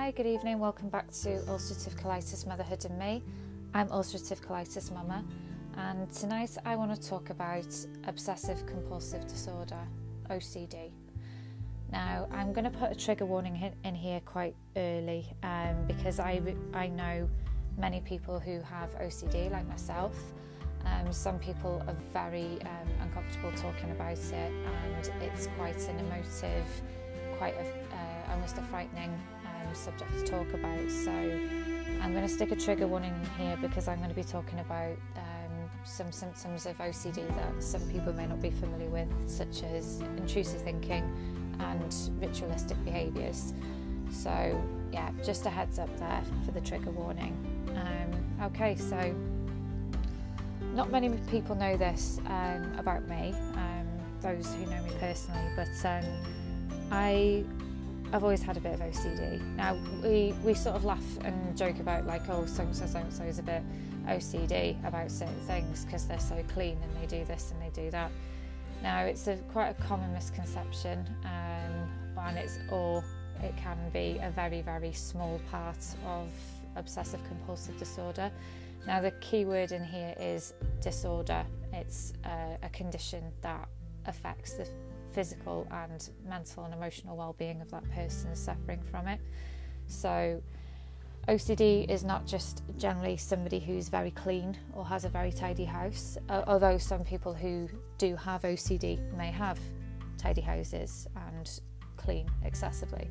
Hi, 0.00 0.12
good 0.12 0.24
evening. 0.24 0.58
Welcome 0.58 0.88
back 0.88 1.10
to 1.10 1.28
Ulcerative 1.40 1.94
Colitis 2.02 2.46
Motherhood 2.46 2.86
and 2.86 2.98
Me. 2.98 3.22
I'm 3.74 3.86
Ulcerative 3.88 4.40
Colitis 4.40 4.90
Mama, 4.90 5.22
and 5.76 6.10
tonight 6.10 6.56
I 6.64 6.74
want 6.74 6.94
to 6.94 7.08
talk 7.08 7.28
about 7.28 7.66
obsessive 8.06 8.64
compulsive 8.64 9.28
disorder, 9.28 9.76
OCD. 10.30 10.92
Now, 11.92 12.26
I'm 12.32 12.54
going 12.54 12.64
to 12.64 12.70
put 12.70 12.90
a 12.90 12.94
trigger 12.94 13.26
warning 13.26 13.74
in 13.84 13.94
here 13.94 14.20
quite 14.24 14.56
early 14.74 15.26
um, 15.42 15.84
because 15.86 16.18
I, 16.18 16.40
I 16.72 16.86
know 16.86 17.28
many 17.76 18.00
people 18.00 18.40
who 18.40 18.62
have 18.62 18.98
OCD, 18.98 19.52
like 19.52 19.68
myself. 19.68 20.16
Um, 20.86 21.12
some 21.12 21.38
people 21.38 21.84
are 21.86 21.96
very 22.14 22.58
um, 22.62 22.88
uncomfortable 23.02 23.52
talking 23.52 23.90
about 23.90 24.16
it, 24.16 24.32
and 24.32 25.10
it's 25.20 25.46
quite 25.58 25.78
an 25.90 25.98
emotive, 25.98 26.64
quite 27.36 27.54
a, 27.54 27.94
uh, 27.94 28.32
almost 28.32 28.56
a 28.56 28.62
frightening 28.62 29.12
subject 29.74 30.10
to 30.18 30.24
talk 30.24 30.52
about. 30.52 30.90
So 30.90 31.10
I'm 31.10 32.12
going 32.12 32.26
to 32.26 32.28
stick 32.28 32.50
a 32.52 32.56
trigger 32.56 32.86
warning 32.86 33.14
here 33.38 33.58
because 33.60 33.88
I'm 33.88 33.98
going 33.98 34.10
to 34.10 34.16
be 34.16 34.24
talking 34.24 34.58
about 34.60 34.96
um, 35.16 35.70
some 35.84 36.10
symptoms 36.12 36.66
of 36.66 36.78
OCD 36.78 37.26
that 37.36 37.62
some 37.62 37.82
people 37.90 38.12
may 38.12 38.26
not 38.26 38.40
be 38.40 38.50
familiar 38.50 38.88
with, 38.88 39.08
such 39.26 39.62
as 39.64 40.00
intrusive 40.16 40.62
thinking 40.62 41.04
and 41.58 41.94
ritualistic 42.20 42.82
behaviours. 42.84 43.52
So 44.10 44.62
yeah, 44.92 45.10
just 45.24 45.46
a 45.46 45.50
heads 45.50 45.78
up 45.78 45.94
there 45.98 46.22
for 46.44 46.52
the 46.52 46.60
trigger 46.60 46.90
warning. 46.90 47.36
Um, 47.76 48.46
okay, 48.46 48.76
so 48.76 49.14
not 50.74 50.90
many 50.90 51.10
people 51.30 51.54
know 51.54 51.76
this 51.76 52.20
um, 52.26 52.72
about 52.78 53.06
me, 53.08 53.34
um, 53.54 53.86
those 54.20 54.54
who 54.54 54.66
know 54.66 54.82
me 54.82 54.90
personally, 54.98 55.50
but 55.56 55.68
um, 55.88 56.04
I 56.90 57.44
I've 58.12 58.24
always 58.24 58.42
had 58.42 58.56
a 58.56 58.60
bit 58.60 58.74
of 58.74 58.80
OCD. 58.80 59.40
Now 59.56 59.76
we 60.02 60.34
we 60.44 60.54
sort 60.54 60.74
of 60.74 60.84
laugh 60.84 61.04
and 61.22 61.56
joke 61.56 61.78
about 61.78 62.06
like 62.06 62.28
oh 62.28 62.44
so 62.46 62.62
and 62.62 62.74
so 62.74 62.86
so 62.86 62.98
and 62.98 63.12
so 63.12 63.22
is 63.22 63.38
a 63.38 63.42
bit 63.42 63.62
OCD 64.06 64.84
about 64.86 65.10
certain 65.10 65.40
things 65.46 65.84
because 65.84 66.06
they're 66.06 66.18
so 66.18 66.42
clean 66.52 66.78
and 66.82 66.96
they 66.96 67.06
do 67.06 67.24
this 67.24 67.52
and 67.52 67.62
they 67.62 67.82
do 67.82 67.90
that. 67.90 68.10
Now 68.82 69.02
it's 69.02 69.28
a 69.28 69.36
quite 69.52 69.68
a 69.68 69.74
common 69.74 70.12
misconception, 70.12 71.06
um, 71.24 71.88
and 72.18 72.36
it's 72.36 72.58
or 72.70 73.04
it 73.42 73.56
can 73.56 73.78
be 73.92 74.18
a 74.22 74.30
very 74.30 74.62
very 74.62 74.92
small 74.92 75.40
part 75.50 75.84
of 76.06 76.28
obsessive 76.76 77.20
compulsive 77.28 77.78
disorder. 77.78 78.30
Now 78.86 79.00
the 79.00 79.12
key 79.20 79.44
word 79.44 79.70
in 79.70 79.84
here 79.84 80.14
is 80.18 80.52
disorder. 80.80 81.44
It's 81.72 82.12
uh, 82.24 82.56
a 82.62 82.68
condition 82.70 83.22
that 83.42 83.68
affects 84.06 84.54
the 84.54 84.66
physical 85.12 85.66
and 85.70 86.10
mental 86.28 86.64
and 86.64 86.74
emotional 86.74 87.16
well-being 87.16 87.60
of 87.60 87.70
that 87.70 87.88
person 87.90 88.34
suffering 88.34 88.80
from 88.90 89.06
it. 89.06 89.20
So 89.86 90.42
OCD 91.28 91.88
is 91.88 92.02
not 92.02 92.26
just 92.26 92.62
generally 92.78 93.16
somebody 93.16 93.60
who's 93.60 93.88
very 93.88 94.10
clean 94.10 94.56
or 94.72 94.84
has 94.84 95.04
a 95.04 95.08
very 95.08 95.32
tidy 95.32 95.64
house, 95.64 96.16
uh, 96.28 96.42
although 96.46 96.78
some 96.78 97.04
people 97.04 97.34
who 97.34 97.68
do 97.98 98.16
have 98.16 98.42
OCD 98.42 98.98
may 99.16 99.30
have 99.30 99.58
tidy 100.16 100.40
houses 100.40 101.06
and 101.28 101.60
clean 101.96 102.28
excessively. 102.44 103.10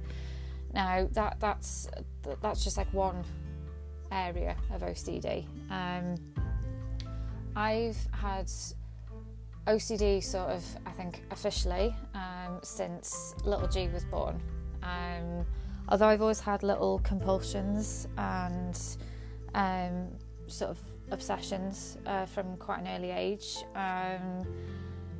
Now 0.73 1.07
that 1.13 1.39
that's 1.39 1.87
that's 2.41 2.63
just 2.63 2.77
like 2.77 2.91
one 2.93 3.23
area 4.11 4.55
of 4.71 4.81
OCD. 4.81 5.45
Um, 5.69 6.15
I've 7.55 7.97
had 8.11 8.51
OCD 9.69 10.23
sort 10.23 10.49
of, 10.49 10.65
I 10.87 10.91
think, 10.91 11.23
officially 11.29 11.95
um, 12.15 12.59
since 12.63 13.35
little 13.45 13.67
G 13.67 13.87
was 13.87 14.03
born. 14.03 14.41
Um, 14.81 15.45
although 15.87 16.07
I've 16.07 16.21
always 16.21 16.39
had 16.39 16.63
little 16.63 16.99
compulsions 16.99 18.07
and 18.17 18.79
um, 19.53 20.07
sort 20.47 20.71
of 20.71 20.79
obsessions 21.11 21.99
uh, 22.07 22.25
from 22.25 22.57
quite 22.57 22.79
an 22.79 22.87
early 22.87 23.11
age, 23.11 23.57
um, 23.75 24.43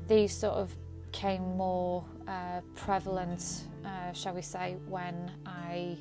these 0.08 0.34
sort 0.34 0.56
of 0.56 0.74
came 1.12 1.56
more 1.56 2.04
uh, 2.28 2.62
prevalent, 2.76 3.68
uh, 3.86 4.12
shall 4.14 4.34
we 4.34 4.42
say, 4.42 4.78
when 4.88 5.32
I 5.46 5.96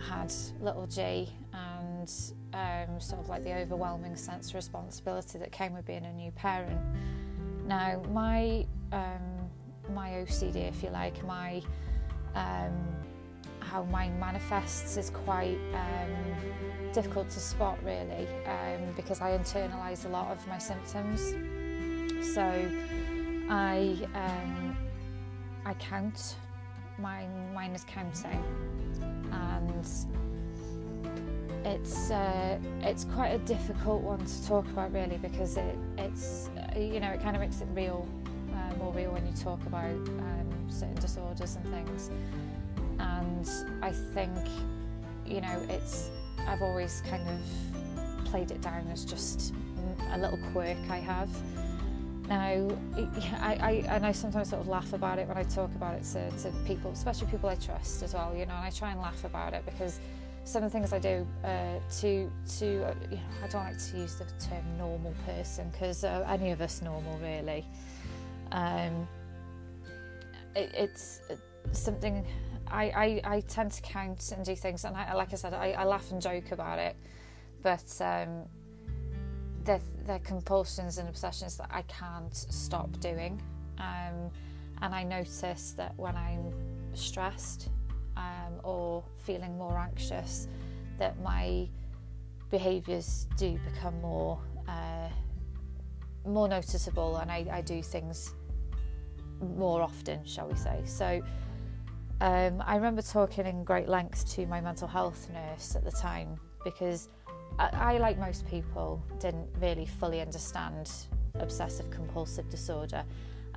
had 0.00 0.32
little 0.58 0.86
G 0.86 1.28
and 1.52 2.10
um, 2.54 2.98
sort 2.98 3.20
of 3.20 3.28
like 3.28 3.44
the 3.44 3.54
overwhelming 3.54 4.16
sense 4.16 4.48
of 4.48 4.54
responsibility 4.54 5.38
that 5.38 5.52
came 5.52 5.74
with 5.74 5.86
being 5.86 6.06
a 6.06 6.12
new 6.12 6.30
parent. 6.32 6.80
Now, 7.66 8.02
my 8.12 8.66
um, 8.92 9.50
my 9.94 10.10
OCD, 10.10 10.68
if 10.68 10.82
you 10.82 10.90
like, 10.90 11.24
my 11.24 11.62
um, 12.34 12.72
how 13.60 13.84
mine 13.84 14.18
manifests 14.18 14.96
is 14.96 15.10
quite 15.10 15.58
um, 15.74 16.92
difficult 16.92 17.30
to 17.30 17.40
spot, 17.40 17.78
really, 17.84 18.26
um, 18.46 18.92
because 18.96 19.20
I 19.20 19.36
internalise 19.36 20.04
a 20.04 20.08
lot 20.08 20.30
of 20.30 20.46
my 20.46 20.58
symptoms. 20.58 21.34
So, 22.34 22.42
I 23.48 23.96
um, 24.14 24.76
I 25.64 25.74
count. 25.74 26.36
Mine 26.98 27.54
mine 27.54 27.72
is 27.72 27.84
counting, 27.84 28.44
and 29.32 29.86
it's 31.64 32.10
uh, 32.10 32.58
it's 32.80 33.04
quite 33.04 33.28
a 33.28 33.38
difficult 33.38 34.02
one 34.02 34.24
to 34.24 34.46
talk 34.46 34.66
about 34.66 34.92
really 34.92 35.18
because 35.18 35.56
it 35.56 35.78
it's 35.98 36.50
you 36.76 37.00
know 37.00 37.10
it 37.10 37.22
kind 37.22 37.36
of 37.36 37.42
makes 37.42 37.60
it 37.60 37.68
real 37.72 38.06
uh, 38.52 38.76
more 38.76 38.92
real 38.92 39.12
when 39.12 39.26
you 39.26 39.32
talk 39.32 39.64
about 39.66 39.90
um, 39.90 40.66
certain 40.68 40.94
disorders 40.96 41.56
and 41.56 41.72
things. 41.72 42.10
And 42.98 43.48
I 43.82 43.90
think 43.90 44.32
you 45.26 45.40
know 45.40 45.64
it's 45.68 46.10
I've 46.46 46.62
always 46.62 47.02
kind 47.08 47.28
of 47.28 48.26
played 48.26 48.50
it 48.50 48.60
down 48.60 48.86
as 48.92 49.04
just 49.04 49.54
a 50.12 50.18
little 50.18 50.38
quirk 50.52 50.78
I 50.90 50.98
have. 50.98 51.28
Now 52.28 52.68
I, 53.40 53.58
I 53.60 53.84
and 53.88 54.06
I 54.06 54.12
sometimes 54.12 54.50
sort 54.50 54.62
of 54.62 54.68
laugh 54.68 54.92
about 54.92 55.18
it 55.18 55.28
when 55.28 55.36
I 55.36 55.42
talk 55.42 55.74
about 55.74 55.94
it 55.94 56.04
to, 56.12 56.30
to 56.30 56.52
people 56.64 56.92
especially 56.92 57.26
people 57.26 57.48
I 57.48 57.56
trust 57.56 58.02
as 58.02 58.14
well 58.14 58.32
you 58.32 58.46
know 58.46 58.54
and 58.54 58.64
I 58.64 58.70
try 58.70 58.92
and 58.92 59.00
laugh 59.00 59.24
about 59.24 59.54
it 59.54 59.64
because 59.66 59.98
some 60.44 60.64
of 60.64 60.72
the 60.72 60.78
things 60.78 60.92
I 60.92 60.98
do 60.98 61.26
uh, 61.44 61.78
to 62.00 62.30
to 62.58 62.84
uh, 62.84 62.94
you 63.10 63.16
know 63.16 63.22
I 63.44 63.48
don't 63.48 63.64
like 63.64 63.78
to 63.78 63.98
use 63.98 64.16
the 64.16 64.24
term 64.44 64.64
normal 64.76 65.14
person 65.24 65.70
because 65.70 66.04
uh, 66.04 66.26
any 66.28 66.50
of 66.50 66.60
us 66.60 66.82
normal 66.82 67.18
really. 67.18 67.66
Um, 68.50 69.08
it, 70.54 70.70
it's 70.74 71.20
something 71.72 72.26
I, 72.72 73.20
I, 73.24 73.36
I 73.36 73.40
tend 73.40 73.72
to 73.72 73.82
count 73.82 74.32
and 74.34 74.44
do 74.44 74.56
things 74.56 74.84
and 74.84 74.96
I, 74.96 75.12
like 75.14 75.32
I 75.32 75.36
said 75.36 75.54
I, 75.54 75.72
I 75.72 75.84
laugh 75.84 76.10
and 76.10 76.20
joke 76.20 76.52
about 76.52 76.78
it, 76.78 76.96
but 77.62 77.84
um, 78.00 78.44
they're, 79.64 79.80
they're 80.06 80.18
compulsions 80.20 80.98
and 80.98 81.08
obsessions 81.08 81.56
that 81.58 81.68
I 81.70 81.82
can't 81.82 82.34
stop 82.34 82.98
doing. 83.00 83.40
Um, 83.78 84.30
and 84.80 84.94
I 84.94 85.04
notice 85.04 85.72
that 85.76 85.94
when 85.96 86.16
I'm 86.16 86.52
stressed 86.94 87.68
um, 88.16 88.60
or 88.62 89.04
feeling 89.24 89.56
more 89.56 89.78
anxious, 89.78 90.48
that 90.98 91.20
my 91.22 91.68
behaviours 92.50 93.26
do 93.36 93.58
become 93.72 94.00
more 94.00 94.38
uh, 94.68 95.08
more 96.24 96.46
noticeable, 96.46 97.16
and 97.16 97.32
I, 97.32 97.46
I, 97.50 97.60
do 97.62 97.82
things 97.82 98.32
more 99.56 99.82
often, 99.82 100.24
shall 100.24 100.48
we 100.48 100.56
say? 100.56 100.80
So. 100.84 101.20
Um, 102.20 102.62
I 102.64 102.76
remember 102.76 103.02
talking 103.02 103.46
in 103.46 103.64
great 103.64 103.88
length 103.88 104.32
to 104.36 104.46
my 104.46 104.60
mental 104.60 104.86
health 104.86 105.28
nurse 105.34 105.74
at 105.74 105.84
the 105.84 105.90
time 105.90 106.38
because 106.62 107.08
I, 107.58 107.98
like 107.98 108.18
most 108.18 108.46
people, 108.46 109.02
didn't 109.20 109.48
really 109.60 109.86
fully 109.86 110.20
understand 110.20 110.90
obsessive 111.34 111.90
compulsive 111.90 112.48
disorder. 112.48 113.04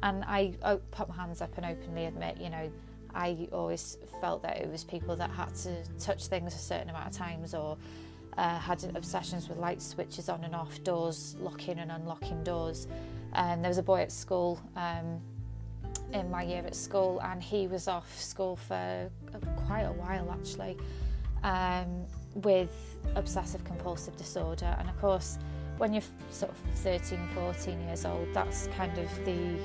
And 0.03 0.23
I, 0.25 0.53
I 0.63 0.75
put 0.91 1.09
my 1.09 1.15
hands 1.15 1.41
up 1.41 1.57
and 1.57 1.65
openly 1.65 2.05
admit, 2.05 2.37
you 2.39 2.49
know, 2.49 2.71
I 3.15 3.47
always 3.51 3.97
felt 4.19 4.43
that 4.43 4.57
it 4.57 4.69
was 4.69 4.83
people 4.83 5.15
that 5.15 5.29
had 5.31 5.55
to 5.55 5.75
touch 5.99 6.27
things 6.27 6.53
a 6.53 6.57
certain 6.57 6.89
amount 6.89 7.07
of 7.07 7.13
times 7.13 7.53
or 7.53 7.77
uh, 8.37 8.59
had 8.59 8.83
obsessions 8.95 9.47
with 9.47 9.57
light 9.57 9.81
switches 9.81 10.27
on 10.29 10.43
and 10.43 10.53
off, 10.53 10.83
doors 10.83 11.35
locking 11.39 11.79
and 11.79 11.91
unlocking 11.91 12.43
doors. 12.43 12.87
And 13.33 13.63
there 13.63 13.69
was 13.69 13.77
a 13.77 13.83
boy 13.83 14.01
at 14.01 14.11
school 14.11 14.61
um, 14.75 15.21
in 16.13 16.29
my 16.29 16.43
year 16.43 16.63
at 16.65 16.75
school, 16.75 17.21
and 17.23 17.41
he 17.41 17.67
was 17.67 17.87
off 17.87 18.21
school 18.21 18.55
for 18.55 19.09
quite 19.65 19.83
a 19.83 19.93
while 19.93 20.29
actually 20.31 20.77
um, 21.43 22.05
with 22.35 22.97
obsessive 23.15 23.63
compulsive 23.63 24.15
disorder. 24.17 24.75
And 24.79 24.89
of 24.89 24.99
course, 24.99 25.39
when 25.77 25.93
you're 25.93 26.03
sort 26.31 26.51
of 26.51 26.57
13, 26.79 27.19
14 27.33 27.81
years 27.87 28.05
old, 28.05 28.27
that's 28.33 28.67
kind 28.67 28.97
of 28.97 29.25
the 29.25 29.57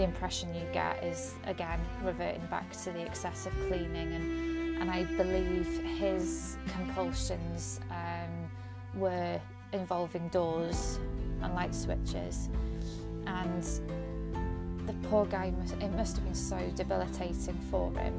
the 0.00 0.06
impression 0.06 0.54
you 0.54 0.64
get 0.72 1.04
is 1.04 1.34
again 1.44 1.78
reverting 2.02 2.46
back 2.46 2.72
to 2.72 2.90
the 2.90 3.04
excessive 3.04 3.52
cleaning 3.68 4.14
and 4.14 4.80
and 4.80 4.90
I 4.90 5.04
believe 5.04 5.66
his 5.98 6.56
compulsions 6.72 7.80
um, 7.90 8.48
were 8.94 9.38
involving 9.74 10.26
doors 10.28 10.98
and 11.42 11.54
light 11.54 11.74
switches 11.74 12.48
and 13.26 13.62
the 14.86 14.94
poor 15.10 15.26
guy 15.26 15.52
must, 15.58 15.74
it 15.74 15.92
must 15.92 16.16
have 16.16 16.24
been 16.24 16.34
so 16.34 16.58
debilitating 16.74 17.58
for 17.70 17.92
him 17.92 18.14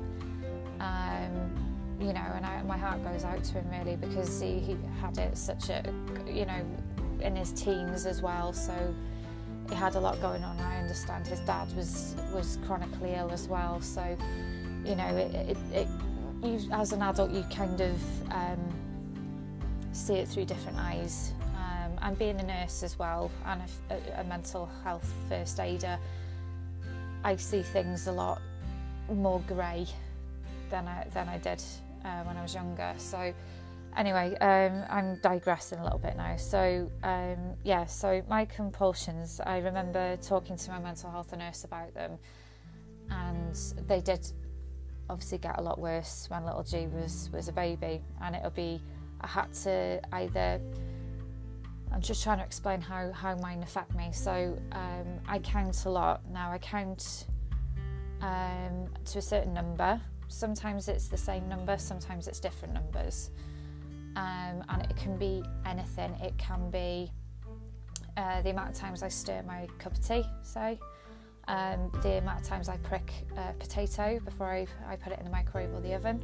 um, 0.79 1.51
you 1.99 2.13
know, 2.13 2.27
and 2.35 2.45
I, 2.45 2.61
my 2.61 2.77
heart 2.77 3.03
goes 3.03 3.23
out 3.23 3.43
to 3.43 3.53
him 3.53 3.65
really 3.71 3.95
because 3.95 4.39
he, 4.39 4.59
he 4.59 4.77
had 4.99 5.17
it 5.17 5.37
such 5.37 5.69
a, 5.69 5.83
you 6.27 6.45
know, 6.45 6.63
in 7.21 7.35
his 7.35 7.51
teens 7.51 8.07
as 8.07 8.21
well. 8.21 8.53
So 8.53 8.73
he 9.71 9.77
had 9.77 9.95
a 9.95 9.99
lot 9.99 10.21
going 10.21 10.43
on. 10.43 10.59
I 10.59 10.79
understand 10.79 11.25
his 11.25 11.39
dad 11.39 11.73
was 11.75 12.15
was 12.33 12.59
chronically 12.67 13.13
ill 13.13 13.31
as 13.31 13.47
well. 13.47 13.79
So, 13.81 14.03
you 14.83 14.95
know, 14.95 15.07
it, 15.15 15.33
it, 15.33 15.57
it 15.71 15.87
you, 16.43 16.59
as 16.73 16.91
an 16.91 17.01
adult, 17.01 17.31
you 17.31 17.43
kind 17.43 17.79
of 17.79 18.31
um, 18.31 18.59
see 19.93 20.15
it 20.15 20.27
through 20.27 20.45
different 20.45 20.77
eyes. 20.77 21.33
Um, 21.55 21.91
and 22.01 22.19
being 22.19 22.37
a 22.39 22.43
nurse 22.43 22.83
as 22.83 22.99
well, 22.99 23.31
and 23.45 23.61
a, 23.89 24.21
a 24.21 24.23
mental 24.25 24.69
health 24.83 25.09
first 25.29 25.59
aider, 25.59 25.97
I 27.23 27.37
see 27.37 27.61
things 27.61 28.07
a 28.07 28.11
lot 28.11 28.41
more 29.09 29.39
grey 29.47 29.87
than 30.69 30.85
I 30.87 31.07
than 31.13 31.29
I 31.29 31.37
did 31.37 31.63
uh, 32.03 32.23
when 32.23 32.35
I 32.35 32.41
was 32.41 32.53
younger. 32.53 32.93
So 32.97 33.33
anyway, 33.97 34.35
um, 34.41 34.83
I'm 34.89 35.19
digressing 35.21 35.79
a 35.79 35.83
little 35.83 35.99
bit 35.99 36.15
now. 36.17 36.35
So 36.37 36.91
um, 37.03 37.55
yeah, 37.63 37.85
so 37.85 38.21
my 38.29 38.45
compulsions. 38.45 39.39
I 39.45 39.59
remember 39.59 40.17
talking 40.17 40.55
to 40.57 40.71
my 40.71 40.79
mental 40.79 41.11
health 41.11 41.35
nurse 41.35 41.63
about 41.63 41.93
them, 41.93 42.17
and 43.09 43.55
they 43.87 44.01
did 44.01 44.31
obviously 45.09 45.39
get 45.39 45.59
a 45.59 45.61
lot 45.61 45.79
worse 45.79 46.25
when 46.29 46.45
little 46.45 46.63
G 46.63 46.87
was 46.87 47.29
was 47.33 47.47
a 47.47 47.53
baby, 47.53 48.01
and 48.21 48.35
it'll 48.35 48.51
be 48.51 48.81
I 49.21 49.27
had 49.27 49.53
to 49.63 50.01
either. 50.13 50.61
I'm 51.93 51.99
just 52.01 52.23
trying 52.23 52.37
to 52.37 52.45
explain 52.45 52.79
how, 52.79 53.11
how 53.11 53.35
mine 53.35 53.61
affect 53.63 53.93
me. 53.95 54.11
So 54.13 54.57
um, 54.71 55.19
I 55.27 55.39
count 55.39 55.83
a 55.83 55.89
lot 55.89 56.21
now. 56.31 56.49
I 56.49 56.57
count 56.57 57.25
um, 58.21 58.87
to 59.05 59.19
a 59.19 59.21
certain 59.21 59.53
number. 59.53 59.99
Sometimes 60.27 60.87
it's 60.87 61.09
the 61.09 61.17
same 61.17 61.49
number, 61.49 61.77
sometimes 61.77 62.27
it's 62.27 62.39
different 62.39 62.73
numbers. 62.73 63.31
Um, 64.15 64.63
and 64.69 64.81
it 64.89 64.95
can 64.97 65.17
be 65.17 65.43
anything. 65.65 66.13
It 66.21 66.37
can 66.37 66.69
be 66.69 67.11
uh, 68.17 68.41
the 68.41 68.49
amount 68.49 68.69
of 68.69 68.75
times 68.75 69.03
I 69.03 69.07
stir 69.07 69.43
my 69.47 69.67
cup 69.79 69.93
of 69.93 70.05
tea, 70.05 70.23
say, 70.43 70.79
um, 71.47 71.91
the 72.03 72.17
amount 72.17 72.41
of 72.41 72.47
times 72.47 72.69
I 72.69 72.77
prick 72.77 73.11
a 73.37 73.53
potato 73.53 74.19
before 74.23 74.47
I, 74.47 74.67
I 74.87 74.95
put 74.95 75.13
it 75.13 75.19
in 75.19 75.25
the 75.25 75.31
microwave 75.31 75.73
or 75.73 75.79
the 75.79 75.93
oven. 75.93 76.23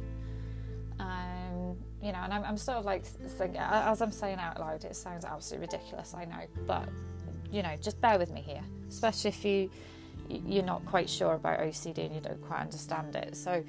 Um, 1.00 1.76
you 2.02 2.12
know, 2.12 2.18
and 2.18 2.32
I'm, 2.32 2.44
I'm 2.44 2.56
sort 2.56 2.78
of 2.78 2.84
like 2.84 3.04
thinking, 3.04 3.60
as 3.60 4.02
I'm 4.02 4.12
saying 4.12 4.38
out 4.38 4.60
loud, 4.60 4.84
it 4.84 4.96
sounds 4.96 5.24
absolutely 5.24 5.66
ridiculous, 5.66 6.14
I 6.14 6.24
know, 6.24 6.44
but 6.66 6.88
you 7.50 7.62
know, 7.62 7.74
just 7.80 8.00
bear 8.00 8.18
with 8.18 8.30
me 8.30 8.40
here, 8.40 8.62
especially 8.88 9.30
if 9.30 9.44
you 9.44 9.70
you're 10.28 10.64
not 10.64 10.84
quite 10.84 11.08
sure 11.08 11.34
about 11.34 11.58
OCD 11.60 12.04
and 12.04 12.14
you 12.14 12.20
don't 12.20 12.40
quite 12.42 12.60
understand 12.60 13.16
it. 13.16 13.34
So 13.34 13.64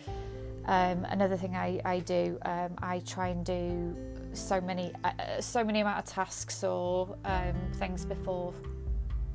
um, 0.65 1.05
another 1.09 1.37
thing 1.37 1.55
I, 1.55 1.79
I 1.85 1.99
do, 1.99 2.37
um, 2.43 2.75
I 2.79 2.99
try 2.99 3.29
and 3.29 3.45
do 3.45 3.95
so 4.33 4.61
many 4.61 4.93
uh, 5.03 5.11
uh, 5.19 5.41
so 5.41 5.63
many 5.63 5.81
amount 5.81 5.99
of 5.99 6.05
tasks 6.05 6.63
or 6.63 7.17
um, 7.25 7.55
things 7.75 8.05
before 8.05 8.53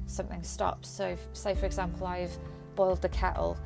something 0.06 0.42
stops. 0.42 0.88
So 0.88 1.16
say 1.32 1.54
for 1.54 1.66
example 1.66 2.06
I've 2.06 2.36
boiled 2.74 3.02
the 3.02 3.08
kettle. 3.08 3.56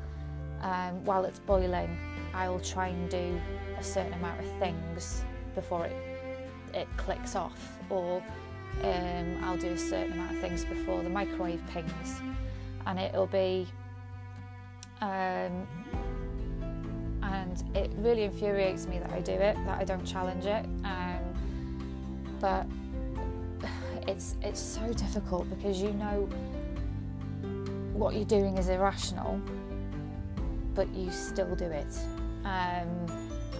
Um, 0.61 1.05
while 1.05 1.23
it's 1.23 1.39
boiling, 1.39 1.97
I'll 2.33 2.59
try 2.59 2.89
and 2.89 3.09
do 3.09 3.39
a 3.77 3.83
certain 3.83 4.13
amount 4.13 4.41
of 4.41 4.59
things 4.59 5.23
before 5.55 5.85
it 5.85 5.95
it 6.73 6.87
clicks 6.97 7.35
off, 7.35 7.79
or 7.89 8.21
um, 8.83 9.37
I'll 9.43 9.57
do 9.57 9.71
a 9.71 9.77
certain 9.77 10.13
amount 10.13 10.33
of 10.33 10.39
things 10.39 10.65
before 10.65 11.01
the 11.01 11.09
microwave 11.09 11.65
pings 11.67 12.21
and 12.85 12.99
it'll 12.99 13.27
be 13.27 13.67
um, 15.01 15.67
and 17.31 17.63
it 17.75 17.91
really 17.97 18.23
infuriates 18.23 18.87
me 18.87 18.99
that 18.99 19.11
I 19.11 19.21
do 19.21 19.33
it 19.33 19.55
that 19.65 19.79
I 19.79 19.83
don't 19.83 20.05
challenge 20.05 20.45
it 20.45 20.65
um, 20.83 21.19
but 22.39 22.65
it's 24.07 24.35
it's 24.41 24.59
so 24.59 24.93
difficult 24.93 25.49
because 25.49 25.81
you 25.81 25.91
know 25.93 26.27
what 27.93 28.15
you're 28.15 28.25
doing 28.25 28.57
is 28.57 28.69
irrational 28.69 29.41
but 30.73 30.87
you 30.93 31.11
still 31.11 31.55
do 31.55 31.65
it 31.65 31.99
um, 32.45 33.05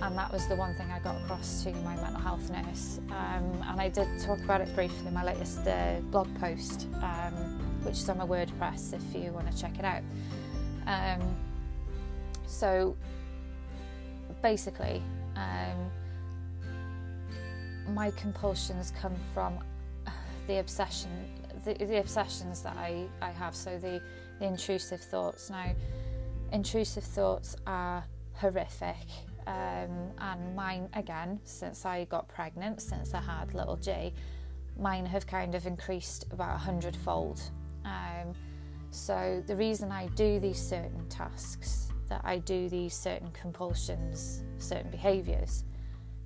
and 0.01 0.18
that 0.18 0.31
was 0.31 0.48
the 0.48 0.56
one 0.56 0.74
thing 0.75 0.89
I 0.92 1.00
got 1.00 1.21
across 1.21 1.63
to 1.63 1.74
my 1.74 1.95
mental 1.98 2.21
health 2.21 2.50
nurse 2.50 3.00
um, 3.10 3.63
and 3.68 3.81
I 3.81 3.89
did 3.89 4.07
talk 4.21 4.39
about 4.39 4.62
it 4.62 4.74
briefly 4.74 5.07
in 5.07 5.13
my 5.13 5.24
latest 5.24 5.68
uh, 5.68 6.00
blog 6.12 6.27
post 6.39 6.88
um, 7.01 7.60
which 7.83 7.95
is 7.95 8.10
on 8.10 8.18
my 8.18 8.25
WordPress 8.25 8.94
if 8.94 9.16
you 9.16 9.31
want 9.31 9.51
to 9.51 9.57
check 9.57 9.77
it 9.80 9.86
out. 9.86 10.04
Um, 10.88 11.36
so 12.48 12.95
basically, 14.41 15.01
um, 15.36 15.91
my 17.94 18.12
compulsions 18.12 18.94
come 19.00 19.15
from 19.33 19.59
the 20.47 20.59
obsession, 20.59 21.09
the, 21.65 21.74
the 21.74 22.00
obsessions 22.00 22.62
that 22.62 22.75
I, 22.77 23.06
I 23.21 23.31
have. 23.31 23.56
So 23.56 23.77
the, 23.77 24.01
the 24.39 24.45
intrusive 24.45 25.01
thoughts. 25.01 25.50
Now, 25.50 25.71
intrusive 26.51 27.03
thoughts 27.03 27.56
are 27.68 28.03
horrific. 28.33 28.95
Um, 29.47 30.12
and 30.19 30.56
mine 30.56 30.89
again 30.94 31.39
since 31.44 31.83
I 31.83 32.03
got 32.06 32.27
pregnant 32.27 32.83
since 32.83 33.15
I 33.15 33.21
had 33.21 33.56
little 33.56 33.77
G 33.77 34.13
mine 34.77 35.07
have 35.07 35.25
kind 35.25 35.56
of 35.56 35.65
increased 35.65 36.27
about 36.31 36.53
a 36.53 36.57
hundredfold 36.59 37.42
um, 37.83 38.35
so 38.92 39.44
the 39.45 39.56
reason 39.56 39.92
I 39.92 40.07
do 40.07 40.39
these 40.39 40.57
certain 40.59 41.07
tasks, 41.09 41.88
that 42.09 42.21
I 42.23 42.39
do 42.39 42.69
these 42.69 42.94
certain 42.94 43.29
compulsions, 43.31 44.44
certain 44.57 44.89
behaviours, 44.89 45.63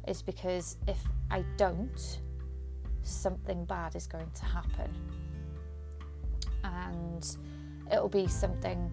is 0.08 0.22
because 0.22 0.78
if 0.88 1.00
I 1.30 1.44
don't, 1.58 2.20
something 3.04 3.66
bad 3.66 3.96
is 3.96 4.08
going 4.08 4.30
to 4.34 4.46
happen. 4.46 4.90
And 6.64 7.38
it'll 7.92 8.10
be 8.10 8.28
something 8.28 8.92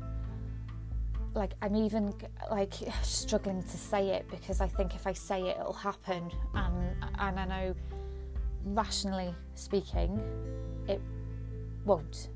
like 1.32 1.52
I'm 1.62 1.76
even 1.76 2.12
like 2.50 2.74
struggling 3.02 3.62
to 3.62 3.76
say 3.78 4.08
it 4.08 4.28
because 4.30 4.60
I 4.60 4.66
think 4.66 4.96
if 4.96 5.06
I 5.06 5.12
say 5.12 5.42
it 5.42 5.58
it'll 5.60 5.72
happen 5.72 6.28
and 6.54 7.04
and 7.20 7.38
I 7.38 7.44
know 7.44 7.74
rationally 8.64 9.32
speaking 9.54 10.20
it 10.88 11.00
won't 11.84 12.30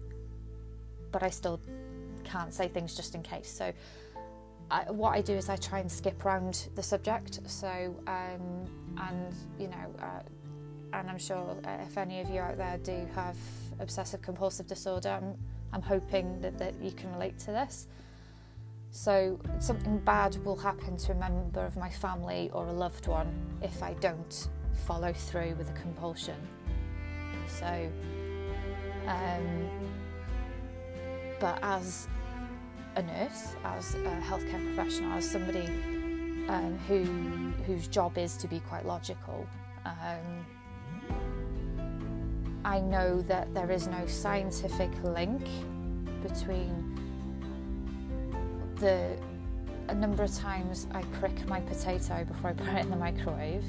but 1.15 1.25
I 1.25 1.31
still 1.31 1.61
can't 2.25 2.53
say 2.53 2.67
things 2.67 2.97
just 2.97 3.15
in 3.15 3.23
case. 3.23 3.49
So, 3.49 3.73
I, 4.71 4.91
what 4.91 5.11
I 5.11 5.21
do 5.21 5.35
is 5.35 5.49
I 5.49 5.56
try 5.56 5.79
and 5.81 5.91
skip 5.91 6.25
around 6.25 6.69
the 6.75 6.83
subject. 6.83 7.41
So, 7.47 7.94
um, 8.06 8.67
and 8.99 9.35
you 9.59 9.69
know, 9.69 9.94
uh, 10.01 10.21
and 10.93 11.11
I'm 11.11 11.19
sure 11.19 11.56
uh, 11.65 11.83
if 11.83 11.99
any 11.99 12.21
of 12.21 12.31
you 12.31 12.41
out 12.41 12.56
there 12.56 12.79
do 12.79 13.06
have 13.15 13.37
obsessive 13.81 14.23
compulsive 14.23 14.67
disorder, 14.67 15.11
I'm, 15.11 15.37
I'm 15.73 15.83
hoping 15.83 16.41
that, 16.41 16.59
that 16.59 16.75
you 16.81 16.93
can 16.93 17.13
relate 17.13 17.39
to 17.41 17.47
this. 17.47 17.89
So, 18.91 19.41
something 19.59 19.99
bad 19.99 20.37
will 20.44 20.56
happen 20.56 20.97
to 20.99 21.13
a 21.13 21.17
member 21.17 21.67
of 21.67 21.77
my 21.77 21.91
family 21.91 22.51
or 22.53 22.69
a 22.69 22.73
loved 22.73 23.09
one 23.09 23.35
if 23.61 23.83
I 23.83 23.94
don't 23.94 24.49
follow 24.87 25.13
through 25.13 25.56
with 25.56 25.69
a 25.71 25.73
compulsion. 25.73 26.37
So, 27.49 27.91
um, 29.06 29.69
but 31.41 31.59
as 31.63 32.09
a 32.96 33.03
nurse, 33.03 33.55
as 33.65 33.94
a 33.94 34.22
healthcare 34.22 34.74
professional, 34.74 35.13
as 35.13 35.29
somebody 35.29 35.67
um, 36.48 36.79
who 36.86 37.05
whose 37.65 37.89
job 37.89 38.19
is 38.19 38.36
to 38.36 38.48
be 38.48 38.60
quite 38.60 38.86
logical, 38.86 39.46
um, 39.84 40.46
I 42.65 42.81
know 42.81 43.20
that 43.22 43.53
there 43.55 43.70
is 43.70 43.86
no 43.86 44.06
scientific 44.06 44.91
link 45.03 45.46
between 46.22 46.91
the 48.77 49.17
a 49.89 49.94
number 49.94 50.22
of 50.22 50.34
times 50.34 50.86
I 50.93 51.03
prick 51.19 51.46
my 51.46 51.60
potato 51.60 52.24
before 52.24 52.51
I 52.51 52.53
put 52.55 52.69
it 52.69 52.84
in 52.84 52.91
the 52.91 52.96
microwave. 52.96 53.65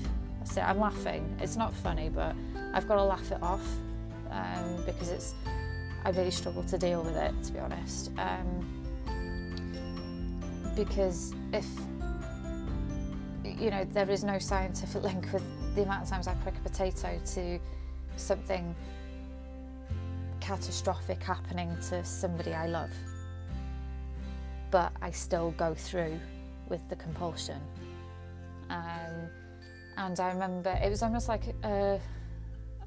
So 0.46 0.62
I'm 0.62 0.80
laughing. 0.80 1.36
It's 1.42 1.58
not 1.58 1.74
funny, 1.74 2.10
but 2.10 2.36
I've 2.74 2.88
got 2.88 2.96
to 2.96 3.04
laugh 3.04 3.32
it 3.32 3.42
off 3.42 3.66
um, 4.32 4.84
because 4.86 5.10
it's 5.10 5.36
I 6.06 6.12
really 6.12 6.32
struggle 6.32 6.64
to 6.64 6.78
deal 6.78 7.04
with 7.04 7.16
it, 7.16 7.34
to 7.44 7.52
be 7.52 7.60
honest. 7.60 8.12
Um, 8.18 8.65
because 10.76 11.34
if 11.54 11.66
you 13.44 13.70
know 13.70 13.86
there 13.86 14.10
is 14.10 14.24
no 14.24 14.38
scientific 14.38 15.04
link 15.10 15.28
with 15.32 15.44
the 15.76 15.84
amount 15.84 16.04
of 16.04 16.10
times 16.10 16.28
I 16.28 16.34
prick 16.36 16.56
a 16.58 16.70
potato 16.70 17.20
to 17.34 17.60
something 18.18 18.76
catastrophic 20.40 21.22
happening 21.24 21.76
to 21.90 22.04
somebody 22.06 22.54
I 22.54 22.68
love, 22.68 22.92
but 24.72 24.92
I 25.02 25.12
still 25.12 25.52
go 25.52 25.74
through 25.74 26.20
with 26.70 26.88
the 26.90 26.96
compulsion. 26.96 27.60
Um, 28.70 29.30
and 29.98 30.20
I 30.20 30.32
remember 30.32 30.78
it 30.84 30.90
was 30.90 31.02
almost 31.02 31.30
like 31.30 31.44
a, 31.64 32.00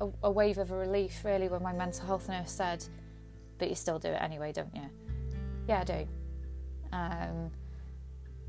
a, 0.00 0.09
a 0.25 0.30
wave 0.30 0.59
of 0.59 0.71
relief, 0.71 1.25
really, 1.25 1.49
when 1.49 1.62
my 1.62 1.73
mental 1.73 2.07
health 2.07 2.28
nurse 2.28 2.50
said, 2.50 2.85
but 3.59 3.68
you 3.68 3.75
still 3.75 3.99
do 3.99 4.09
it 4.09 4.21
anyway, 4.21 4.52
don't 4.52 4.75
you? 4.75 4.88
Yeah, 5.68 5.80
I 5.80 5.85
do. 5.85 6.09
Um, 6.92 7.50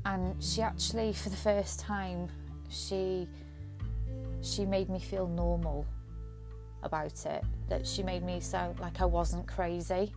and 0.04 0.42
she 0.42 0.62
actually, 0.62 1.12
for 1.12 1.28
the 1.28 1.36
first 1.36 1.80
time, 1.80 2.28
she 2.68 3.28
she 4.42 4.64
made 4.64 4.88
me 4.88 4.98
feel 4.98 5.28
normal 5.28 5.86
about 6.82 7.26
it. 7.26 7.44
That 7.68 7.86
she 7.86 8.02
made 8.02 8.22
me 8.22 8.40
sound 8.40 8.80
like 8.80 9.00
I 9.00 9.04
wasn't 9.04 9.46
crazy. 9.46 10.14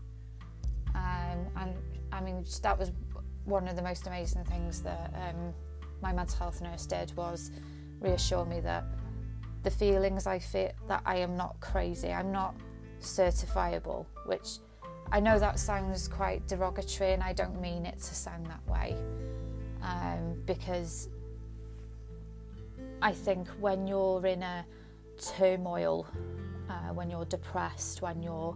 Um, 0.96 1.48
and 1.58 1.76
I 2.12 2.22
mean 2.22 2.46
that 2.62 2.78
was 2.78 2.92
one 3.46 3.68
of 3.68 3.76
the 3.76 3.82
most 3.82 4.08
amazing 4.08 4.46
things 4.46 4.82
that 4.84 5.14
um, 5.16 5.54
my 6.02 6.14
mental 6.14 6.38
health 6.38 6.62
nurse 6.62 6.86
did 6.86 7.16
was 7.18 7.52
reassure 8.00 8.46
me 8.46 8.60
that 8.62 8.86
the 9.64 9.72
feelings 9.72 10.28
I 10.28 10.40
feel 10.40 10.72
that 10.88 11.02
I 11.06 11.18
am 11.18 11.36
not 11.36 11.60
crazy. 11.60 12.12
I'm 12.12 12.32
not 12.32 12.56
certifiable, 13.02 14.06
which 14.26 14.60
I 15.12 15.20
know 15.20 15.40
that 15.40 15.60
sounds 15.60 16.08
quite 16.08 16.48
derogatory, 16.48 17.14
and 17.14 17.24
I 17.24 17.34
don't 17.34 17.60
mean 17.62 17.86
it 17.86 17.98
to 17.98 18.16
sound 18.16 18.48
that 18.48 18.66
way, 18.68 18.96
um, 19.84 20.42
because 20.46 21.10
I 23.02 23.12
think 23.12 23.48
when 23.60 23.86
you're 23.86 24.26
in 24.26 24.42
a 24.42 24.66
turmoil, 25.22 26.08
uh, 26.70 26.94
when 26.94 27.10
you're 27.10 27.26
depressed, 27.26 28.02
when 28.02 28.24
you're 28.24 28.56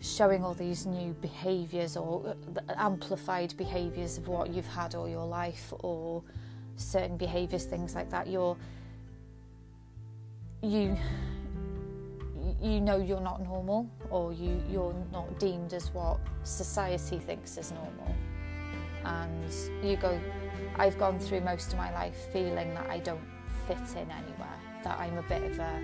showing 0.00 0.44
all 0.44 0.54
these 0.54 0.84
new 0.84 1.14
behaviours 1.20 1.96
or 1.96 2.36
uh, 2.68 2.72
amplified 2.76 3.54
behaviours 3.56 4.18
of 4.18 4.28
what 4.28 4.52
you've 4.52 4.66
had 4.66 4.94
all 4.94 5.08
your 5.08 5.26
life, 5.26 5.72
or 5.80 6.22
certain 6.76 7.16
behaviours, 7.16 7.64
things 7.64 7.94
like 7.94 8.10
that, 8.10 8.26
you're 8.26 8.56
you 10.62 10.96
you 12.60 12.80
know 12.80 12.98
you're 12.98 13.20
not 13.20 13.42
normal 13.42 13.90
or 14.10 14.32
you 14.32 14.62
you're 14.70 14.94
not 15.10 15.38
deemed 15.40 15.72
as 15.72 15.92
what 15.92 16.20
society 16.44 17.18
thinks 17.18 17.58
is 17.58 17.72
normal 17.72 18.14
and 19.04 19.52
you 19.82 19.96
go 19.96 20.18
I've 20.76 20.98
gone 20.98 21.18
through 21.18 21.40
most 21.42 21.72
of 21.72 21.78
my 21.78 21.92
life 21.92 22.16
feeling 22.32 22.74
that 22.74 22.88
I 22.88 22.98
don't 22.98 23.20
fit 23.66 23.96
in 23.96 24.10
anywhere 24.10 24.58
that 24.84 24.98
I'm 24.98 25.18
a 25.18 25.22
bit 25.22 25.42
of 25.42 25.58
a 25.58 25.80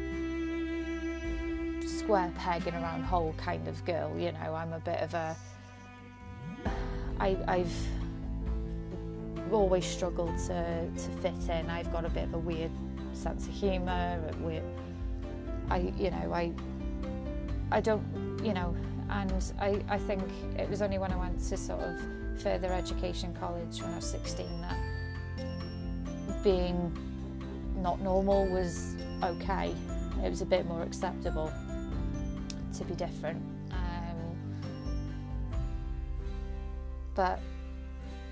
square 1.87 2.33
peg 2.37 2.67
in 2.67 2.75
a 2.75 2.81
round 2.81 3.05
hole 3.05 3.35
kind 3.37 3.69
of 3.69 3.85
girl 3.85 4.17
you 4.19 4.33
know 4.33 4.55
I'm 4.55 4.73
a 4.73 4.81
bit 4.81 5.01
of 5.01 5.15
a 5.15 5.37
I, 7.21 7.37
I've 7.49 7.75
always 9.53 9.85
struggled 9.85 10.37
to, 10.47 10.89
to 10.91 11.11
fit 11.21 11.49
in. 11.49 11.69
I've 11.71 11.91
got 11.93 12.05
a 12.05 12.11
bit 12.11 12.25
of 12.25 12.35
a 12.35 12.39
weird 12.39 12.71
sense 13.13 13.47
of 13.47 13.55
humour 13.55 14.21
I, 15.71 15.93
you 15.99 16.11
know, 16.11 16.33
I, 16.33 16.53
I 17.71 17.81
don't, 17.81 18.03
you 18.43 18.55
know, 18.55 18.75
and 19.11 19.33
I, 19.61 19.83
I 19.89 19.99
think 19.99 20.23
it 20.57 20.69
was 20.69 20.81
only 20.81 20.99
when 20.99 21.13
I 21.13 21.17
went 21.17 21.39
to 21.41 21.57
sort 21.57 21.81
of 21.81 22.01
further 22.39 22.73
education 22.73 23.35
college 23.35 23.83
when 23.83 23.93
I 23.93 23.97
was 23.97 24.11
16 24.11 24.47
that 24.63 24.79
being 26.43 26.97
not 27.83 28.01
normal 28.01 28.47
was 28.47 28.97
okay. 29.23 29.75
It 30.25 30.31
was 30.31 30.43
a 30.43 30.47
bit 30.47 30.67
more 30.67 30.83
acceptable 30.83 31.53
to 32.77 32.85
be 32.85 32.95
different. 32.95 33.43
Um, 33.71 34.37
but 37.15 37.41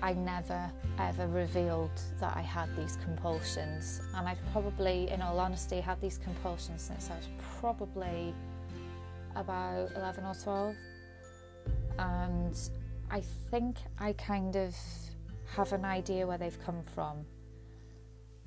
I 0.01 0.13
never 0.13 0.71
ever 0.99 1.27
revealed 1.27 1.91
that 2.19 2.35
I 2.35 2.41
had 2.41 2.75
these 2.75 2.97
compulsions, 3.03 4.01
and 4.15 4.27
I've 4.27 4.43
probably, 4.51 5.09
in 5.09 5.21
all 5.21 5.39
honesty, 5.39 5.79
had 5.79 5.99
these 6.01 6.17
compulsions 6.17 6.81
since 6.81 7.09
I 7.09 7.15
was 7.15 7.27
probably 7.59 8.33
about 9.35 9.89
11 9.95 10.25
or 10.25 10.33
12. 10.33 10.75
And 11.99 12.69
I 13.09 13.21
think 13.49 13.77
I 13.99 14.13
kind 14.13 14.55
of 14.55 14.75
have 15.55 15.73
an 15.73 15.85
idea 15.85 16.27
where 16.27 16.37
they've 16.37 16.59
come 16.63 16.83
from. 16.93 17.25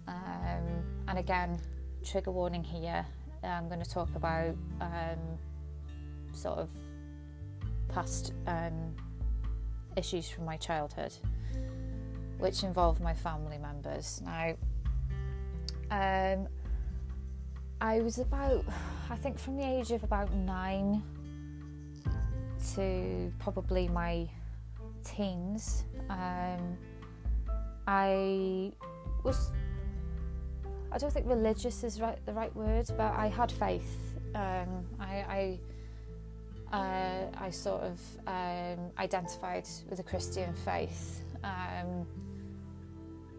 Um, 0.06 0.84
and 1.08 1.18
again, 1.18 1.58
trigger 2.04 2.30
warning 2.30 2.64
here. 2.64 3.04
I'm 3.42 3.68
going 3.68 3.82
to 3.82 3.90
talk 3.90 4.14
about 4.14 4.54
um, 4.80 5.38
sort 6.32 6.58
of 6.58 6.68
past 7.88 8.32
um, 8.46 8.94
issues 9.96 10.28
from 10.28 10.44
my 10.44 10.56
childhood 10.56 11.12
which 12.40 12.62
involved 12.62 13.00
my 13.00 13.14
family 13.14 13.58
members. 13.58 14.22
Now, 14.24 14.54
um, 15.90 16.48
I 17.80 18.00
was 18.00 18.18
about, 18.18 18.64
I 19.10 19.16
think, 19.16 19.38
from 19.38 19.56
the 19.56 19.64
age 19.64 19.92
of 19.92 20.02
about 20.02 20.32
nine 20.34 21.02
to 22.74 23.32
probably 23.38 23.88
my 23.88 24.28
teens, 25.04 25.84
um, 26.08 26.76
I 27.86 28.72
was, 29.24 29.52
I 30.92 30.98
don't 30.98 31.12
think 31.12 31.26
religious 31.26 31.84
is 31.84 32.00
right, 32.00 32.18
the 32.26 32.32
right 32.32 32.54
word, 32.54 32.86
but 32.96 33.12
I 33.14 33.28
had 33.28 33.50
faith. 33.50 34.16
Um, 34.34 34.84
I, 34.98 35.58
I, 36.72 36.76
uh, 36.76 37.44
I 37.44 37.50
sort 37.50 37.82
of 37.82 38.00
um, 38.26 38.90
identified 38.98 39.66
with 39.88 39.98
a 39.98 40.04
Christian 40.04 40.54
faith. 40.64 41.22
Um, 41.42 42.06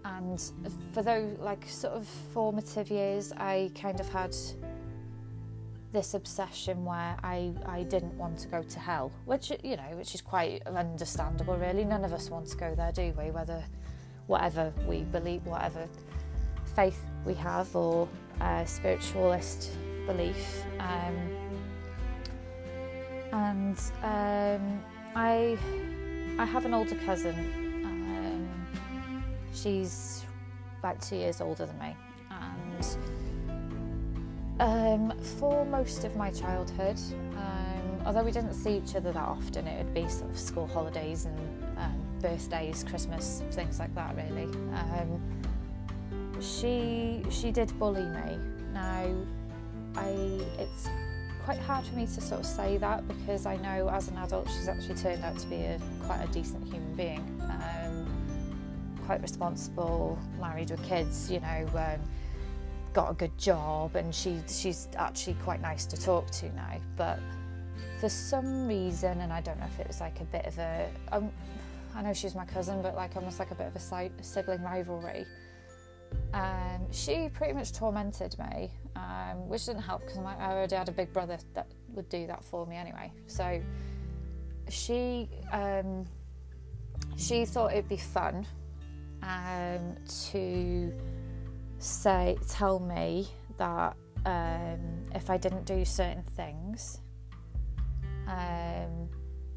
and 0.04 0.52
for 0.94 1.04
those 1.04 1.38
like 1.40 1.68
sort 1.68 1.94
of 1.94 2.08
formative 2.34 2.90
years 2.90 3.32
I 3.34 3.72
kind 3.76 4.00
of 4.00 4.10
had 4.10 4.36
this 5.94 6.14
obsession 6.14 6.86
where 6.86 7.18
I, 7.24 7.52
I 7.66 7.84
didn't 7.84 8.14
want 8.14 8.38
to 8.40 8.48
go 8.48 8.64
to 8.64 8.80
hell 8.80 9.12
which 9.26 9.52
you 9.64 9.76
know 9.76 9.92
which 9.94 10.16
is 10.16 10.22
quite 10.22 10.66
understandable 10.66 11.58
really. 11.58 11.84
None 11.84 12.06
of 12.06 12.14
us 12.14 12.30
want 12.30 12.48
to 12.48 12.58
go 12.58 12.74
there 12.76 12.92
do 12.92 13.14
we? 13.18 13.32
Whether 13.32 13.64
whatever 14.28 14.74
we 14.88 15.02
believe 15.02 15.46
whatever 15.46 15.88
faith 16.76 17.04
we 17.26 17.34
have 17.34 17.76
or 17.76 18.08
uh, 18.40 18.64
spiritualist 18.66 19.72
belief. 20.06 20.64
Um, 20.80 21.30
and 23.34 23.78
um, 24.04 24.84
I 25.16 25.58
I 26.38 26.46
have 26.46 26.66
an 26.66 26.74
older 26.74 26.96
cousin. 27.06 27.70
She's 29.54 30.26
about 30.80 31.02
two 31.02 31.18
years 31.18 31.42
older 31.42 31.66
than 31.66 31.78
me, 31.78 31.96
and 32.32 32.98
um, 34.60 35.14
for 35.40 35.66
most 35.66 36.04
of 36.04 36.16
my 36.16 36.32
childhood, 36.32 37.00
um, 37.36 38.02
although 38.06 38.24
we 38.24 38.32
didn't 38.32 38.54
see 38.54 38.78
each 38.78 38.96
other 38.96 39.12
that 39.12 39.28
often, 39.28 39.68
it 39.68 39.84
would 39.84 39.94
be 39.94 40.08
sort 40.08 40.30
of 40.32 40.38
school 40.38 40.68
holidays 40.68 41.26
and 41.26 41.40
um, 41.78 42.06
birthdays, 42.22 42.84
Christmas, 42.84 43.44
things 43.52 43.80
like 43.80 43.94
that. 43.96 44.16
Really, 44.16 44.44
um, 44.74 45.22
she 46.40 47.24
she 47.30 47.52
did 47.52 47.78
bully 47.80 48.06
me. 48.06 48.38
Now, 48.74 49.06
I 49.96 50.10
it's 50.60 50.90
quite 51.44 51.60
hard 51.60 51.86
for 51.86 51.96
me 51.96 52.06
to 52.06 52.22
sort 52.22 52.42
of 52.42 52.46
say 52.46 52.78
that 52.78 53.08
because 53.08 53.46
I 53.46 53.58
know 53.58 53.90
as 53.90 54.10
an 54.10 54.18
adult 54.18 54.48
she's 54.48 54.68
actually 54.68 54.96
turned 54.96 55.24
out 55.24 55.40
to 55.40 55.48
be 55.48 55.56
a 55.56 55.80
quite 56.06 56.22
a 56.24 56.28
decent 56.28 56.64
human 56.66 56.96
being. 56.96 57.42
Um, 57.42 58.06
quite 59.06 59.22
responsible, 59.22 60.18
married 60.40 60.72
with 60.72 60.84
kids, 60.84 61.30
you 61.32 61.40
know, 61.40 61.68
um, 61.76 62.00
got 62.94 63.12
a 63.12 63.14
good 63.14 63.38
job, 63.38 63.96
and 63.96 64.14
she 64.14 64.42
she's 64.48 64.88
actually 64.96 65.36
quite 65.44 65.62
nice 65.62 65.86
to 65.88 65.98
talk 65.98 66.30
to 66.32 66.54
now. 66.54 66.78
But 66.98 67.20
for 68.00 68.10
some 68.10 68.68
reason, 68.68 69.22
and 69.22 69.32
I 69.32 69.42
don't 69.42 69.60
know 69.60 69.66
if 69.66 69.80
it 69.80 69.88
was 69.88 70.02
like 70.02 70.20
a 70.22 70.26
bit 70.26 70.46
of 70.46 70.58
a, 70.58 70.90
um, 71.12 71.32
I 71.96 72.02
know 72.02 72.14
she's 72.14 72.36
my 72.36 72.46
cousin, 72.46 72.82
but 72.82 72.96
like 72.96 73.16
almost 73.16 73.40
like 73.40 73.52
a 73.52 73.56
bit 73.56 73.68
of 73.68 73.76
a 73.76 74.24
sibling 74.24 74.64
rivalry. 74.64 75.26
Um, 76.34 76.88
she 76.92 77.30
pretty 77.30 77.54
much 77.54 77.74
tormented 77.74 78.36
me, 78.38 78.72
um, 78.96 79.48
which 79.48 79.66
didn't 79.66 79.84
help 79.84 80.02
because 80.02 80.18
I 80.18 80.52
already 80.52 80.76
had 80.76 80.90
a 80.90 80.92
big 80.92 81.14
brother 81.14 81.38
that 81.54 81.68
would 81.90 82.10
do 82.10 82.28
that 82.28 82.44
for 82.44 82.66
me 82.66 82.76
anyway. 82.76 83.12
So 83.28 83.62
she 84.70 85.30
um, 85.52 86.06
she 87.18 87.46
thought 87.46 87.72
it'd 87.72 87.90
be 87.90 87.98
fun 87.98 88.46
um, 89.24 89.96
to 90.32 90.94
say 91.84 92.38
tell 92.48 92.80
me 92.80 93.28
that 93.58 93.96
um, 94.26 95.04
if 95.14 95.30
I 95.30 95.38
didn't 95.38 95.66
do 95.66 95.84
certain 95.84 96.24
things, 96.36 97.02
um, 98.28 99.10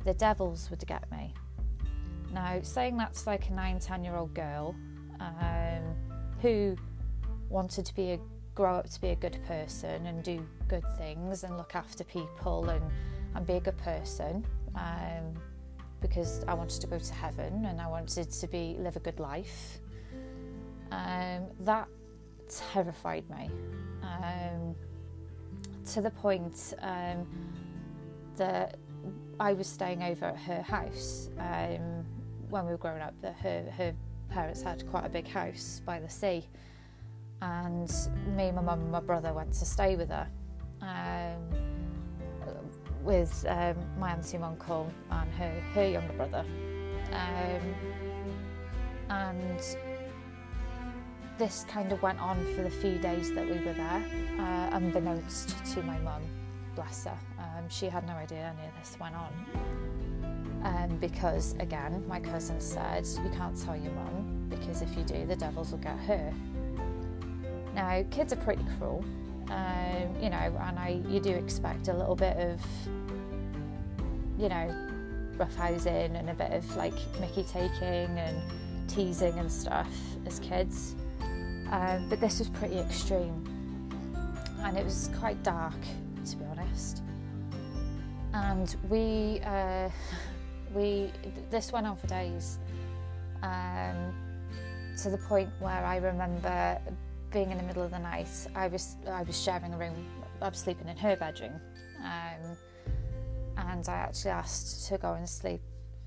the 0.04 0.14
devils 0.14 0.70
would 0.70 0.84
get 0.86 1.10
me. 1.10 1.34
Now, 2.32 2.58
saying 2.62 2.96
that's 2.96 3.26
like 3.26 3.48
a 3.48 3.52
nine, 3.52 3.78
ten 3.78 4.04
year 4.04 4.16
old 4.16 4.34
girl 4.34 4.74
um, 5.20 5.82
who 6.40 6.76
wanted 7.48 7.86
to 7.86 7.94
be 7.94 8.12
a 8.12 8.20
grow 8.54 8.76
up 8.76 8.88
to 8.88 9.00
be 9.00 9.08
a 9.08 9.16
good 9.16 9.38
person 9.46 10.06
and 10.06 10.22
do 10.22 10.44
good 10.68 10.84
things 10.96 11.42
and 11.42 11.56
look 11.56 11.74
after 11.74 12.04
people 12.04 12.68
and, 12.70 12.84
and 13.34 13.46
be 13.46 13.54
a 13.54 13.60
good 13.60 13.76
person. 13.78 14.44
Um, 14.76 15.34
because 16.00 16.44
I 16.46 16.54
wanted 16.54 16.80
to 16.82 16.86
go 16.86 16.98
to 16.98 17.14
heaven 17.14 17.64
and 17.64 17.80
I 17.80 17.86
wanted 17.86 18.30
to 18.30 18.46
be 18.46 18.76
live 18.78 18.96
a 18.96 19.00
good 19.00 19.18
life. 19.18 19.78
Um, 20.92 21.46
that 21.60 21.88
terrified 22.48 23.28
me 23.30 23.50
um, 24.02 24.74
to 25.92 26.00
the 26.00 26.10
point 26.10 26.74
um, 26.80 27.26
that 28.36 28.76
I 29.40 29.52
was 29.52 29.66
staying 29.66 30.02
over 30.02 30.26
at 30.26 30.36
her 30.36 30.62
house 30.62 31.30
um, 31.38 32.04
when 32.48 32.64
we 32.64 32.72
were 32.72 32.78
growing 32.78 33.02
up. 33.02 33.14
That 33.20 33.36
her 33.36 33.70
her 33.76 33.94
parents 34.28 34.62
had 34.62 34.88
quite 34.90 35.04
a 35.04 35.08
big 35.08 35.28
house 35.28 35.80
by 35.84 36.00
the 36.00 36.08
sea, 36.08 36.48
and 37.42 37.92
me, 38.36 38.52
my 38.52 38.62
mum, 38.62 38.80
and 38.80 38.90
my 38.90 39.00
brother 39.00 39.32
went 39.32 39.52
to 39.54 39.64
stay 39.64 39.96
with 39.96 40.10
her. 40.10 40.28
Um, 40.80 41.74
with 43.04 43.44
um, 43.48 43.76
my 43.98 44.12
auntie 44.12 44.36
and 44.36 44.44
uncle 44.44 44.90
and 45.10 45.30
her, 45.34 45.60
her 45.74 45.86
younger 45.86 46.12
brother. 46.14 46.44
Um, 47.12 47.74
and 49.10 49.60
this 51.38 51.64
kind 51.68 51.92
of 51.92 52.02
went 52.02 52.20
on 52.20 52.44
for 52.54 52.62
the 52.62 52.70
few 52.70 52.98
days 52.98 53.32
that 53.34 53.44
we 53.44 53.58
were 53.64 53.72
there, 53.72 54.04
uh, 54.38 54.76
unbeknownst 54.76 55.64
to 55.74 55.82
my 55.82 55.98
mum, 55.98 56.22
bless 56.74 57.04
her. 57.04 57.18
Um, 57.38 57.68
she 57.68 57.86
had 57.86 58.06
no 58.06 58.12
idea 58.14 58.54
any 58.56 58.68
of 58.68 58.74
this 58.78 58.96
went 59.00 59.14
on. 59.14 59.32
Um, 60.62 60.96
because, 60.96 61.54
again, 61.60 62.02
my 62.08 62.20
cousin 62.20 62.60
said, 62.60 63.06
You 63.22 63.30
can't 63.36 63.60
tell 63.60 63.76
your 63.76 63.92
mum 63.92 64.46
because 64.48 64.80
if 64.80 64.96
you 64.96 65.04
do, 65.04 65.26
the 65.26 65.36
devils 65.36 65.72
will 65.72 65.78
get 65.78 65.98
her. 65.98 66.32
Now, 67.74 68.02
kids 68.10 68.32
are 68.32 68.36
pretty 68.36 68.64
cruel, 68.78 69.04
um, 69.50 70.14
you 70.22 70.30
know, 70.30 70.36
and 70.36 70.78
I 70.78 71.00
you 71.08 71.20
do 71.20 71.30
expect 71.30 71.88
a 71.88 71.92
little 71.92 72.16
bit 72.16 72.36
of, 72.36 72.60
you 74.38 74.48
know, 74.48 74.68
roughhousing 75.36 76.18
and 76.18 76.30
a 76.30 76.34
bit 76.34 76.52
of 76.52 76.76
like 76.76 76.94
Mickey 77.20 77.42
taking 77.42 78.16
and 78.18 78.40
teasing 78.88 79.38
and 79.38 79.50
stuff 79.50 79.92
as 80.24 80.38
kids. 80.38 80.94
Um, 81.70 82.08
but 82.08 82.20
this 82.20 82.38
was 82.38 82.48
pretty 82.48 82.78
extreme, 82.78 83.44
and 84.60 84.76
it 84.76 84.84
was 84.84 85.10
quite 85.18 85.42
dark, 85.42 85.74
to 86.26 86.36
be 86.36 86.44
honest. 86.44 87.02
And 88.32 88.74
we 88.88 89.40
uh, 89.44 89.88
we 90.74 91.10
this 91.50 91.72
went 91.72 91.86
on 91.86 91.96
for 91.96 92.06
days, 92.06 92.58
um, 93.42 94.14
to 95.02 95.10
the 95.10 95.18
point 95.18 95.50
where 95.58 95.84
I 95.84 95.96
remember 95.96 96.78
being 97.32 97.50
in 97.50 97.58
the 97.58 97.64
middle 97.64 97.82
of 97.82 97.90
the 97.90 97.98
night, 97.98 98.28
I 98.54 98.68
was 98.68 98.96
I 99.08 99.22
was 99.22 99.40
sharing 99.40 99.72
a 99.74 99.78
room. 99.78 99.94
I 100.40 100.48
was 100.48 100.58
sleeping 100.58 100.88
in 100.88 100.96
her 100.96 101.16
bedroom, 101.16 101.60
um, 102.02 102.56
and 103.56 103.88
I 103.88 103.94
actually 103.94 104.32
asked 104.32 104.86
to 104.88 104.98
go 104.98 105.14
and 105.14 105.28
sleep 105.28 105.60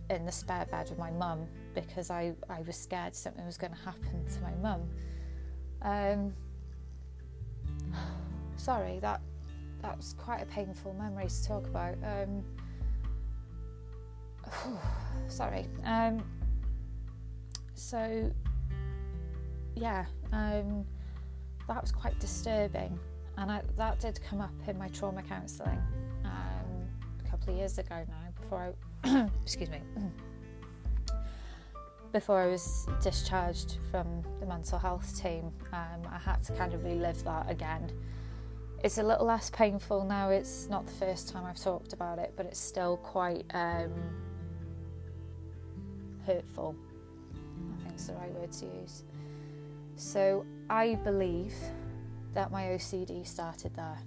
in 0.10 0.26
the 0.26 0.32
spare 0.32 0.66
bed 0.72 0.90
with 0.90 1.00
my 1.00 1.12
mum 1.12 1.48
because 1.74 2.10
I, 2.10 2.34
I 2.50 2.62
was 2.62 2.76
scared 2.76 3.16
something 3.16 3.46
was 3.46 3.58
going 3.58 3.74
to 3.74 3.80
happen 3.80 4.26
to 4.26 4.42
my 4.42 4.54
mum. 4.62 4.90
Um, 5.81 6.34
sorry, 8.57 9.00
that 9.00 9.22
that 9.81 9.96
was 9.96 10.13
quite 10.17 10.41
a 10.41 10.46
painful 10.46 10.93
memory 10.93 11.27
to 11.27 11.48
talk 11.48 11.67
about. 11.67 11.96
Um, 12.03 12.43
sorry. 15.27 15.67
Um, 15.84 16.24
so 17.74 18.31
yeah. 19.75 20.05
Um, 20.31 20.86
that 21.67 21.81
was 21.81 21.91
quite 21.91 22.19
disturbing. 22.19 22.98
And 23.38 23.51
I, 23.51 23.62
that 23.75 24.00
did 24.00 24.19
come 24.27 24.41
up 24.41 24.53
in 24.67 24.77
my 24.77 24.88
trauma 24.88 25.22
counselling 25.22 25.81
um, 26.24 26.88
a 27.24 27.29
couple 27.29 27.53
of 27.53 27.60
years 27.60 27.77
ago 27.77 28.03
now, 28.07 28.41
before 28.41 28.74
I, 29.03 29.29
excuse 29.43 29.69
me, 29.69 29.81
before 32.12 32.40
I 32.40 32.48
was 32.48 32.88
discharged 33.02 33.78
from 33.92 34.24
the 34.40 34.46
mental 34.46 34.80
health 34.80 35.20
team. 35.22 35.52
Um, 35.74 36.02
I 36.12 36.18
had 36.18 36.44
to 36.44 36.54
kind 36.54 36.74
of 36.74 36.84
relive 36.84 37.24
that 37.24 37.50
again. 37.50 37.92
It's 38.84 38.98
a 38.98 39.04
little 39.04 39.26
less 39.26 39.50
painful 39.50 40.06
now. 40.06 40.30
It's 40.30 40.68
not 40.70 40.86
the 40.86 40.94
first 40.94 41.30
time 41.30 41.46
I've 41.46 41.62
talked 41.62 41.94
about 41.94 42.20
it, 42.20 42.34
but 42.36 42.46
it's 42.46 42.60
still 42.60 42.98
quite 42.98 43.46
um, 43.54 43.92
hurtful. 46.26 46.76
I 47.34 47.82
think 47.82 47.94
it's 47.96 48.08
the 48.08 48.14
right 48.14 48.32
word 48.34 48.52
to 48.52 48.66
use. 48.66 49.04
So 49.96 50.46
I 50.70 50.96
believe 50.96 51.55
that 52.34 52.51
my 52.51 52.66
OCD 52.66 53.25
started 53.25 53.75
there 53.75 53.98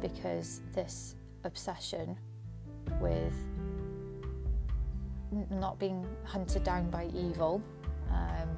because 0.00 0.62
this 0.72 1.16
obsession 1.44 2.16
with 3.00 3.34
not 5.50 5.78
being 5.78 6.06
hunted 6.24 6.64
down 6.64 6.90
by 6.90 7.06
evil 7.14 7.62
um, 8.10 8.48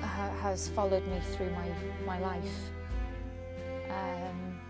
ha- 0.00 0.34
has 0.40 0.68
followed 0.68 1.06
me 1.06 1.20
through 1.32 1.50
my, 1.50 1.68
my 2.06 2.18
life. 2.20 2.70
Um, 3.88 4.60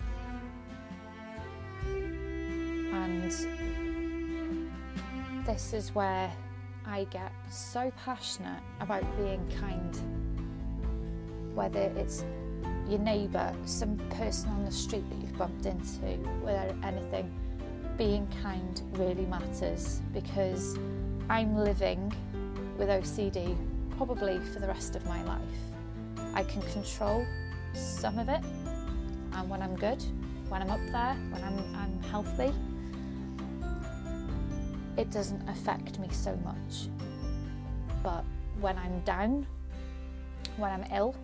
and 2.93 3.33
this 5.47 5.73
is 5.73 5.95
where 5.95 6.31
I 6.87 7.05
get 7.05 7.33
so 7.51 7.93
passionate 8.05 8.63
about 8.81 9.05
being 9.17 9.47
kind. 9.61 9.97
Whether 11.55 11.93
it's 11.97 12.25
your 12.89 12.99
neighbour, 12.99 13.55
some 13.65 13.97
person 14.11 14.51
on 14.51 14.65
the 14.65 14.73
street 14.73 15.09
that 15.11 15.19
you've 15.21 15.37
bumped 15.39 15.67
into, 15.67 16.07
whether 16.43 16.75
anything, 16.83 17.33
being 18.01 18.27
kind 18.43 18.81
really 18.93 19.27
matters 19.27 20.01
because 20.15 20.79
I'm 21.29 21.55
living 21.55 22.11
with 22.79 22.89
OCD 22.89 23.55
probably 23.99 24.39
for 24.39 24.59
the 24.59 24.67
rest 24.67 24.97
of 24.97 25.05
my 25.05 25.23
life. 25.25 25.39
I 26.33 26.43
can 26.45 26.63
control 26.73 27.27
some 27.75 28.19
of 28.19 28.31
it, 28.31 28.41
and 29.35 29.51
when 29.51 29.61
I'm 29.61 29.77
good, 29.77 30.03
when 30.49 30.63
I'm 30.63 30.71
up 30.71 30.81
there, 30.91 31.15
when 31.31 31.45
I'm, 31.45 31.59
I'm 31.77 32.03
healthy, 32.05 32.55
it 34.97 35.11
doesn't 35.11 35.47
affect 35.47 35.99
me 35.99 36.09
so 36.11 36.35
much. 36.37 36.89
But 38.03 38.25
when 38.63 38.79
I'm 38.79 39.01
down, 39.01 39.47
when 40.57 40.73
I'm 40.73 40.87
ill, 40.91 41.15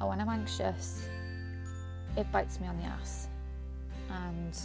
or 0.00 0.08
when 0.08 0.20
I'm 0.20 0.28
anxious, 0.28 1.08
it 2.16 2.26
bites 2.32 2.58
me 2.58 2.66
on 2.66 2.76
the 2.78 2.86
ass. 2.86 3.28
And 4.10 4.58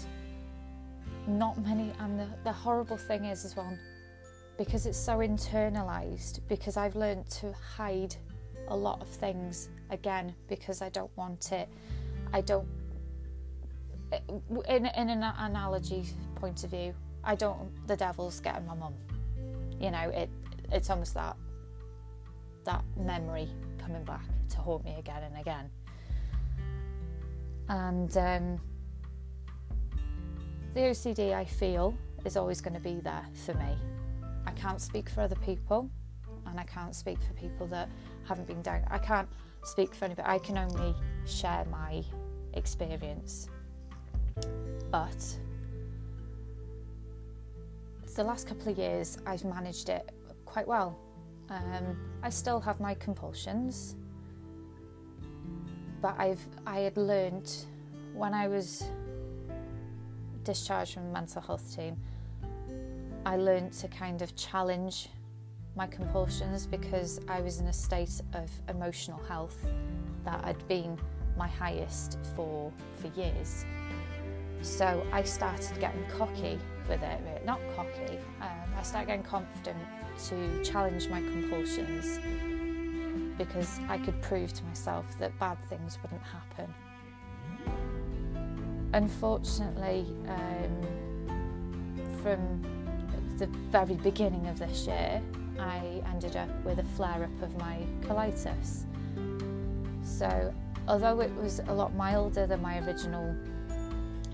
not 1.28 1.62
many, 1.64 1.94
and 2.00 2.20
the, 2.20 2.28
the 2.44 2.52
horrible 2.52 2.98
thing 2.98 3.26
is 3.26 3.46
as 3.46 3.56
well, 3.56 3.78
because 4.58 4.86
it's 4.86 4.98
so 4.98 5.18
internalized, 5.18 6.40
because 6.48 6.78
I've 6.78 6.96
learned 6.96 7.30
to 7.42 7.54
hide 7.54 8.16
a 8.70 8.76
lot 8.76 9.02
of 9.02 9.08
things 9.08 9.70
again 9.90 10.34
because 10.48 10.82
I 10.82 10.90
don't 10.90 11.12
want 11.18 11.52
it. 11.52 11.70
I 12.32 12.42
don't, 12.42 12.68
in, 14.68 14.86
in 14.86 15.10
an 15.10 15.24
analogy 15.24 16.06
point 16.36 16.64
of 16.64 16.70
view, 16.70 16.94
I 17.24 17.36
don't. 17.36 17.72
The 17.88 17.96
devil's 17.96 18.40
getting 18.40 18.66
my 18.66 18.76
mum. 18.76 18.94
You 19.80 19.92
know, 19.92 20.10
it. 20.10 20.30
It's 20.72 20.90
almost 20.90 21.14
that 21.14 21.36
that 22.66 22.84
memory 22.98 23.50
coming 23.78 24.04
back 24.04 24.24
to 24.50 24.58
haunt 24.58 24.86
me 24.86 24.96
again 24.98 25.24
and 25.24 25.38
again. 25.38 25.70
And 27.70 28.18
um, 28.18 28.62
the 30.74 30.80
OCD, 30.82 31.34
I 31.34 31.46
feel, 31.46 31.96
is 32.26 32.36
always 32.36 32.62
going 32.62 32.74
to 32.74 32.80
be 32.80 33.00
there 33.00 33.26
for 33.46 33.54
me. 33.54 33.78
I 34.46 34.52
can't 34.52 34.82
speak 34.82 35.10
for 35.10 35.22
other 35.22 35.36
people, 35.36 35.90
and 36.48 36.60
I 36.60 36.64
can't 36.64 36.96
speak 36.96 37.20
for 37.22 37.34
people 37.34 37.68
that 37.68 37.90
haven't 38.28 38.48
been 38.48 38.62
down. 38.62 38.82
I 38.90 38.98
can't 38.98 39.30
speak 39.64 39.94
for 39.94 40.06
anybody. 40.06 40.28
I 40.28 40.40
can 40.40 40.58
only 40.58 40.96
share 41.26 41.66
my 41.70 42.04
experience. 42.54 43.50
But 44.90 45.38
the 48.16 48.24
last 48.24 48.48
couple 48.48 48.72
of 48.72 48.78
years, 48.78 49.18
I've 49.26 49.44
managed 49.44 49.90
it 49.90 50.12
quite 50.46 50.68
well. 50.68 51.00
Um, 51.50 51.98
I 52.22 52.30
still 52.30 52.60
have 52.60 52.80
my 52.80 52.94
compulsions, 52.96 53.96
but 56.02 56.16
I've 56.18 56.42
I 56.66 56.80
had 56.80 56.98
learned 56.98 57.52
when 58.14 58.34
I 58.34 58.48
was 58.48 58.84
discharged 60.44 60.94
from 60.94 61.12
mental 61.12 61.42
health 61.42 61.76
team. 61.76 61.98
I 63.26 63.38
learned 63.38 63.74
to 63.74 63.88
kind 63.88 64.22
of 64.22 64.36
challenge 64.36 65.10
my 65.76 65.88
compulsions 65.88 66.68
because 66.68 67.20
I 67.28 67.42
was 67.42 67.60
in 67.60 67.68
a 67.68 67.74
state 67.74 68.22
of 68.34 68.50
emotional 68.70 69.22
health 69.24 69.58
that 70.26 70.44
had 70.44 70.68
been 70.68 70.98
my 71.38 71.48
highest 71.48 72.20
for 72.36 72.72
for 73.02 73.08
years. 73.20 73.66
So 74.62 75.06
I 75.12 75.24
started 75.24 75.80
getting 75.80 76.06
cocky 76.18 76.60
with 76.88 77.02
it, 77.02 77.46
not 77.46 77.60
cocky. 77.76 78.18
Um, 78.42 78.74
I 78.78 78.84
started 78.84 79.08
getting 79.08 79.24
confident 79.24 79.80
to 80.28 80.64
challenge 80.64 81.10
my 81.10 81.22
compulsions 81.22 82.20
because 83.38 83.80
I 83.90 83.98
could 83.98 84.22
prove 84.22 84.54
to 84.54 84.64
myself 84.66 85.06
that 85.20 85.38
bad 85.40 85.58
things 85.70 85.98
wouldn't 86.02 86.22
happen. 86.22 86.74
Unfortunately, 88.94 90.06
um, 90.28 92.08
from 92.22 92.62
the 93.38 93.48
very 93.72 93.96
beginning 93.96 94.48
of 94.48 94.60
this 94.60 94.88
year, 94.88 95.22
I 95.60 96.02
ended 96.08 96.36
up 96.36 96.50
with 96.64 96.80
a 96.80 96.84
flare 96.96 97.24
up 97.24 97.42
of 97.42 97.58
my 97.58 97.80
colitis. 98.02 98.86
So, 100.04 100.54
although 100.88 101.20
it 101.22 101.34
was 101.36 101.60
a 101.68 101.74
lot 101.74 101.94
milder 101.96 102.48
than 102.48 102.62
my 102.62 102.80
original 102.80 103.36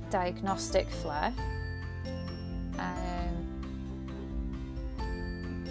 diagnostic 0.09 0.89
flare, 0.89 1.33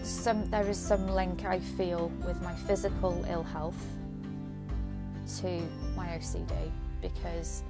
some 0.08 0.48
there 0.50 0.68
is 0.68 0.78
some 0.78 1.06
link 1.08 1.44
I 1.44 1.60
feel 1.60 2.10
with 2.26 2.40
my 2.42 2.54
physical 2.54 3.24
ill 3.28 3.42
health 3.42 3.80
to 5.40 5.62
my 5.94 6.06
OCD 6.08 6.70
because 7.02 7.62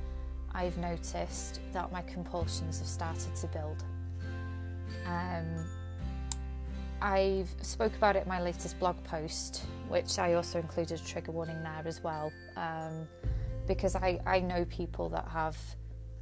I've 0.59 0.77
noticed 0.79 1.61
that 1.73 1.92
my 1.92 2.03
compulsions 2.03 2.81
have 2.81 2.88
started 2.88 3.33
to 3.37 3.47
build. 3.47 3.85
Um, 5.07 5.64
I've 7.01 7.49
spoke 7.62 7.94
about 7.94 8.16
it 8.16 8.25
in 8.25 8.29
my 8.29 8.42
latest 8.42 8.77
blog 8.81 8.97
post, 9.05 9.66
which 9.87 10.18
I 10.18 10.35
also 10.35 10.59
included 10.59 11.01
a 11.01 11.05
trigger 11.05 11.31
warning 11.31 11.62
there 11.62 11.85
as 11.87 12.03
well, 12.03 12.33
um, 12.57 13.07
because 13.68 13.94
I, 13.94 14.18
I 14.27 14.40
know 14.40 14.64
people 14.64 15.09
that 15.11 15.29
have 15.29 15.57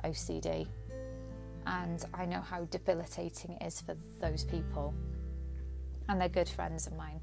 OCD 0.04 0.66
and 1.66 2.04
I 2.12 2.26
know 2.26 2.42
how 2.42 2.66
debilitating 2.66 3.52
it 3.58 3.64
is 3.64 3.80
for 3.80 3.96
those 4.20 4.44
people. 4.44 4.92
And 6.10 6.20
they're 6.20 6.28
good 6.28 6.48
friends 6.50 6.86
of 6.86 6.94
mine. 6.94 7.22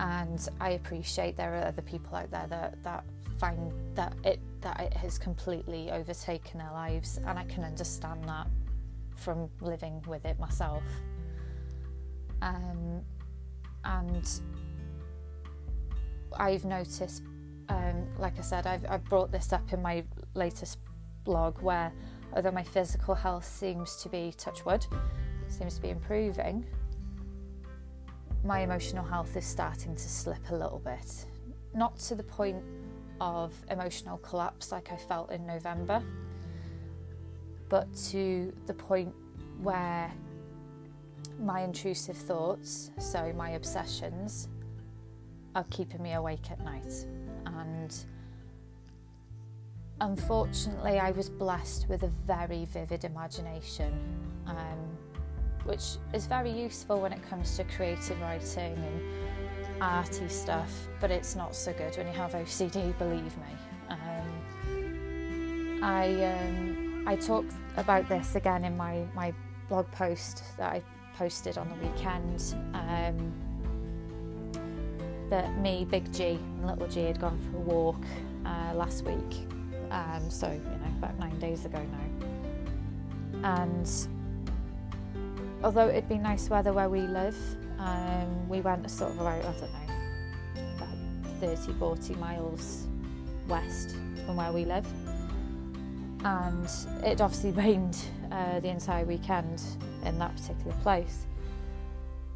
And 0.00 0.48
I 0.60 0.70
appreciate 0.70 1.36
there 1.36 1.54
are 1.54 1.66
other 1.66 1.82
people 1.82 2.16
out 2.16 2.32
there 2.32 2.48
that, 2.48 2.82
that 2.82 3.04
find 3.38 3.72
that 3.94 4.14
it 4.24 4.40
that 4.60 4.80
it 4.80 4.92
has 4.94 5.18
completely 5.18 5.90
overtaken 5.90 6.58
their 6.58 6.72
lives 6.72 7.18
and 7.18 7.38
I 7.38 7.44
can 7.44 7.62
understand 7.62 8.24
that 8.24 8.48
from 9.16 9.48
living 9.60 10.02
with 10.06 10.24
it 10.24 10.38
myself. 10.38 10.82
Um, 12.42 13.02
and 13.84 14.28
I've 16.36 16.64
noticed, 16.64 17.22
um, 17.68 18.06
like 18.18 18.38
I 18.38 18.42
said, 18.42 18.66
I've, 18.66 18.84
I've 18.88 19.04
brought 19.04 19.30
this 19.30 19.52
up 19.52 19.72
in 19.72 19.82
my 19.82 20.04
latest 20.34 20.78
blog 21.24 21.60
where 21.62 21.92
although 22.34 22.50
my 22.50 22.62
physical 22.62 23.14
health 23.14 23.44
seems 23.44 23.96
to 24.02 24.08
be, 24.08 24.32
touch 24.36 24.64
wood, 24.64 24.86
seems 25.48 25.76
to 25.76 25.82
be 25.82 25.90
improving, 25.90 26.64
my 28.44 28.60
emotional 28.60 29.04
health 29.04 29.36
is 29.36 29.46
starting 29.46 29.94
to 29.94 30.08
slip 30.08 30.50
a 30.50 30.54
little 30.54 30.80
bit. 30.84 31.26
Not 31.74 31.98
to 32.00 32.14
the 32.14 32.22
point 32.22 32.62
of 33.20 33.54
emotional 33.70 34.18
collapse 34.18 34.72
like 34.72 34.92
I 34.92 34.96
felt 34.96 35.30
in 35.32 35.46
November, 35.46 36.02
but 37.68 37.92
to 38.10 38.52
the 38.66 38.74
point 38.74 39.14
where 39.60 40.12
my 41.40 41.60
intrusive 41.60 42.16
thoughts, 42.16 42.90
so 42.98 43.32
my 43.36 43.50
obsessions, 43.50 44.48
are 45.54 45.64
keeping 45.70 46.02
me 46.02 46.12
awake 46.12 46.50
at 46.50 46.60
night. 46.60 47.06
And 47.46 47.94
unfortunately, 50.00 50.98
I 50.98 51.10
was 51.10 51.28
blessed 51.28 51.88
with 51.88 52.02
a 52.02 52.08
very 52.08 52.66
vivid 52.66 53.04
imagination, 53.04 53.92
um, 54.46 54.98
which 55.64 55.96
is 56.12 56.26
very 56.26 56.50
useful 56.50 57.00
when 57.00 57.12
it 57.12 57.22
comes 57.28 57.56
to 57.56 57.64
creative 57.64 58.20
writing 58.20 58.74
and 58.74 59.27
arty 59.80 60.28
stuff, 60.28 60.88
but 61.00 61.10
it's 61.10 61.34
not 61.36 61.54
so 61.54 61.72
good 61.72 61.96
when 61.96 62.06
you 62.06 62.12
have 62.12 62.32
OCD, 62.32 62.96
believe 62.98 63.36
me. 63.38 63.56
Um, 63.88 65.80
I 65.82 66.24
um, 66.24 67.04
I 67.06 67.16
talk 67.16 67.46
about 67.76 68.08
this 68.08 68.34
again 68.34 68.64
in 68.64 68.76
my, 68.76 69.04
my 69.14 69.32
blog 69.68 69.90
post 69.92 70.42
that 70.58 70.72
I 70.72 70.82
posted 71.14 71.56
on 71.56 71.68
the 71.68 71.76
weekend. 71.76 72.54
Um, 72.74 73.32
that 75.30 75.58
me, 75.58 75.86
Big 75.90 76.12
G, 76.12 76.38
and 76.38 76.66
Little 76.66 76.86
G 76.86 77.04
had 77.04 77.20
gone 77.20 77.38
for 77.50 77.56
a 77.56 77.60
walk 77.60 78.02
uh, 78.44 78.72
last 78.74 79.04
week. 79.04 79.46
Um, 79.90 80.28
so, 80.28 80.50
you 80.50 80.58
know, 80.58 80.98
about 80.98 81.18
nine 81.18 81.38
days 81.38 81.64
ago 81.64 81.82
now. 83.42 83.56
And 83.60 83.90
although 85.62 85.88
it'd 85.88 86.08
be 86.08 86.18
nice 86.18 86.50
weather 86.50 86.72
where 86.72 86.88
we 86.88 87.00
live, 87.00 87.36
um, 87.78 88.48
we 88.48 88.60
went 88.60 88.90
sort 88.90 89.12
of 89.12 89.20
about, 89.20 89.44
I 89.44 89.52
don't 89.52 89.72
know, 89.72 90.76
about 90.76 91.40
30, 91.40 91.72
40 91.78 92.14
miles 92.14 92.86
west 93.48 93.96
from 94.26 94.36
where 94.36 94.52
we 94.52 94.64
live. 94.64 94.86
And 96.24 96.68
it 97.04 97.20
obviously 97.20 97.50
rained 97.62 97.98
uh, 98.32 98.60
the 98.60 98.68
entire 98.68 99.04
weekend 99.04 99.62
in 100.04 100.18
that 100.18 100.36
particular 100.36 100.76
place. 100.82 101.26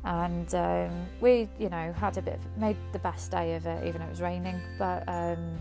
And 0.05 0.53
um, 0.55 0.91
we, 1.21 1.49
you 1.59 1.69
know, 1.69 1.93
had 1.93 2.19
a 2.19 2.23
bit, 2.23 2.35
of, 2.35 2.57
made 2.57 2.77
the 2.93 2.99
best 2.99 3.31
day 3.31 3.55
of 3.55 3.67
it, 3.67 3.87
even 3.87 4.01
though 4.01 4.07
it 4.07 4.11
was 4.11 4.21
raining. 4.21 4.61
But 4.79 5.09
um, 5.09 5.57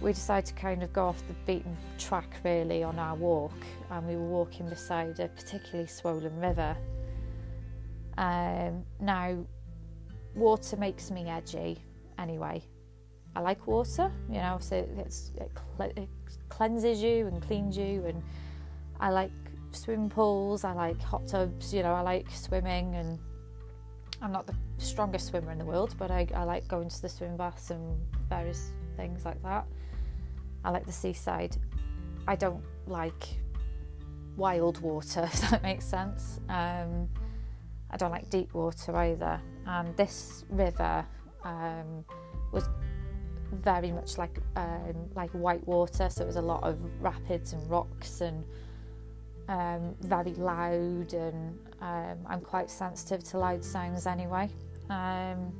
we 0.00 0.12
decided 0.12 0.46
to 0.46 0.54
kind 0.54 0.82
of 0.82 0.92
go 0.92 1.06
off 1.06 1.22
the 1.28 1.34
beaten 1.46 1.76
track 1.98 2.36
really 2.44 2.82
on 2.82 2.98
our 2.98 3.14
walk. 3.14 3.54
And 3.90 4.06
we 4.08 4.16
were 4.16 4.26
walking 4.26 4.68
beside 4.68 5.20
a 5.20 5.28
particularly 5.28 5.88
swollen 5.88 6.38
river 6.40 6.76
um, 8.20 8.84
now, 9.00 9.46
water 10.34 10.76
makes 10.76 11.10
me 11.10 11.24
edgy 11.26 11.82
anyway. 12.18 12.62
I 13.34 13.40
like 13.40 13.66
water, 13.66 14.12
you 14.28 14.40
know, 14.40 14.58
so 14.60 14.76
it, 14.76 15.50
it 15.96 16.08
cleanses 16.50 17.02
you 17.02 17.28
and 17.28 17.40
cleans 17.40 17.78
you, 17.78 18.04
and 18.04 18.22
I 19.00 19.08
like 19.08 19.32
swimming 19.72 20.10
pools, 20.10 20.64
I 20.64 20.72
like 20.72 21.00
hot 21.00 21.28
tubs, 21.28 21.72
you 21.72 21.82
know, 21.82 21.94
I 21.94 22.02
like 22.02 22.30
swimming, 22.30 22.94
and 22.94 23.18
I'm 24.20 24.32
not 24.32 24.46
the 24.46 24.54
strongest 24.76 25.28
swimmer 25.28 25.50
in 25.50 25.56
the 25.56 25.64
world, 25.64 25.94
but 25.98 26.10
I, 26.10 26.26
I 26.34 26.42
like 26.42 26.68
going 26.68 26.90
to 26.90 27.00
the 27.00 27.08
swim 27.08 27.38
baths 27.38 27.70
and 27.70 27.98
various 28.28 28.72
things 28.98 29.24
like 29.24 29.42
that. 29.44 29.66
I 30.62 30.70
like 30.70 30.84
the 30.84 30.92
seaside. 30.92 31.56
I 32.28 32.36
don't 32.36 32.62
like 32.86 33.28
wild 34.36 34.82
water, 34.82 35.22
if 35.32 35.50
that 35.50 35.62
makes 35.62 35.86
sense. 35.86 36.38
Um, 36.50 37.08
I 37.90 37.96
don't 37.96 38.10
like 38.10 38.30
deep 38.30 38.54
water 38.54 38.96
either. 38.96 39.40
And 39.66 39.96
this 39.96 40.44
river 40.48 41.04
um, 41.44 42.04
was 42.52 42.68
very 43.52 43.90
much 43.90 44.16
like 44.16 44.38
um, 44.56 45.10
like 45.14 45.30
white 45.30 45.66
water, 45.66 46.08
so 46.08 46.22
it 46.22 46.26
was 46.26 46.36
a 46.36 46.42
lot 46.42 46.62
of 46.62 46.78
rapids 47.02 47.52
and 47.52 47.68
rocks 47.70 48.20
and 48.20 48.44
um, 49.48 49.94
very 50.00 50.34
loud. 50.34 51.12
And 51.12 51.58
um, 51.80 52.18
I'm 52.26 52.40
quite 52.40 52.70
sensitive 52.70 53.24
to 53.30 53.38
loud 53.38 53.64
sounds 53.64 54.06
anyway. 54.06 54.48
Um, 54.88 55.52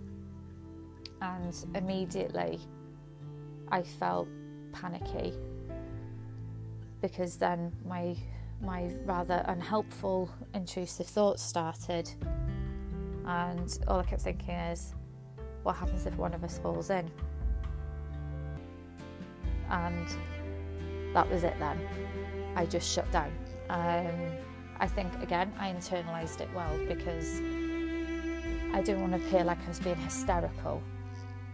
and 1.23 1.55
immediately, 1.75 2.61
I 3.71 3.83
felt 3.83 4.29
panicky 4.73 5.35
because 7.01 7.37
then 7.37 7.73
my 7.85 8.17
my 8.61 8.91
rather 9.05 9.45
unhelpful, 9.49 10.31
intrusive 10.55 11.07
thoughts 11.07 11.43
started. 11.43 12.11
And 13.27 13.79
all 13.89 14.01
I 14.01 14.05
kept 14.05 14.23
thinking 14.23 14.51
is, 14.51 14.95
what 15.63 15.77
happens 15.77 16.07
if 16.07 16.17
one 16.17 16.35
of 16.35 16.43
us 16.45 16.59
falls 16.59 16.91
in? 16.91 17.11
And 19.71 20.07
that 21.15 21.31
was 21.31 21.45
it 21.45 21.55
then. 21.59 21.79
I 22.57 22.67
just 22.67 22.93
shut 22.93 23.11
down. 23.13 23.33
Um, 23.69 24.11
I 24.79 24.87
think, 24.87 25.13
again, 25.23 25.53
I 25.59 25.73
internalized 25.73 26.41
it 26.41 26.49
well 26.55 26.77
because 26.89 27.41
I 28.73 28.83
didn't 28.83 29.03
want 29.03 29.13
to 29.13 29.27
appear 29.27 29.45
like 29.45 29.59
I 29.65 29.69
was 29.69 29.81
being 29.81 29.97
hysterical, 29.97 30.83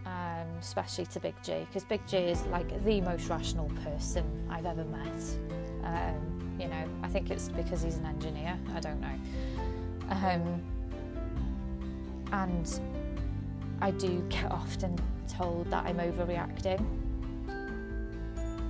um, 0.05 0.47
especially 0.59 1.05
to 1.07 1.19
Big 1.19 1.35
G, 1.43 1.65
because 1.67 1.83
Big 1.83 2.05
G 2.07 2.17
is 2.17 2.45
like 2.47 2.83
the 2.85 3.01
most 3.01 3.27
rational 3.27 3.69
person 3.83 4.47
I've 4.49 4.65
ever 4.65 4.85
met. 4.85 5.37
Um, 5.83 6.36
you 6.59 6.67
know, 6.67 6.83
I 7.03 7.07
think 7.07 7.29
it's 7.29 7.49
because 7.49 7.81
he's 7.83 7.97
an 7.97 8.05
engineer. 8.05 8.57
I 8.75 8.79
don't 8.79 8.99
know. 8.99 9.15
Um, 10.09 10.61
and 12.31 12.79
I 13.81 13.91
do 13.91 14.23
get 14.29 14.51
often 14.51 14.97
told 15.27 15.69
that 15.71 15.85
I'm 15.85 15.97
overreacting. 15.97 16.85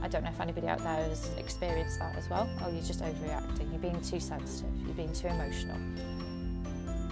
I 0.02 0.08
don't 0.08 0.24
know 0.24 0.30
if 0.30 0.40
anybody 0.40 0.68
out 0.68 0.80
there 0.80 1.08
has 1.10 1.30
experienced 1.38 2.00
that 2.00 2.16
as 2.16 2.30
well. 2.30 2.48
Oh, 2.64 2.70
you're 2.70 2.84
just 2.84 3.02
overreacting. 3.02 3.72
You're 3.72 3.82
being 3.82 4.00
too 4.02 4.20
sensitive. 4.20 4.70
You're 4.86 4.96
being 4.96 5.14
too 5.14 5.28
emotional. 5.28 5.78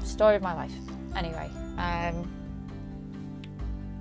Story 0.04 0.36
of 0.36 0.42
my 0.42 0.54
life. 0.54 0.74
Anyway, 1.16 1.50
um, 1.78 2.32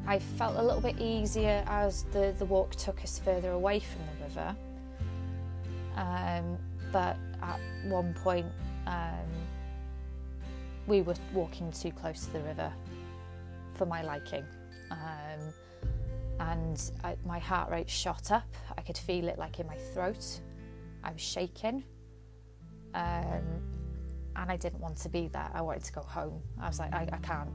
I 0.06 0.18
felt 0.18 0.56
a 0.56 0.62
little 0.62 0.82
bit 0.82 1.00
easier 1.00 1.64
as 1.66 2.04
the, 2.12 2.34
the 2.38 2.44
walk 2.44 2.74
took 2.74 3.02
us 3.02 3.18
further 3.18 3.52
away 3.52 3.80
from 3.80 4.02
the 4.02 4.24
river. 4.24 4.56
Um, 5.96 6.58
but 6.92 7.16
at 7.42 7.58
one 7.84 8.14
point, 8.14 8.46
um, 8.86 9.28
we 10.86 11.02
were 11.02 11.14
walking 11.32 11.72
too 11.72 11.90
close 11.90 12.26
to 12.26 12.32
the 12.32 12.40
river 12.40 12.72
for 13.74 13.86
my 13.86 14.02
liking. 14.02 14.44
Um, 14.90 15.52
and 16.40 16.90
I, 17.02 17.16
my 17.24 17.38
heart 17.38 17.70
rate 17.70 17.88
shot 17.88 18.30
up. 18.30 18.54
I 18.76 18.82
could 18.82 18.98
feel 18.98 19.28
it 19.28 19.38
like 19.38 19.60
in 19.60 19.66
my 19.66 19.76
throat. 19.76 20.40
I 21.02 21.12
was 21.12 21.20
shaking. 21.20 21.84
Um, 22.94 23.62
and 24.36 24.50
I 24.50 24.56
didn't 24.56 24.80
want 24.80 24.96
to 24.98 25.08
be 25.08 25.28
there. 25.28 25.50
I 25.52 25.62
wanted 25.62 25.84
to 25.84 25.92
go 25.92 26.02
home. 26.02 26.40
I 26.60 26.66
was 26.66 26.78
like, 26.78 26.92
I, 26.92 27.08
I 27.12 27.18
can't, 27.18 27.50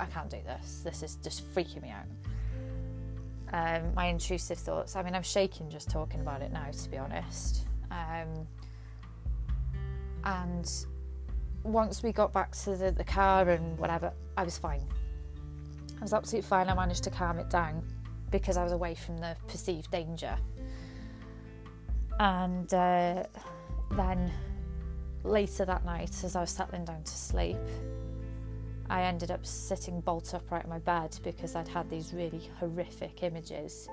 I 0.00 0.06
can't 0.06 0.30
do 0.30 0.38
this. 0.44 0.80
This 0.84 1.02
is 1.02 1.16
just 1.16 1.48
freaking 1.54 1.82
me 1.82 1.90
out. 1.90 2.06
Um, 3.52 3.94
my 3.94 4.06
intrusive 4.06 4.58
thoughts. 4.58 4.96
I 4.96 5.02
mean, 5.02 5.14
I'm 5.14 5.22
shaking 5.22 5.70
just 5.70 5.90
talking 5.90 6.20
about 6.20 6.42
it 6.42 6.52
now, 6.52 6.70
to 6.70 6.90
be 6.90 6.96
honest. 6.96 7.62
Um, 7.94 8.46
and 10.24 10.70
once 11.62 12.02
we 12.02 12.12
got 12.12 12.32
back 12.32 12.52
to 12.52 12.76
the, 12.76 12.90
the 12.90 13.04
car 13.04 13.48
and 13.48 13.78
whatever, 13.78 14.12
I 14.36 14.44
was 14.44 14.58
fine. 14.58 14.82
I 15.98 16.02
was 16.02 16.12
absolutely 16.12 16.48
fine. 16.48 16.68
I 16.68 16.74
managed 16.74 17.04
to 17.04 17.10
calm 17.10 17.38
it 17.38 17.48
down 17.50 17.82
because 18.30 18.56
I 18.56 18.64
was 18.64 18.72
away 18.72 18.94
from 18.94 19.18
the 19.18 19.36
perceived 19.46 19.90
danger. 19.90 20.36
And 22.18 22.72
uh, 22.72 23.24
then 23.92 24.32
later 25.22 25.64
that 25.64 25.84
night, 25.84 26.24
as 26.24 26.36
I 26.36 26.40
was 26.40 26.50
settling 26.50 26.84
down 26.84 27.02
to 27.02 27.12
sleep, 27.12 27.56
I 28.90 29.02
ended 29.02 29.30
up 29.30 29.46
sitting 29.46 30.00
bolt 30.00 30.34
upright 30.34 30.64
in 30.64 30.70
my 30.70 30.78
bed 30.78 31.18
because 31.22 31.54
I'd 31.54 31.68
had 31.68 31.88
these 31.88 32.12
really 32.12 32.50
horrific 32.60 33.22
images 33.22 33.88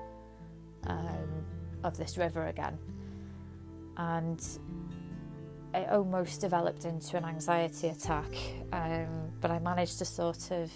um, 0.86 1.44
of 1.82 1.96
this 1.96 2.18
river 2.18 2.46
again. 2.46 2.78
And 3.96 4.40
it 5.74 5.88
almost 5.90 6.40
developed 6.40 6.84
into 6.84 7.16
an 7.16 7.24
anxiety 7.24 7.88
attack, 7.88 8.30
um, 8.72 9.30
but 9.40 9.50
I 9.50 9.58
managed 9.58 9.98
to 9.98 10.04
sort 10.04 10.50
of 10.50 10.70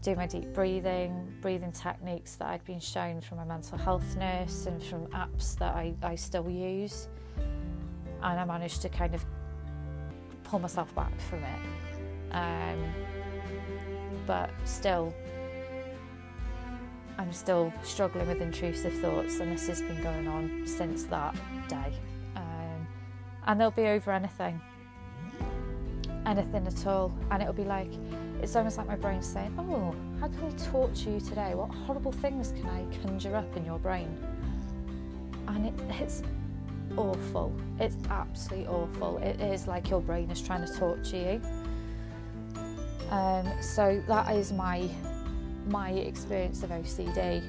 do 0.00 0.16
my 0.16 0.26
deep 0.26 0.52
breathing, 0.52 1.32
breathing 1.40 1.72
techniques 1.72 2.34
that 2.36 2.48
I'd 2.48 2.64
been 2.64 2.80
shown 2.80 3.20
from 3.20 3.38
my 3.38 3.44
mental 3.44 3.78
health 3.78 4.16
nurse 4.16 4.66
and 4.66 4.82
from 4.82 5.06
apps 5.08 5.56
that 5.58 5.74
I, 5.74 5.94
I 6.02 6.16
still 6.16 6.48
use. 6.48 7.08
And 8.22 8.38
I 8.40 8.44
managed 8.44 8.82
to 8.82 8.88
kind 8.88 9.14
of 9.14 9.24
pull 10.44 10.58
myself 10.58 10.94
back 10.94 11.18
from 11.20 11.40
it. 11.42 11.60
Um, 12.32 12.92
but 14.26 14.50
still, 14.64 15.14
I'm 17.18 17.32
still 17.32 17.72
struggling 17.82 18.26
with 18.26 18.40
intrusive 18.40 18.94
thoughts, 18.94 19.40
and 19.40 19.52
this 19.52 19.66
has 19.68 19.82
been 19.82 20.02
going 20.02 20.28
on 20.28 20.66
since 20.66 21.04
that 21.04 21.34
day. 21.68 21.92
And 23.46 23.60
they'll 23.60 23.70
be 23.70 23.86
over 23.86 24.12
anything, 24.12 24.60
anything 26.26 26.66
at 26.66 26.86
all, 26.86 27.12
and 27.30 27.42
it'll 27.42 27.54
be 27.54 27.64
like 27.64 27.90
it's 28.40 28.56
almost 28.56 28.76
like 28.76 28.88
my 28.88 28.96
brain 28.96 29.22
saying, 29.22 29.54
"Oh, 29.58 29.94
how 30.20 30.28
can 30.28 30.44
I 30.44 30.50
torture 30.70 31.10
you 31.10 31.20
today? 31.20 31.54
What 31.54 31.70
horrible 31.70 32.12
things 32.12 32.52
can 32.52 32.66
I 32.68 32.84
conjure 33.02 33.36
up 33.36 33.56
in 33.56 33.64
your 33.64 33.78
brain?" 33.78 34.16
And 35.48 35.66
it, 35.66 35.74
it's 36.00 36.22
awful. 36.96 37.54
It's 37.78 37.96
absolutely 38.10 38.66
awful. 38.66 39.18
It 39.18 39.40
is 39.40 39.66
like 39.66 39.90
your 39.90 40.00
brain 40.00 40.30
is 40.30 40.40
trying 40.40 40.66
to 40.66 40.72
torture 40.78 41.16
you. 41.16 41.40
Um, 43.10 43.46
so 43.60 44.02
that 44.08 44.34
is 44.34 44.52
my 44.52 44.88
my 45.68 45.90
experience 45.90 46.62
of 46.62 46.70
OCD. 46.70 47.42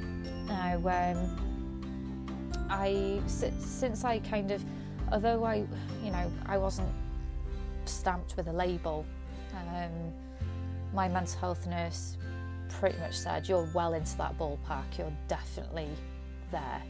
Now, 0.47 0.75
um, 0.75 2.67
I 2.69 3.21
since 3.27 4.03
I 4.03 4.19
kind 4.19 4.51
of, 4.51 4.63
although 5.13 5.43
I, 5.43 5.63
you 6.03 6.11
know, 6.11 6.29
I 6.47 6.57
wasn't 6.57 6.89
stamped 7.85 8.35
with 8.35 8.47
a 8.47 8.51
label. 8.51 9.05
Um, 9.53 10.11
my 10.93 11.07
mental 11.07 11.39
health 11.39 11.65
nurse 11.67 12.17
pretty 12.67 12.97
much 12.99 13.13
said, 13.13 13.47
"You're 13.47 13.69
well 13.73 13.93
into 13.93 14.17
that 14.17 14.37
ballpark. 14.37 14.97
You're 14.97 15.13
definitely 15.27 15.89
there." 16.51 16.81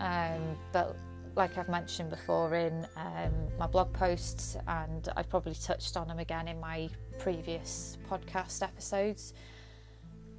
Um, 0.00 0.56
but 0.72 0.96
like 1.36 1.56
I've 1.56 1.68
mentioned 1.68 2.10
before 2.10 2.54
in 2.54 2.86
um, 2.96 3.32
my 3.58 3.68
blog 3.68 3.92
posts, 3.92 4.56
and 4.66 5.08
I've 5.16 5.28
probably 5.28 5.54
touched 5.54 5.96
on 5.96 6.08
them 6.08 6.18
again 6.18 6.48
in 6.48 6.60
my 6.60 6.88
previous 7.18 7.96
podcast 8.10 8.62
episodes, 8.62 9.34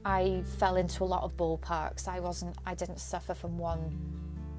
I 0.03 0.43
fell 0.57 0.75
into 0.75 1.03
a 1.03 1.05
lot 1.05 1.23
of 1.23 1.35
ballparks. 1.35 2.07
I 2.07 2.19
wasn't, 2.19 2.55
I 2.65 2.75
didn't 2.75 2.99
suffer 2.99 3.33
from 3.33 3.57
one 3.57 3.97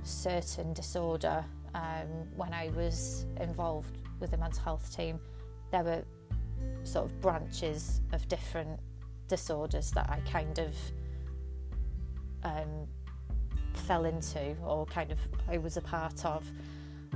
certain 0.03 0.73
disorder 0.73 1.45
um, 1.77 2.09
when 2.35 2.55
I 2.55 2.71
was 2.75 3.27
involved 3.39 3.99
with 4.19 4.31
the 4.31 4.39
mental 4.39 4.63
health 4.63 4.97
team. 4.97 5.21
There 5.71 5.85
were 5.85 6.03
sort 6.85 7.05
of 7.05 7.21
branches 7.21 8.01
of 8.13 8.27
different 8.29 8.81
disorders 9.29 9.91
that 9.91 10.09
I 10.09 10.21
kind 10.31 10.59
of 10.59 10.75
um, 12.45 12.87
fell 13.75 14.07
into 14.07 14.57
or 14.65 14.87
kind 14.87 15.13
of 15.13 15.19
I 15.49 15.59
was 15.59 15.77
a 15.77 15.83
part 15.83 16.25
of. 16.25 16.51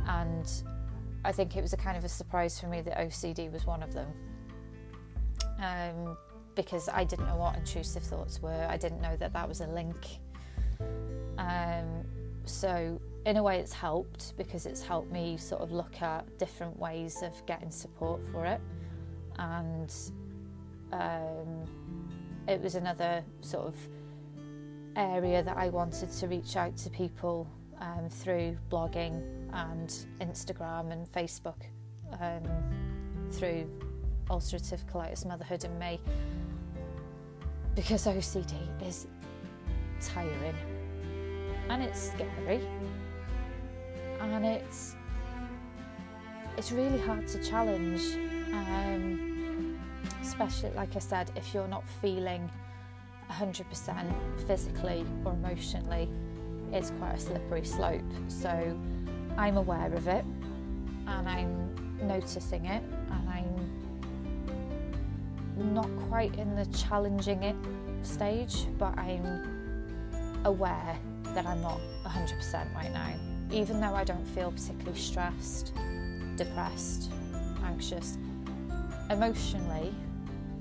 And 0.06 0.50
I 1.24 1.32
think 1.32 1.56
it 1.56 1.62
was 1.62 1.72
a 1.72 1.76
kind 1.78 1.96
of 1.96 2.04
a 2.04 2.08
surprise 2.08 2.60
for 2.60 2.66
me 2.66 2.82
that 2.82 2.98
OCD 2.98 3.50
was 3.50 3.64
one 3.64 3.82
of 3.82 3.94
them. 3.94 4.08
Um, 5.58 6.16
because 6.54 6.88
I 6.88 7.04
didn't 7.04 7.26
know 7.26 7.36
what 7.36 7.56
intrusive 7.56 8.02
thoughts 8.02 8.42
were, 8.42 8.66
I 8.68 8.76
didn't 8.76 9.00
know 9.00 9.16
that 9.16 9.32
that 9.32 9.48
was 9.48 9.60
a 9.60 9.66
link. 9.68 9.96
Um, 11.38 12.04
so, 12.44 13.00
in 13.26 13.36
a 13.36 13.42
way, 13.42 13.58
it's 13.58 13.72
helped 13.72 14.36
because 14.36 14.66
it's 14.66 14.82
helped 14.82 15.12
me 15.12 15.36
sort 15.36 15.60
of 15.60 15.72
look 15.72 16.00
at 16.00 16.38
different 16.38 16.78
ways 16.78 17.22
of 17.22 17.34
getting 17.46 17.70
support 17.70 18.26
for 18.28 18.46
it. 18.46 18.60
And 19.38 19.94
um, 20.92 21.64
it 22.48 22.60
was 22.60 22.74
another 22.74 23.22
sort 23.42 23.66
of 23.66 23.76
area 24.96 25.42
that 25.42 25.56
I 25.56 25.68
wanted 25.68 26.10
to 26.12 26.26
reach 26.26 26.56
out 26.56 26.76
to 26.78 26.90
people 26.90 27.46
um, 27.80 28.08
through 28.08 28.56
blogging 28.70 29.22
and 29.52 29.88
Instagram 30.20 30.92
and 30.92 31.10
Facebook 31.12 31.62
um, 32.20 32.42
through 33.30 33.70
ulcerative 34.28 34.84
colitis 34.92 35.26
motherhood 35.26 35.64
and 35.64 35.78
me 35.78 36.00
because 37.74 38.06
OCD 38.06 38.54
is 38.86 39.06
tiring 40.00 40.54
and 41.68 41.82
it's 41.82 42.10
scary 42.10 42.60
and 44.20 44.44
it's 44.44 44.96
it's 46.56 46.72
really 46.72 47.00
hard 47.00 47.26
to 47.28 47.42
challenge 47.42 48.02
um, 48.52 49.78
especially 50.22 50.70
like 50.70 50.94
I 50.96 50.98
said 50.98 51.30
if 51.36 51.54
you're 51.54 51.68
not 51.68 51.84
feeling 52.00 52.50
100% 53.30 54.46
physically 54.46 55.06
or 55.24 55.32
emotionally, 55.32 56.08
it's 56.72 56.90
quite 56.98 57.14
a 57.14 57.20
slippery 57.20 57.64
slope. 57.64 58.02
So 58.28 58.78
I'm 59.36 59.56
aware 59.56 59.92
of 59.92 60.08
it 60.08 60.24
and 61.06 61.28
I'm 61.28 61.96
noticing 62.06 62.66
it 62.66 62.82
and 63.10 63.28
I'm 63.28 63.54
not 65.74 65.88
quite 66.08 66.34
in 66.36 66.56
the 66.56 66.66
challenging 66.66 67.42
it 67.42 67.56
stage, 68.02 68.66
but 68.78 68.98
I'm 68.98 70.40
aware 70.44 70.98
that 71.34 71.46
I'm 71.46 71.62
not 71.62 71.80
100% 72.04 72.74
right 72.74 72.92
now. 72.92 73.29
Even 73.52 73.80
though 73.80 73.94
I 73.94 74.04
don't 74.04 74.26
feel 74.28 74.52
particularly 74.52 74.98
stressed, 74.98 75.72
depressed, 76.36 77.10
anxious, 77.64 78.16
emotionally, 79.10 79.92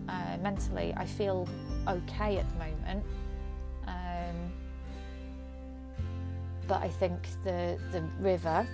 uh, 0.07 0.37
mentally, 0.41 0.93
I 0.97 1.05
feel 1.05 1.47
okay 1.87 2.37
at 2.37 2.45
the 2.49 2.65
moment. 2.65 3.05
Um, 3.87 4.51
but 6.67 6.81
I 6.81 6.89
think 6.89 7.27
the 7.43 7.79
the 7.91 8.01
river 8.19 8.67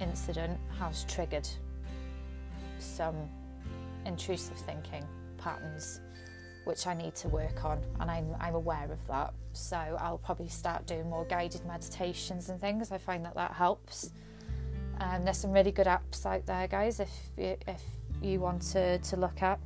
incident 0.00 0.58
has 0.78 1.04
triggered 1.04 1.48
some 2.78 3.16
intrusive 4.06 4.56
thinking 4.58 5.04
patterns 5.38 6.00
which 6.64 6.86
I 6.86 6.94
need 6.94 7.14
to 7.16 7.28
work 7.28 7.64
on 7.64 7.80
and 8.00 8.10
I'm, 8.10 8.34
I'm 8.40 8.54
aware 8.54 8.90
of 8.90 9.06
that 9.08 9.34
so 9.52 9.76
I'll 9.76 10.18
probably 10.18 10.48
start 10.48 10.86
doing 10.86 11.08
more 11.08 11.24
guided 11.24 11.64
meditations 11.66 12.48
and 12.48 12.60
things 12.60 12.90
I 12.90 12.98
find 12.98 13.24
that 13.24 13.34
that 13.34 13.52
helps 13.52 14.10
um, 15.00 15.24
there's 15.24 15.38
some 15.38 15.52
really 15.52 15.72
good 15.72 15.86
apps 15.86 16.24
out 16.24 16.46
there 16.46 16.66
guys 16.66 17.00
if 17.00 17.10
if 17.36 17.82
you 18.22 18.40
want 18.40 18.62
to, 18.62 18.98
to 18.98 19.16
look 19.16 19.42
at 19.42 19.58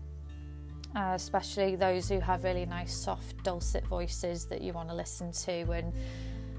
uh, 0.96 1.12
especially 1.14 1.76
those 1.76 2.08
who 2.08 2.18
have 2.20 2.44
really 2.44 2.66
nice, 2.66 2.94
soft, 2.94 3.42
dulcet 3.42 3.86
voices 3.86 4.46
that 4.46 4.62
you 4.62 4.72
want 4.72 4.88
to 4.88 4.94
listen 4.94 5.30
to, 5.32 5.70
and 5.70 5.92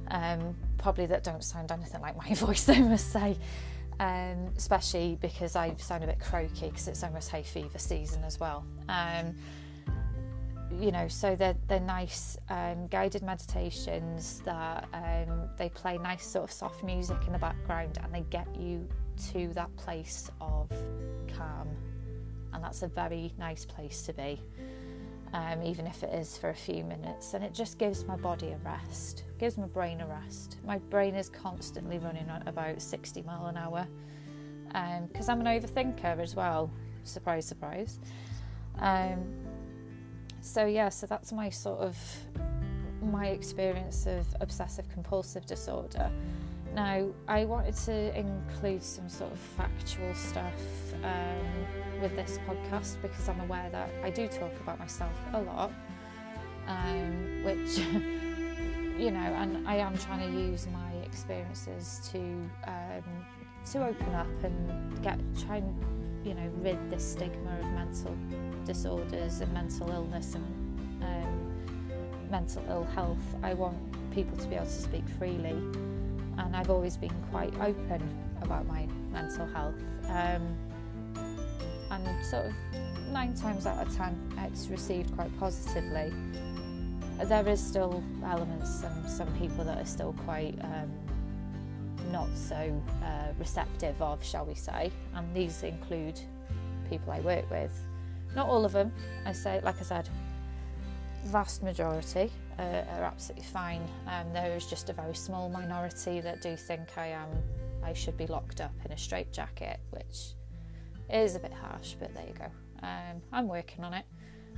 um, 0.09 0.55
probably 0.77 1.05
that 1.07 1.23
don't 1.23 1.43
sound 1.43 1.71
anything 1.71 2.01
like 2.01 2.15
my 2.15 2.33
voice, 2.35 2.69
I 2.69 2.79
must 2.79 3.11
say. 3.11 3.37
Um, 3.99 4.53
especially 4.55 5.17
because 5.19 5.57
I 5.57 5.75
sound 5.75 6.05
a 6.05 6.07
bit 6.07 6.21
croaky 6.21 6.69
because 6.69 6.87
it's 6.87 7.03
almost 7.03 7.31
hay 7.31 7.43
fever 7.43 7.79
season 7.79 8.23
as 8.23 8.39
well. 8.39 8.65
Um, 8.87 9.35
you 10.71 10.91
know, 10.91 11.07
so 11.07 11.35
they're, 11.35 11.55
they're 11.67 11.79
nice 11.79 12.37
um, 12.49 12.87
guided 12.87 13.23
meditations 13.23 14.41
that 14.45 14.87
um, 14.93 15.49
they 15.57 15.69
play 15.69 15.97
nice 15.97 16.25
sort 16.25 16.45
of 16.45 16.51
soft 16.51 16.83
music 16.83 17.17
in 17.25 17.33
the 17.33 17.39
background 17.39 17.97
and 18.03 18.13
they 18.13 18.23
get 18.29 18.47
you 18.55 18.87
to 19.31 19.47
that 19.53 19.75
place 19.75 20.29
of 20.39 20.69
calm 21.35 21.67
and 22.53 22.63
that's 22.63 22.81
a 22.83 22.87
very 22.87 23.33
nice 23.37 23.65
place 23.65 24.01
to 24.03 24.13
be, 24.13 24.41
um, 25.33 25.61
even 25.63 25.85
if 25.87 26.03
it 26.03 26.13
is 26.13 26.37
for 26.37 26.49
a 26.49 26.55
few 26.55 26.83
minutes. 26.83 27.33
And 27.33 27.43
it 27.43 27.53
just 27.53 27.77
gives 27.77 28.05
my 28.05 28.15
body 28.15 28.49
a 28.49 28.57
rest, 28.57 29.23
gives 29.37 29.57
my 29.57 29.67
brain 29.67 30.01
a 30.01 30.07
rest. 30.07 30.57
My 30.65 30.77
brain 30.77 31.15
is 31.15 31.29
constantly 31.29 31.99
running 31.99 32.27
at 32.29 32.47
about 32.47 32.81
60 32.81 33.21
mile 33.23 33.47
an 33.47 33.57
hour 33.57 33.87
because 35.07 35.29
um, 35.29 35.39
I'm 35.39 35.47
an 35.47 35.61
overthinker 35.61 36.19
as 36.19 36.35
well. 36.35 36.71
Surprise, 37.03 37.45
surprise. 37.45 37.99
Um, 38.79 39.38
so 40.41 40.65
yeah, 40.65 40.89
so 40.89 41.05
that's 41.05 41.31
my 41.31 41.49
sort 41.49 41.79
of 41.79 41.97
my 43.01 43.27
experience 43.27 44.05
of 44.05 44.25
obsessive 44.41 44.87
compulsive 44.89 45.45
disorder. 45.45 46.11
Now, 46.75 47.07
I 47.27 47.45
wanted 47.45 47.75
to 47.85 48.17
include 48.17 48.83
some 48.83 49.09
sort 49.09 49.31
of 49.31 49.39
factual 49.39 50.13
stuff 50.13 50.53
um, 51.03 52.01
with 52.01 52.15
this 52.15 52.39
podcast 52.47 53.01
because 53.01 53.27
I'm 53.27 53.39
aware 53.41 53.69
that 53.71 53.89
I 54.03 54.11
do 54.11 54.27
talk 54.27 54.51
about 54.61 54.77
myself 54.77 55.11
a 55.33 55.41
lot, 55.41 55.71
um, 56.67 57.43
which, 57.43 57.77
you 58.99 59.11
know, 59.11 59.19
and 59.19 59.67
I 59.67 59.77
am 59.77 59.97
trying 59.97 60.31
to 60.31 60.39
use 60.39 60.67
my 60.71 60.91
experiences 61.03 62.07
to 62.11 62.19
um, 62.67 63.25
to 63.71 63.85
open 63.85 64.15
up 64.15 64.27
and 64.43 65.03
get 65.03 65.19
try 65.45 65.57
and 65.57 66.25
you 66.25 66.33
know 66.33 66.49
rid 66.61 66.89
this 66.89 67.11
stigma 67.11 67.59
of 67.59 67.65
mental 67.71 68.15
disorders 68.69 69.41
and 69.41 69.51
mental 69.51 69.89
illness 69.89 70.35
and 70.35 70.45
um, 71.03 72.29
mental 72.29 72.63
ill 72.69 72.83
health. 72.93 73.17
I 73.41 73.55
want 73.55 73.75
people 74.11 74.37
to 74.37 74.47
be 74.47 74.55
able 74.55 74.67
to 74.67 74.71
speak 74.71 75.09
freely, 75.17 75.57
and 76.37 76.55
I've 76.55 76.69
always 76.69 76.95
been 76.95 77.15
quite 77.31 77.51
open 77.61 78.01
about 78.43 78.67
my 78.67 78.87
mental 79.11 79.47
health. 79.47 79.73
Um, 80.07 80.55
and 81.89 82.23
sort 82.23 82.45
of 82.45 82.53
nine 83.11 83.33
times 83.33 83.65
out 83.65 83.87
of 83.87 83.95
ten, 83.95 84.13
it's 84.45 84.67
received 84.67 85.15
quite 85.15 85.35
positively. 85.39 86.13
There 87.23 87.47
is 87.47 87.59
still 87.59 88.03
elements 88.23 88.83
and 88.83 89.09
some 89.09 89.35
people 89.39 89.63
that 89.65 89.79
are 89.79 89.85
still 89.97 90.13
quite 90.25 90.55
um, 90.61 90.91
not 92.11 92.29
so 92.35 92.79
uh, 93.03 93.33
receptive 93.39 93.99
of, 93.99 94.23
shall 94.23 94.45
we 94.45 94.53
say, 94.53 94.91
and 95.15 95.35
these 95.35 95.63
include 95.63 96.19
people 96.87 97.11
I 97.11 97.19
work 97.21 97.49
with. 97.49 97.73
Not 98.35 98.47
all 98.47 98.65
of 98.65 98.71
them, 98.71 98.91
I 99.25 99.31
say, 99.31 99.59
like 99.63 99.79
I 99.79 99.83
said, 99.83 100.09
vast 101.25 101.63
majority 101.63 102.31
uh, 102.57 102.83
are 102.97 103.03
absolutely 103.03 103.45
fine. 103.45 103.81
Um, 104.07 104.31
there 104.33 104.55
is 104.55 104.65
just 104.65 104.89
a 104.89 104.93
very 104.93 105.15
small 105.15 105.49
minority 105.49 106.21
that 106.21 106.41
do 106.41 106.55
think 106.55 106.97
I 106.97 107.07
am, 107.07 107.29
I 107.83 107.93
should 107.93 108.17
be 108.17 108.27
locked 108.27 108.61
up 108.61 108.73
in 108.85 108.91
a 108.91 108.97
straitjacket, 108.97 109.79
which 109.91 110.33
is 111.09 111.35
a 111.35 111.39
bit 111.39 111.53
harsh, 111.53 111.95
but 111.99 112.13
there 112.13 112.25
you 112.27 112.33
go. 112.33 112.45
Um, 112.81 113.21
I'm 113.31 113.47
working 113.47 113.83
on 113.83 113.93
it. 113.93 114.05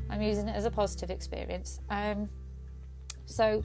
I'm 0.10 0.21
using 0.21 0.47
it 0.47 0.55
as 0.55 0.65
a 0.65 0.71
positive 0.71 1.10
experience. 1.10 1.79
Um, 1.89 2.29
so 3.25 3.63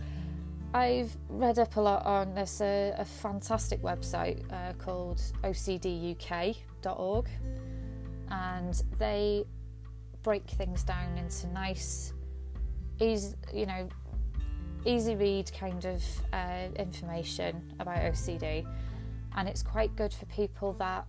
I've 0.73 1.17
read 1.29 1.59
up 1.59 1.77
a 1.77 1.81
lot 1.81 2.05
on 2.05 2.35
this 2.35 2.61
a, 2.61 2.95
a 2.99 3.05
fantastic 3.05 3.83
website 3.83 4.45
uh, 4.53 4.73
called 4.75 5.21
OCDUK.org, 5.43 7.29
and 8.31 8.83
they 8.99 9.45
break 10.27 10.51
things 10.51 10.83
down 10.83 11.17
into 11.17 11.47
nice, 11.53 12.13
easy, 12.99 13.37
you 13.55 13.65
know, 13.65 13.89
easy 14.85 15.15
read 15.15 15.49
kind 15.57 15.85
of 15.85 16.03
uh, 16.33 16.67
information 16.75 17.73
about 17.79 17.99
OCD, 17.99 18.67
and 19.37 19.49
it's 19.49 19.63
quite 19.63 19.95
good 19.95 20.13
for 20.13 20.27
people 20.27 20.73
that 20.73 21.07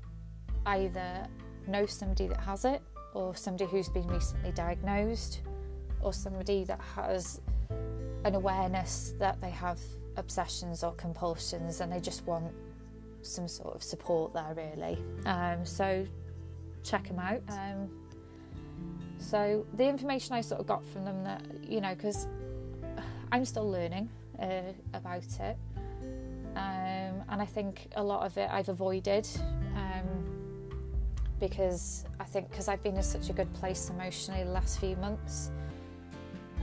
either 0.68 1.28
know 1.66 1.88
somebody 1.88 2.28
that 2.28 2.40
has 2.40 2.64
it, 2.64 2.80
or 3.16 3.36
somebody 3.36 3.66
who's 3.66 3.90
been 3.90 4.08
recently 4.08 4.52
diagnosed, 4.52 5.42
or 6.00 6.14
somebody 6.14 6.64
that 6.66 6.80
has 6.96 7.42
an 8.24 8.36
awareness 8.36 9.16
that 9.18 9.42
they 9.42 9.50
have 9.50 9.80
obsessions 10.18 10.84
or 10.84 10.92
compulsions 10.94 11.82
and 11.82 11.92
they 11.92 12.00
just 12.00 12.24
want 12.28 12.54
some 13.24 13.48
sort 13.48 13.74
of 13.74 13.82
support 13.82 14.32
there, 14.34 14.54
really. 14.56 15.00
Um, 15.26 15.66
so 15.66 16.06
check 16.84 17.08
them 17.08 17.18
out. 17.18 17.42
Um, 17.50 17.90
so 19.20 19.66
the 19.74 19.88
information 19.88 20.36
I 20.36 20.42
sort 20.42 20.62
of 20.62 20.68
got 20.68 20.86
from 20.86 21.06
them 21.06 21.24
that 21.24 21.42
you 21.64 21.82
know 21.82 21.94
because 21.96 22.28
I'm 23.32 23.46
still 23.46 23.70
learning 23.70 24.10
uh, 24.40 24.74
about 24.94 25.26
it, 25.40 25.58
um, 26.56 27.24
and 27.30 27.42
I 27.42 27.46
think 27.46 27.88
a 27.96 28.04
lot 28.04 28.26
of 28.26 28.38
it 28.38 28.50
I've 28.52 28.70
avoided 28.70 29.28
um, 29.76 30.70
because 31.40 32.06
I 32.20 32.24
think 32.24 32.50
because 32.50 32.68
I've 32.68 32.84
been 32.84 32.98
in 32.98 33.04
such 33.04 33.30
a 33.30 33.34
good 33.34 33.52
place 33.54 33.90
emotionally 33.90 34.44
the 34.44 34.52
last 34.52 34.80
few 34.80 34.96
months 34.98 35.52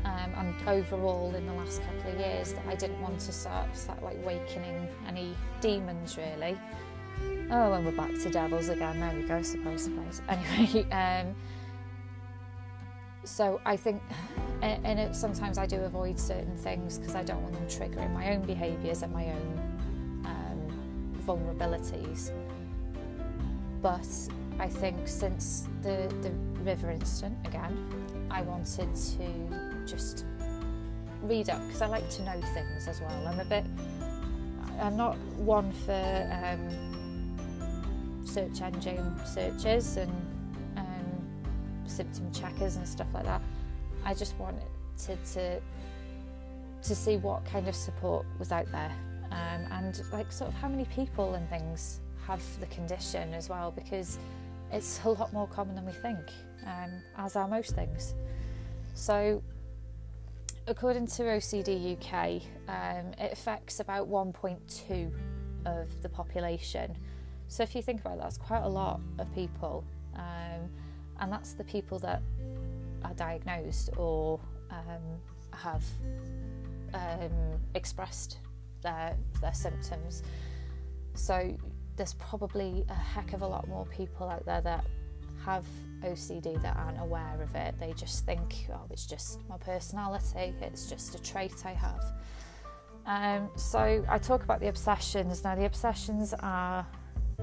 um, 0.05 0.33
and 0.37 0.69
overall 0.69 1.35
in 1.35 1.47
the 1.47 1.53
last 1.55 1.83
couple 1.83 2.11
of 2.13 2.19
years 2.19 2.53
that 2.53 2.67
I 2.69 2.75
didn't 2.75 3.01
want 3.01 3.19
to 3.21 3.33
start, 3.33 3.69
like 4.03 4.25
wakening 4.25 4.89
any 5.09 5.35
demons 5.61 6.17
really. 6.17 6.59
Oh, 7.51 7.73
and 7.73 7.85
we're 7.85 7.93
back 7.93 8.13
to 8.23 8.31
devils 8.31 8.69
again. 8.69 9.01
There 9.01 9.15
we 9.15 9.23
go. 9.23 9.43
Surprise, 9.43 9.85
surprise. 9.85 10.23
Anyway, 10.29 10.91
um, 10.91 11.35
so 13.25 13.61
I 13.65 13.77
think, 13.77 14.03
and 14.63 14.99
it, 14.99 15.15
sometimes 15.17 15.59
I 15.59 15.67
do 15.67 15.77
avoid 15.83 16.19
certain 16.19 16.57
things 16.57 16.99
because 16.99 17.15
I 17.15 17.23
don't 17.23 17.43
want 17.43 17.55
them 17.55 17.67
triggering 17.67 18.13
my 18.13 18.33
own 18.33 18.43
behaviours 18.43 19.03
and 19.03 19.13
my 19.13 19.27
own 19.27 20.23
um, 20.25 21.23
vulnerabilities. 21.27 22.31
But 23.83 24.07
I 24.59 24.69
think 24.69 25.09
since 25.09 25.69
the 25.83 26.13
the 26.23 26.31
river 26.63 26.91
incident 26.91 27.37
again, 27.47 27.77
I 28.31 28.43
wanted 28.43 28.95
to 28.95 29.87
just 29.87 30.25
read 31.23 31.51
up 31.51 31.65
because 31.67 31.83
I 31.83 31.87
like 31.87 32.09
to 32.11 32.23
know 32.23 32.41
things 32.53 32.89
as 32.89 33.01
well. 33.01 33.27
I'm 33.27 33.41
a 33.41 33.45
bit, 33.45 33.65
I'm 34.81 34.97
not 34.97 35.17
one 35.37 35.73
for 35.73 36.31
um, 36.43 38.23
search 38.25 38.63
engine 38.63 39.15
searches 39.27 39.97
and 39.97 40.13
symptom 41.87 42.31
checkers 42.33 42.77
and 42.77 42.87
stuff 42.87 43.07
like 43.15 43.25
that. 43.25 43.43
I 44.05 44.15
just 44.15 44.37
wanted 44.39 44.63
to, 45.07 45.17
to 45.35 45.61
to 46.83 46.95
see 46.95 47.17
what 47.17 47.45
kind 47.47 47.67
of 47.67 47.75
support 47.75 48.27
was 48.39 48.53
out 48.53 48.71
there 48.71 48.93
um, 49.31 49.67
and 49.73 50.03
like 50.13 50.31
sort 50.31 50.51
of 50.51 50.55
how 50.55 50.69
many 50.69 50.85
people 50.87 51.33
and 51.33 51.49
things 51.49 52.01
have 52.27 52.43
the 52.61 52.67
condition 52.67 53.33
as 53.33 53.49
well 53.49 53.71
because 53.71 54.19
it's 54.71 55.01
a 55.05 55.09
lot 55.09 55.33
more 55.33 55.47
common 55.47 55.75
than 55.75 55.87
we 55.87 55.93
think 55.93 56.21
um, 56.67 56.91
as 57.17 57.37
are 57.37 57.49
most 57.49 57.75
things 57.75 58.15
so 58.93 59.43
according 60.67 61.07
to 61.07 61.23
OCD 61.23 61.97
UK, 61.97 62.43
um, 62.69 63.13
it 63.19 63.33
affects 63.33 63.81
about 63.81 64.09
1.2 64.09 65.13
of 65.67 66.03
the 66.03 66.09
population. 66.09 66.97
So 67.49 67.63
if 67.63 67.75
you 67.75 67.83
think 67.83 68.01
about 68.01 68.17
that, 68.17 68.25
that's 68.25 68.39
quite 68.39 68.63
a 68.63 68.69
lot 68.69 69.01
of 69.19 69.33
people, 69.35 69.85
um, 70.17 70.71
and 71.21 71.33
that's 71.33 71.53
the 71.53 71.65
people 71.65 71.99
that 72.01 72.23
are 73.05 73.15
diagnosed 73.15 73.91
or 73.97 74.41
um, 74.71 75.21
have 75.53 75.85
um, 76.95 77.61
expressed 77.75 78.39
their 78.83 79.17
their 79.41 79.55
symptoms. 79.55 80.23
So 81.15 81.57
there's 81.97 82.15
probably 82.15 82.85
a 82.89 82.95
heck 82.95 83.33
of 83.33 83.43
a 83.43 83.47
lot 83.47 83.69
more 83.69 83.87
people 83.87 84.29
out 84.29 84.45
there 84.45 84.61
that 84.63 84.85
have 85.45 85.65
OCD 86.03 86.61
that 86.63 86.77
aren't 86.77 87.01
aware 87.01 87.39
of 87.43 87.55
it. 87.55 87.75
They 87.79 87.93
just 87.93 88.25
think, 88.27 88.67
oh, 88.73 88.87
it's 88.91 89.07
just 89.07 89.41
my 89.49 89.57
personality, 89.59 90.55
it's 90.61 90.89
just 90.89 91.15
a 91.15 91.23
trait 91.23 91.65
I 91.65 91.73
have. 91.73 92.05
Um, 93.07 93.51
so 93.57 94.05
I 94.09 94.19
talk 94.19 94.45
about 94.45 94.61
the 94.61 94.69
obsessions. 94.69 95.45
Now, 95.45 95.55
the 95.55 95.67
obsessions 95.67 96.35
are, 96.41 96.87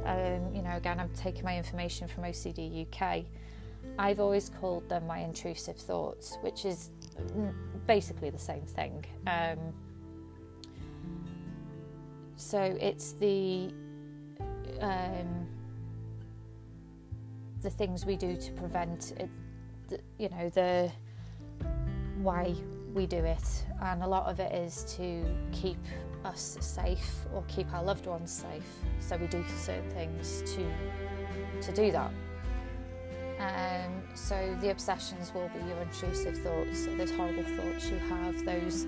um, 0.05 0.53
you 0.53 0.63
know, 0.63 0.75
again, 0.75 0.99
I'm 0.99 1.09
taking 1.09 1.43
my 1.43 1.55
information 1.55 2.07
from 2.07 2.23
OCD 2.23 2.87
UK. 2.87 3.25
I've 4.01 4.19
always 4.19 4.49
called 4.49 4.89
them 4.89 5.05
my 5.05 5.19
intrusive 5.19 5.77
thoughts, 5.77 6.39
which 6.41 6.65
is 6.65 6.89
basically 7.85 8.31
the 8.31 8.39
same 8.39 8.65
thing. 8.65 9.05
Um, 9.27 9.59
so 12.35 12.59
it's 12.81 13.11
the 13.11 13.71
um, 14.79 15.47
the 17.61 17.69
things 17.69 18.03
we 18.03 18.15
do 18.15 18.35
to 18.35 18.51
prevent 18.53 19.13
it, 19.19 19.29
the, 19.87 19.99
you 20.17 20.29
know, 20.29 20.49
the 20.49 20.91
why 22.23 22.55
we 22.95 23.05
do 23.05 23.23
it. 23.23 23.65
And 23.83 24.01
a 24.01 24.07
lot 24.07 24.25
of 24.25 24.39
it 24.39 24.51
is 24.51 24.83
to 24.97 25.23
keep 25.51 25.77
us 26.25 26.57
safe 26.59 27.17
or 27.35 27.43
keep 27.47 27.71
our 27.71 27.83
loved 27.83 28.07
ones 28.07 28.31
safe. 28.31 28.65
So 28.99 29.15
we 29.17 29.27
do 29.27 29.45
certain 29.59 29.91
things 29.91 30.41
to 30.55 30.65
to 31.61 31.71
do 31.71 31.91
that. 31.91 32.11
Um, 33.41 34.03
so 34.13 34.55
the 34.61 34.69
obsessions 34.69 35.33
will 35.33 35.49
be 35.49 35.59
your 35.67 35.77
intrusive 35.77 36.37
thoughts, 36.37 36.85
those 36.85 37.11
horrible 37.11 37.43
thoughts 37.43 37.89
you 37.89 37.97
have, 37.97 38.45
those 38.45 38.85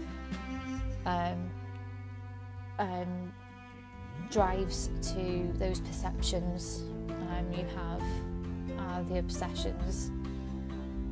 um, 1.07 1.49
um, 2.77 3.33
drives 4.29 4.89
to 5.13 5.51
those 5.55 5.79
perceptions 5.79 6.83
um, 7.09 7.51
you 7.51 7.65
have 7.75 8.01
are 8.77 9.03
the 9.03 9.17
obsessions 9.17 10.11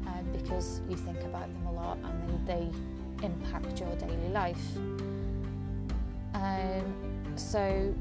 um, 0.08 0.26
because 0.32 0.82
you 0.88 0.96
think 0.96 1.20
about 1.22 1.52
them 1.52 1.66
a 1.66 1.72
lot 1.72 1.98
and 2.04 2.48
they, 2.48 2.54
they 2.54 3.26
impact 3.26 3.80
your 3.80 3.96
daily 3.96 4.30
life. 4.30 4.78
Um, 6.36 7.34
so, 7.36 7.94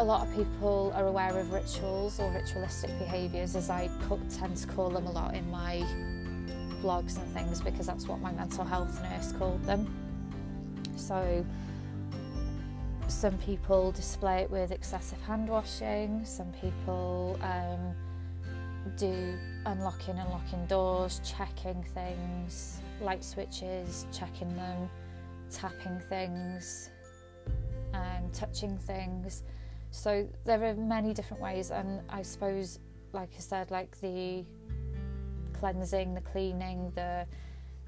a 0.00 0.02
lot 0.02 0.26
of 0.26 0.34
people 0.34 0.90
are 0.96 1.08
aware 1.08 1.38
of 1.38 1.52
rituals 1.52 2.18
or 2.20 2.32
ritualistic 2.32 2.90
behaviours, 2.98 3.54
as 3.54 3.68
I 3.68 3.90
tend 4.30 4.56
to 4.56 4.66
call 4.66 4.88
them 4.88 5.06
a 5.06 5.10
lot 5.10 5.34
in 5.34 5.48
my 5.50 5.84
blogs 6.82 7.18
and 7.18 7.30
things, 7.34 7.60
because 7.60 7.86
that's 7.86 8.08
what 8.08 8.18
my 8.18 8.32
mental 8.32 8.64
health 8.64 8.98
nurse 9.02 9.32
called 9.32 9.62
them. 9.64 9.94
So, 10.96 11.44
some 13.08 13.36
people 13.38 13.92
display 13.92 14.38
it 14.38 14.50
with 14.50 14.70
excessive 14.70 15.20
hand 15.20 15.50
washing, 15.50 16.24
some 16.24 16.50
people 16.52 17.38
um, 17.42 17.94
do 18.96 19.38
unlocking 19.66 20.18
and 20.18 20.30
locking 20.30 20.64
doors, 20.64 21.20
checking 21.22 21.82
things, 21.92 22.80
light 23.02 23.22
switches, 23.22 24.06
checking 24.14 24.48
them, 24.56 24.88
tapping 25.50 26.00
things, 26.08 26.88
um, 27.92 28.30
touching 28.32 28.78
things. 28.78 29.42
So 29.90 30.28
there 30.44 30.62
are 30.64 30.74
many 30.74 31.12
different 31.12 31.42
ways, 31.42 31.70
and 31.70 32.00
I 32.08 32.22
suppose, 32.22 32.78
like 33.12 33.30
I 33.36 33.40
said, 33.40 33.70
like 33.70 34.00
the 34.00 34.44
cleansing, 35.52 36.14
the 36.14 36.20
cleaning, 36.20 36.90
the 36.94 37.26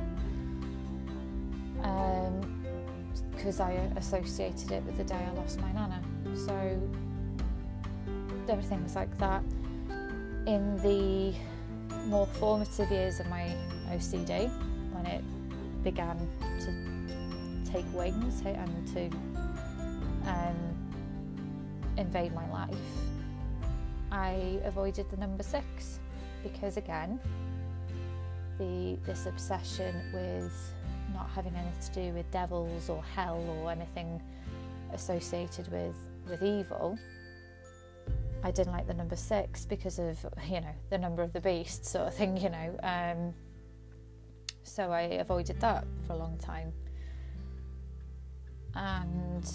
because 3.31 3.59
um, 3.59 3.67
I 3.67 3.71
associated 3.97 4.71
it 4.71 4.83
with 4.83 4.97
the 4.97 5.03
day 5.03 5.15
I 5.15 5.31
lost 5.35 5.59
my 5.61 5.71
nana. 5.71 6.01
So 6.35 6.79
were 8.55 8.61
things 8.61 8.95
like 8.95 9.15
that. 9.19 9.43
In 10.45 10.77
the 10.77 11.33
more 12.07 12.25
formative 12.25 12.89
years 12.91 13.19
of 13.19 13.27
my 13.27 13.55
OCD, 13.91 14.49
when 14.93 15.05
it 15.05 15.23
began 15.83 16.17
to 16.59 17.71
take 17.71 17.85
wings 17.93 18.41
and 18.45 18.87
to 18.93 19.05
um, 20.27 20.55
invade 21.97 22.33
my 22.33 22.49
life, 22.51 22.75
I 24.11 24.59
avoided 24.63 25.09
the 25.11 25.17
number 25.17 25.43
six 25.43 25.99
because 26.41 26.77
again, 26.77 27.19
the 28.57 28.97
this 29.05 29.25
obsession 29.25 29.95
with 30.13 30.73
not 31.19 31.29
having 31.31 31.53
anything 31.55 31.81
to 31.81 31.91
do 31.91 32.13
with 32.13 32.29
devils 32.31 32.89
or 32.89 33.03
hell 33.03 33.43
or 33.61 33.71
anything 33.71 34.21
associated 34.93 35.69
with 35.71 35.95
with 36.29 36.41
evil. 36.41 36.97
I 38.41 38.51
didn't 38.51 38.71
like 38.71 38.87
the 38.87 38.93
number 38.93 39.17
six 39.17 39.65
because 39.65 39.99
of 39.99 40.17
you 40.47 40.61
know 40.61 40.75
the 40.89 40.97
number 40.97 41.21
of 41.21 41.33
the 41.33 41.41
beast 41.41 41.85
sort 41.85 42.07
of 42.07 42.15
thing, 42.15 42.37
you 42.37 42.49
know. 42.49 42.79
Um, 42.83 43.33
so 44.63 44.91
I 44.91 45.01
avoided 45.25 45.59
that 45.59 45.85
for 46.05 46.13
a 46.13 46.17
long 46.17 46.37
time, 46.37 46.71
and 48.75 49.51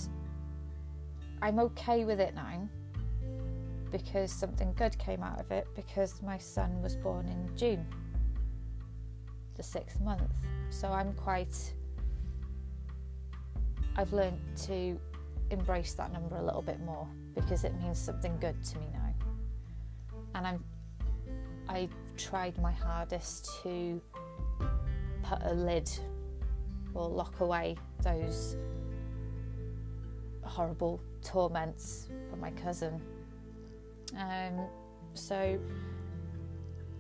I'm 1.40 1.58
okay 1.60 2.04
with 2.04 2.20
it 2.20 2.34
now 2.34 2.68
because 3.90 4.32
something 4.32 4.74
good 4.74 4.98
came 4.98 5.22
out 5.22 5.40
of 5.40 5.50
it 5.52 5.68
because 5.76 6.20
my 6.20 6.36
son 6.36 6.82
was 6.82 6.96
born 6.96 7.26
in 7.28 7.56
June, 7.56 7.86
the 9.56 9.62
sixth 9.62 10.00
month. 10.00 10.32
So 10.70 10.88
I'm 10.88 11.12
quite. 11.14 11.74
I've 13.96 14.12
learned 14.12 14.40
to 14.66 14.98
embrace 15.50 15.94
that 15.94 16.12
number 16.12 16.36
a 16.36 16.42
little 16.42 16.62
bit 16.62 16.80
more 16.80 17.06
because 17.34 17.64
it 17.64 17.74
means 17.80 17.98
something 17.98 18.36
good 18.40 18.62
to 18.64 18.78
me 18.78 18.86
now. 18.92 19.14
And 20.34 20.46
I'm. 20.46 20.64
I 21.68 21.88
tried 22.16 22.58
my 22.58 22.72
hardest 22.72 23.62
to 23.62 24.00
put 25.22 25.38
a 25.42 25.54
lid 25.54 25.90
or 26.92 27.08
lock 27.08 27.40
away 27.40 27.76
those 28.02 28.56
horrible 30.42 31.00
torments 31.22 32.08
from 32.30 32.40
my 32.40 32.50
cousin. 32.52 33.00
Um, 34.16 34.66
so, 35.14 35.58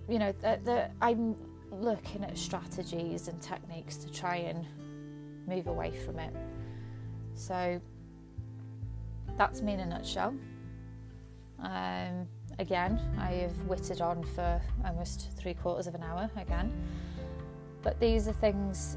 you 0.08 0.18
know, 0.18 0.32
the, 0.32 0.58
the, 0.64 0.90
I'm 1.00 1.36
looking 1.80 2.24
at 2.24 2.36
strategies 2.38 3.28
and 3.28 3.40
techniques 3.40 3.96
to 3.96 4.12
try 4.12 4.36
and 4.36 4.66
move 5.46 5.66
away 5.66 5.92
from 6.04 6.18
it. 6.18 6.34
So 7.34 7.80
that's 9.36 9.62
me 9.62 9.74
in 9.74 9.80
a 9.80 9.86
nutshell. 9.86 10.34
Um, 11.60 12.28
again, 12.58 13.00
I 13.18 13.32
have 13.32 13.60
witted 13.62 14.00
on 14.00 14.22
for 14.34 14.60
almost 14.84 15.30
three 15.36 15.54
quarters 15.54 15.86
of 15.86 15.94
an 15.94 16.02
hour 16.02 16.30
again. 16.36 16.72
But 17.82 17.98
these 18.00 18.28
are 18.28 18.32
things 18.32 18.96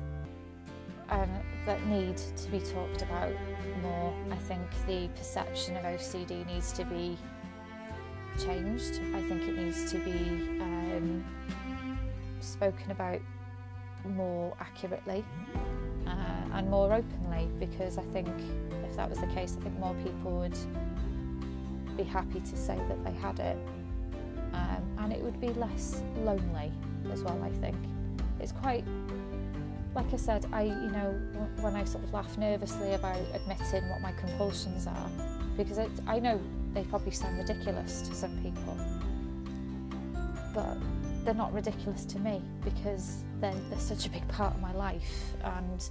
um, 1.10 1.30
that 1.66 1.86
need 1.88 2.18
to 2.18 2.50
be 2.50 2.60
talked 2.60 3.02
about 3.02 3.32
more. 3.82 4.14
I 4.32 4.36
think 4.36 4.62
the 4.86 5.10
perception 5.16 5.76
of 5.78 5.84
OCD 5.84 6.46
needs 6.48 6.72
to 6.74 6.86
be 6.86 7.18
changed. 8.40 9.02
I 9.16 9.22
think 9.24 9.44
it 9.44 9.58
needs 9.58 9.92
to 9.92 9.98
be 10.00 10.12
um, 10.62 11.26
spoken 12.40 12.92
about 12.92 13.20
more 14.06 14.56
accurately 14.60 15.24
uh, 16.06 16.54
and 16.54 16.70
more 16.70 16.94
openly 16.94 17.50
because 17.60 17.98
I 17.98 18.04
think 18.04 18.30
if 18.90 18.96
that 18.96 19.10
was 19.10 19.20
the 19.20 19.28
case, 19.28 19.58
I 19.60 19.64
think 19.64 19.78
more 19.80 19.96
people 20.04 20.40
would 20.40 20.58
be 21.98 22.04
happy 22.04 22.40
to 22.40 22.58
say 22.58 22.76
that 22.76 23.04
they 23.04 23.12
had 23.14 23.40
it 23.40 23.58
um, 24.54 24.84
and 25.00 25.14
it 25.14 25.22
would 25.22 25.40
be 25.42 25.50
less 25.50 26.02
lonely 26.18 26.72
as 27.12 27.24
well. 27.24 27.42
I 27.44 27.50
think 27.50 27.76
it's 28.40 28.52
quite 28.52 28.84
like 29.96 30.14
I 30.14 30.18
said, 30.18 30.46
I 30.54 30.64
you 30.64 30.92
know 30.92 31.20
when 31.62 31.76
I 31.76 31.84
sort 31.84 32.04
of 32.04 32.14
laugh 32.14 32.38
nervously 32.38 32.94
about 32.94 33.20
admitting 33.34 33.90
what 33.90 34.02
my 34.02 34.12
compulsions 34.14 34.86
are 34.86 35.10
because 35.58 35.80
it, 35.80 35.90
I 36.06 36.20
know 36.20 36.40
they 36.74 36.84
probably 36.84 37.12
sound 37.12 37.38
ridiculous 37.40 38.02
to 38.04 38.14
some 38.14 38.38
people, 38.44 38.78
but 40.54 40.78
they're 41.28 41.36
not 41.36 41.52
ridiculous 41.52 42.06
to 42.06 42.20
me 42.20 42.42
because 42.64 43.26
they're, 43.42 43.54
they're 43.70 43.80
such 43.80 44.06
a 44.06 44.10
big 44.10 44.26
part 44.30 44.56
of 44.56 44.62
my 44.62 44.72
life 44.72 45.34
and 45.44 45.90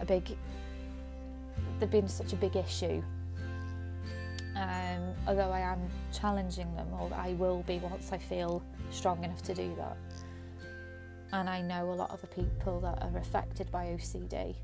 a 0.00 0.06
big 0.06 0.34
they've 1.78 1.90
been 1.90 2.08
such 2.08 2.32
a 2.32 2.36
big 2.36 2.56
issue. 2.56 3.02
Um, 4.56 5.14
although 5.28 5.50
I 5.50 5.60
am 5.60 5.80
challenging 6.14 6.74
them 6.76 6.88
or 6.98 7.12
I 7.14 7.34
will 7.34 7.62
be 7.64 7.76
once 7.78 8.10
I 8.10 8.16
feel 8.16 8.62
strong 8.90 9.22
enough 9.22 9.42
to 9.42 9.54
do 9.54 9.70
that. 9.76 9.98
And 11.34 11.50
I 11.50 11.60
know 11.60 11.90
a 11.90 11.92
lot 11.92 12.10
of 12.10 12.22
the 12.22 12.28
people 12.28 12.80
that 12.80 13.02
are 13.02 13.18
affected 13.18 13.70
by 13.70 13.84
OCD 13.88 14.56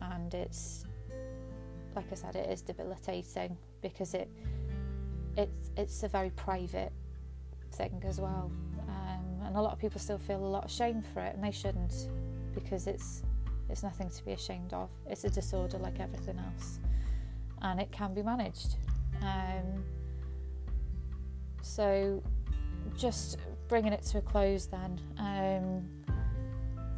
and 0.00 0.34
it's 0.34 0.86
like 1.94 2.06
I 2.10 2.16
said 2.16 2.34
it 2.34 2.50
is 2.50 2.62
debilitating 2.62 3.56
because 3.80 4.14
it 4.14 4.28
it's 5.36 5.70
it's 5.76 6.02
a 6.02 6.08
very 6.08 6.30
private 6.30 6.92
thing 7.70 8.02
as 8.04 8.20
well 8.20 8.50
and 9.52 9.58
a 9.58 9.60
lot 9.60 9.74
of 9.74 9.78
people 9.78 10.00
still 10.00 10.16
feel 10.16 10.38
a 10.38 10.48
lot 10.48 10.64
of 10.64 10.70
shame 10.70 11.02
for 11.12 11.20
it 11.20 11.34
and 11.34 11.44
they 11.44 11.50
shouldn't 11.50 12.08
because 12.54 12.86
it's 12.86 13.22
it's 13.68 13.82
nothing 13.82 14.08
to 14.08 14.24
be 14.24 14.32
ashamed 14.32 14.72
of. 14.72 14.88
It's 15.06 15.24
a 15.24 15.30
disorder 15.30 15.76
like 15.76 16.00
everything 16.00 16.38
else 16.38 16.78
and 17.60 17.78
it 17.78 17.92
can 17.92 18.14
be 18.14 18.22
managed. 18.22 18.76
Um, 19.20 19.84
so 21.60 22.22
just 22.96 23.36
bringing 23.68 23.92
it 23.92 24.00
to 24.04 24.18
a 24.18 24.22
close 24.22 24.64
then 24.64 24.98
um, 25.18 25.86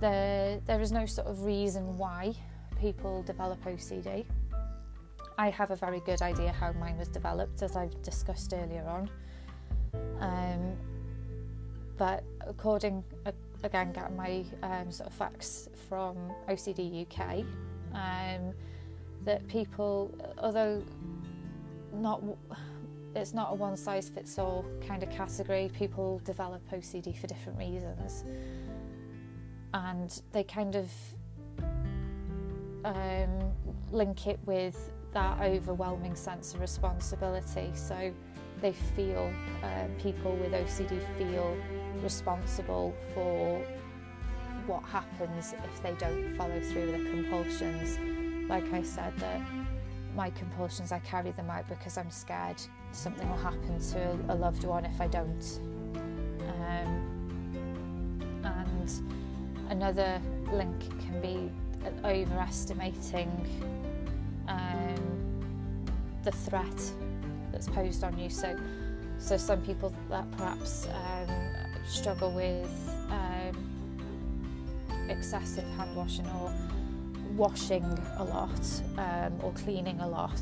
there 0.00 0.60
there 0.64 0.80
is 0.80 0.92
no 0.92 1.06
sort 1.06 1.26
of 1.26 1.44
reason 1.44 1.98
why 1.98 2.34
people 2.78 3.24
develop 3.24 3.64
OCD 3.64 4.24
I 5.36 5.50
have 5.50 5.72
a 5.72 5.76
very 5.76 5.98
good 6.06 6.22
idea 6.22 6.52
how 6.52 6.70
mine 6.70 6.96
was 6.96 7.08
developed, 7.08 7.60
as 7.62 7.74
I've 7.74 8.00
discussed 8.02 8.54
earlier 8.54 8.84
on. 8.86 9.10
Um, 10.20 10.76
but 11.96 12.24
according, 12.46 13.04
again, 13.62 13.92
getting 13.92 14.16
my 14.16 14.44
um, 14.62 14.90
sort 14.90 15.08
of 15.08 15.14
facts 15.14 15.68
from 15.88 16.16
OCD 16.48 17.06
UK, 17.06 17.44
um, 17.94 18.52
that 19.24 19.46
people, 19.48 20.12
although 20.38 20.82
not, 21.94 22.22
it's 23.14 23.32
not 23.32 23.52
a 23.52 23.54
one 23.54 23.76
size 23.76 24.08
fits 24.08 24.38
all 24.38 24.64
kind 24.86 25.02
of 25.02 25.10
category. 25.10 25.70
People 25.74 26.20
develop 26.24 26.62
OCD 26.70 27.16
for 27.16 27.26
different 27.26 27.58
reasons, 27.58 28.24
and 29.72 30.20
they 30.32 30.42
kind 30.42 30.76
of 30.76 30.90
um, 32.84 33.52
link 33.92 34.26
it 34.26 34.38
with 34.44 34.90
that 35.14 35.40
overwhelming 35.40 36.14
sense 36.14 36.54
of 36.54 36.60
responsibility. 36.60 37.70
So 37.74 38.12
they 38.60 38.72
feel, 38.72 39.32
uh, 39.62 39.86
people 39.98 40.36
with 40.36 40.52
OCD 40.52 41.00
feel 41.16 41.56
responsible 42.02 42.94
for 43.14 43.64
what 44.66 44.82
happens 44.84 45.54
if 45.64 45.82
they 45.82 45.94
don't 45.94 46.34
follow 46.36 46.60
through 46.60 46.92
with 46.92 47.04
the 47.04 47.10
compulsions. 47.10 47.98
Like 48.48 48.70
I 48.72 48.82
said, 48.82 49.16
that 49.18 49.40
my 50.14 50.30
compulsions, 50.30 50.92
I 50.92 50.98
carry 51.00 51.32
them 51.32 51.50
out 51.50 51.68
because 51.68 51.98
I'm 51.98 52.10
scared 52.10 52.60
something 52.94 53.28
will 53.28 53.36
happen 53.36 53.80
to 53.80 54.18
a 54.28 54.34
loved 54.34 54.64
one 54.64 54.84
if 54.84 55.00
I 55.00 55.08
don't. 55.08 55.60
Um, 56.48 57.10
and 58.44 58.90
another 59.70 60.20
link 60.52 60.80
can 61.00 61.20
be 61.20 61.50
overestimating 62.04 63.83
the 66.24 66.32
threat 66.32 66.92
that's 67.52 67.68
posed 67.68 68.02
on 68.04 68.18
you. 68.18 68.30
So, 68.30 68.58
so 69.18 69.36
some 69.36 69.60
people 69.62 69.94
that 70.10 70.30
perhaps 70.32 70.88
um, 70.88 71.28
struggle 71.86 72.32
with 72.32 72.90
um, 73.10 73.56
excessive 75.08 75.64
hand 75.76 75.94
washing 75.94 76.26
or 76.26 76.52
washing 77.36 77.84
a 78.18 78.24
lot 78.24 78.82
um, 78.98 79.32
or 79.42 79.52
cleaning 79.52 80.00
a 80.00 80.08
lot 80.08 80.40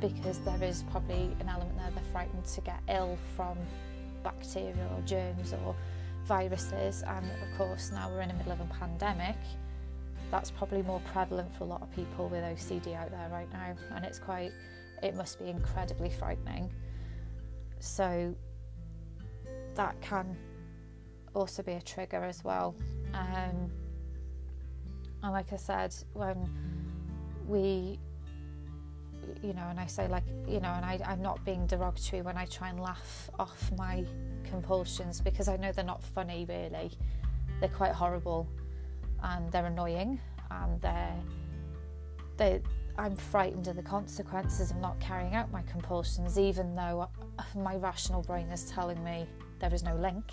because 0.00 0.38
there 0.40 0.62
is 0.62 0.84
probably 0.90 1.34
an 1.40 1.48
element 1.48 1.76
there 1.78 1.90
they're 1.94 2.12
frightened 2.12 2.44
to 2.44 2.60
get 2.60 2.78
ill 2.88 3.16
from 3.34 3.56
bacteria 4.22 4.86
or 4.94 5.00
germs 5.06 5.54
or 5.64 5.74
viruses 6.26 7.02
and 7.06 7.24
of 7.24 7.56
course 7.56 7.90
now 7.92 8.10
we're 8.10 8.20
in 8.20 8.28
the 8.28 8.34
middle 8.34 8.52
of 8.52 8.60
a 8.60 8.74
pandemic 8.74 9.36
that's 10.30 10.50
probably 10.50 10.82
more 10.82 11.00
prevalent 11.12 11.50
for 11.56 11.64
a 11.64 11.66
lot 11.66 11.80
of 11.80 11.90
people 11.94 12.28
with 12.28 12.42
OCD 12.42 12.94
out 12.96 13.10
there 13.10 13.28
right 13.32 13.50
now 13.52 13.74
and 13.94 14.04
it's 14.04 14.18
quite 14.18 14.52
it 15.02 15.14
must 15.14 15.38
be 15.38 15.48
incredibly 15.48 16.10
frightening. 16.10 16.72
So 17.78 18.34
that 19.74 20.00
can 20.00 20.36
also 21.34 21.62
be 21.62 21.72
a 21.72 21.82
trigger 21.82 22.24
as 22.24 22.42
well. 22.42 22.74
Um, 23.14 23.70
and 25.22 25.32
like 25.32 25.52
I 25.52 25.56
said 25.56 25.94
when 26.14 26.48
we 27.46 27.98
you 29.42 29.52
know 29.52 29.66
and 29.68 29.80
I 29.80 29.86
say 29.86 30.06
like 30.08 30.24
you 30.46 30.60
know 30.60 30.68
and 30.68 30.84
I, 30.84 31.00
I'm 31.04 31.20
not 31.20 31.44
being 31.44 31.66
derogatory 31.66 32.22
when 32.22 32.36
I 32.36 32.46
try 32.46 32.68
and 32.68 32.80
laugh 32.80 33.30
off 33.38 33.70
my 33.76 34.04
compulsions 34.44 35.20
because 35.20 35.48
I 35.48 35.56
know 35.56 35.72
they're 35.72 35.84
not 35.84 36.02
funny 36.02 36.46
really. 36.48 36.92
They're 37.60 37.68
quite 37.68 37.92
horrible 37.92 38.48
and 39.22 39.50
they're 39.50 39.66
annoying 39.66 40.20
and 40.50 40.80
they're 40.80 41.16
they 42.36 42.60
I'm 42.98 43.16
frightened 43.16 43.68
of 43.68 43.76
the 43.76 43.82
consequences 43.82 44.70
of 44.70 44.78
not 44.78 44.98
carrying 45.00 45.34
out 45.34 45.50
my 45.50 45.62
compulsions 45.62 46.38
even 46.38 46.74
though 46.74 47.08
my 47.54 47.76
rational 47.76 48.22
brain 48.22 48.48
is 48.48 48.70
telling 48.70 49.02
me 49.04 49.26
there 49.60 49.72
is 49.72 49.82
no 49.82 49.94
link. 49.96 50.24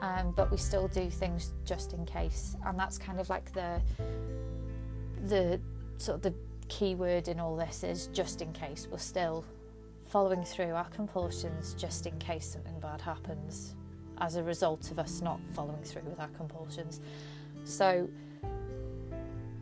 Um, 0.00 0.32
but 0.36 0.50
we 0.50 0.56
still 0.56 0.86
do 0.88 1.10
things 1.10 1.52
just 1.64 1.92
in 1.92 2.06
case. 2.06 2.56
And 2.64 2.78
that's 2.78 2.98
kind 2.98 3.18
of 3.20 3.28
like 3.28 3.52
the 3.52 3.80
the 5.26 5.60
sort 5.98 6.16
of 6.16 6.22
the 6.22 6.34
key 6.68 6.94
word 6.94 7.28
in 7.28 7.40
all 7.40 7.56
this 7.56 7.82
is 7.82 8.06
just 8.08 8.40
in 8.40 8.52
case. 8.52 8.86
We're 8.90 8.98
still 8.98 9.44
following 10.06 10.44
through 10.44 10.72
our 10.72 10.88
compulsions 10.88 11.74
just 11.74 12.06
in 12.06 12.18
case 12.18 12.46
something 12.46 12.78
bad 12.80 13.00
happens 13.00 13.74
as 14.20 14.36
a 14.36 14.42
result 14.42 14.90
of 14.90 14.98
us 14.98 15.20
not 15.20 15.40
following 15.54 15.82
through 15.82 16.02
with 16.02 16.18
our 16.18 16.28
compulsions. 16.28 17.00
So, 17.64 18.08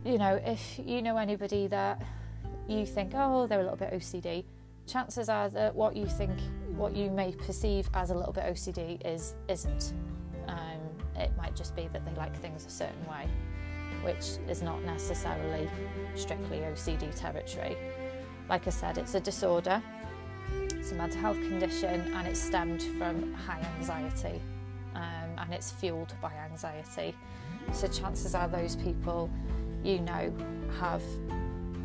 you 0.07 0.17
know, 0.17 0.39
if 0.45 0.79
you 0.83 1.01
know 1.01 1.17
anybody 1.17 1.67
that 1.67 2.01
you 2.67 2.85
think, 2.85 3.11
oh, 3.13 3.45
they're 3.45 3.59
a 3.59 3.63
little 3.63 3.77
bit 3.77 3.91
OCD, 3.91 4.45
chances 4.87 5.27
are 5.27 5.49
that 5.49 5.75
what 5.75 5.97
you 5.97 6.05
think, 6.05 6.39
what 6.75 6.95
you 6.95 7.09
may 7.11 7.33
perceive 7.33 7.89
as 7.93 8.09
a 8.09 8.15
little 8.15 8.31
bit 8.31 8.45
OCD 8.45 9.05
is 9.05 9.35
isn't. 9.49 9.93
Um, 10.47 10.79
it 11.17 11.35
might 11.35 11.55
just 11.55 11.75
be 11.75 11.89
that 11.89 12.05
they 12.05 12.13
like 12.13 12.35
things 12.37 12.65
a 12.65 12.69
certain 12.69 13.05
way, 13.07 13.27
which 14.03 14.37
is 14.49 14.61
not 14.61 14.81
necessarily 14.83 15.69
strictly 16.15 16.59
OCD 16.59 17.13
territory. 17.13 17.75
Like 18.47 18.65
I 18.65 18.69
said, 18.69 18.97
it's 18.97 19.13
a 19.15 19.19
disorder, 19.19 19.83
it's 20.53 20.93
a 20.93 20.95
mental 20.95 21.19
health 21.19 21.41
condition, 21.41 22.13
and 22.13 22.27
it's 22.27 22.41
stemmed 22.41 22.81
from 22.81 23.33
high 23.33 23.59
anxiety, 23.77 24.41
um, 24.95 25.29
and 25.37 25.53
it's 25.53 25.71
fueled 25.71 26.13
by 26.21 26.31
anxiety. 26.49 27.13
So 27.73 27.87
chances 27.87 28.33
are 28.35 28.47
those 28.47 28.77
people 28.77 29.29
you 29.83 29.99
know 29.99 30.33
have 30.79 31.03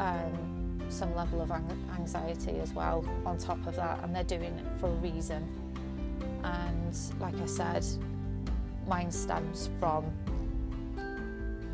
um, 0.00 0.78
some 0.88 1.14
level 1.14 1.40
of 1.40 1.50
anxiety 1.98 2.58
as 2.58 2.72
well 2.72 3.04
on 3.24 3.38
top 3.38 3.64
of 3.66 3.76
that, 3.76 4.02
and 4.02 4.14
they're 4.14 4.24
doing 4.24 4.52
it 4.52 4.64
for 4.78 4.86
a 4.88 4.94
reason. 4.96 5.46
And 6.44 6.96
like 7.20 7.40
I 7.40 7.46
said, 7.46 7.84
mine 8.86 9.10
stems 9.10 9.70
from 9.78 10.04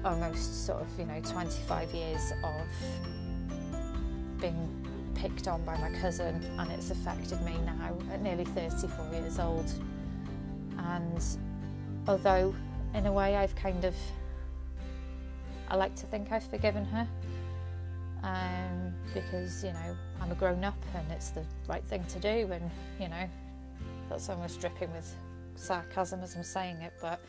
almost 0.05 0.67
sort 0.67 0.81
of 0.81 0.89
you 0.99 1.05
know 1.05 1.21
25 1.21 1.93
years 1.93 2.33
of 2.45 4.41
being 4.41 4.69
picked 5.17 5.49
on 5.49 5.61
by 5.65 5.77
my 5.79 5.91
cousin 6.01 6.41
and 6.59 6.71
it's 6.71 6.93
affected 6.93 7.43
me 7.43 7.57
now 7.67 7.99
at 8.13 8.23
nearly 8.23 8.45
34 8.45 9.09
years 9.13 9.41
old 9.41 9.69
and 10.79 11.25
although 12.07 12.55
in 12.95 13.07
a 13.07 13.13
way, 13.13 13.37
I've 13.37 13.55
kind 13.55 13.85
of. 13.85 13.95
I 15.69 15.77
like 15.77 15.95
to 15.97 16.07
think 16.07 16.33
I've 16.33 16.45
forgiven 16.45 16.85
her 16.87 17.07
um, 18.23 18.95
because, 19.15 19.63
you 19.63 19.73
know, 19.73 19.97
I'm 20.21 20.31
a 20.33 20.35
grown 20.35 20.65
up 20.65 20.83
and 20.95 21.11
it's 21.13 21.31
the 21.31 21.45
right 21.69 21.85
thing 21.85 22.05
to 22.05 22.19
do, 22.19 22.51
and, 22.53 22.71
you 22.99 23.09
know, 23.09 23.29
that's 24.09 24.29
almost 24.29 24.61
dripping 24.61 24.93
with 24.93 25.15
sarcasm 25.55 26.21
as 26.23 26.35
I'm 26.35 26.43
saying 26.43 26.77
it, 26.77 26.93
but 27.01 27.21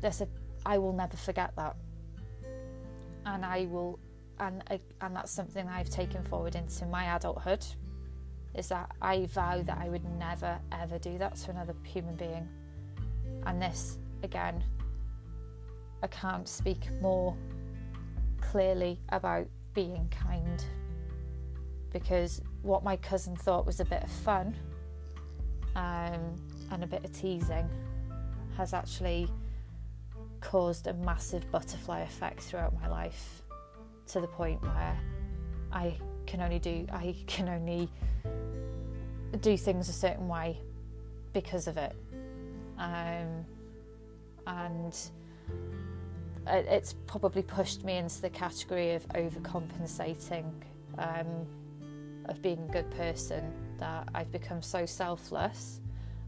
there's 0.00 0.20
a. 0.20 0.28
I 0.66 0.78
will 0.78 0.92
never 0.92 1.16
forget 1.16 1.52
that. 1.56 1.76
And 3.26 3.44
I 3.44 3.66
will. 3.66 3.98
And, 4.40 4.62
and 5.00 5.14
that's 5.14 5.30
something 5.30 5.68
I've 5.68 5.90
taken 5.90 6.24
forward 6.24 6.56
into 6.56 6.84
my 6.86 7.14
adulthood 7.14 7.64
is 8.56 8.68
that 8.68 8.90
I 9.00 9.26
vow 9.26 9.62
that 9.62 9.78
I 9.78 9.88
would 9.88 10.04
never 10.18 10.58
ever 10.72 10.98
do 10.98 11.16
that 11.18 11.36
to 11.36 11.50
another 11.50 11.74
human 11.84 12.16
being 12.16 12.48
and 13.46 13.62
this, 13.62 13.98
again, 14.22 14.64
I 16.02 16.06
can't 16.08 16.48
speak 16.48 16.88
more 17.00 17.36
clearly 18.40 18.98
about 19.10 19.46
being 19.74 20.08
kind 20.10 20.64
because 21.92 22.40
what 22.62 22.82
my 22.82 22.96
cousin 22.96 23.36
thought 23.36 23.66
was 23.66 23.80
a 23.80 23.84
bit 23.84 24.02
of 24.02 24.10
fun 24.10 24.54
um, 25.76 26.36
and 26.70 26.82
a 26.82 26.86
bit 26.86 27.04
of 27.04 27.12
teasing 27.12 27.68
has 28.56 28.74
actually 28.74 29.28
caused 30.40 30.86
a 30.86 30.94
massive 30.94 31.50
butterfly 31.50 32.00
effect 32.00 32.40
throughout 32.40 32.74
my 32.80 32.88
life 32.88 33.42
to 34.08 34.20
the 34.20 34.26
point 34.26 34.60
where 34.62 34.98
I 35.72 35.96
can 36.26 36.40
only 36.40 36.58
do 36.58 36.86
I 36.92 37.14
can 37.26 37.48
only 37.48 37.88
do 39.40 39.56
things 39.56 39.88
a 39.88 39.92
certain 39.92 40.28
way 40.28 40.58
because 41.32 41.66
of 41.66 41.76
it. 41.76 41.94
Um, 42.78 43.44
and 44.46 44.96
it's 46.46 46.94
probably 47.06 47.42
pushed 47.42 47.84
me 47.84 47.96
into 47.96 48.20
the 48.20 48.30
category 48.30 48.92
of 48.92 49.06
overcompensating, 49.08 50.50
um, 50.98 51.46
of 52.26 52.42
being 52.42 52.58
a 52.68 52.72
good 52.72 52.90
person, 52.90 53.52
that 53.78 54.08
I've 54.14 54.30
become 54.32 54.62
so 54.62 54.86
selfless. 54.86 55.80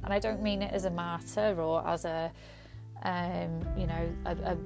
And 0.02 0.12
I 0.12 0.18
don't 0.18 0.42
mean 0.42 0.62
it 0.62 0.72
as 0.72 0.84
a 0.84 0.90
martyr 0.90 1.60
or 1.60 1.86
as 1.86 2.04
a, 2.04 2.30
um, 3.02 3.60
you 3.76 3.86
know, 3.86 4.08
a, 4.26 4.32
a 4.52 4.58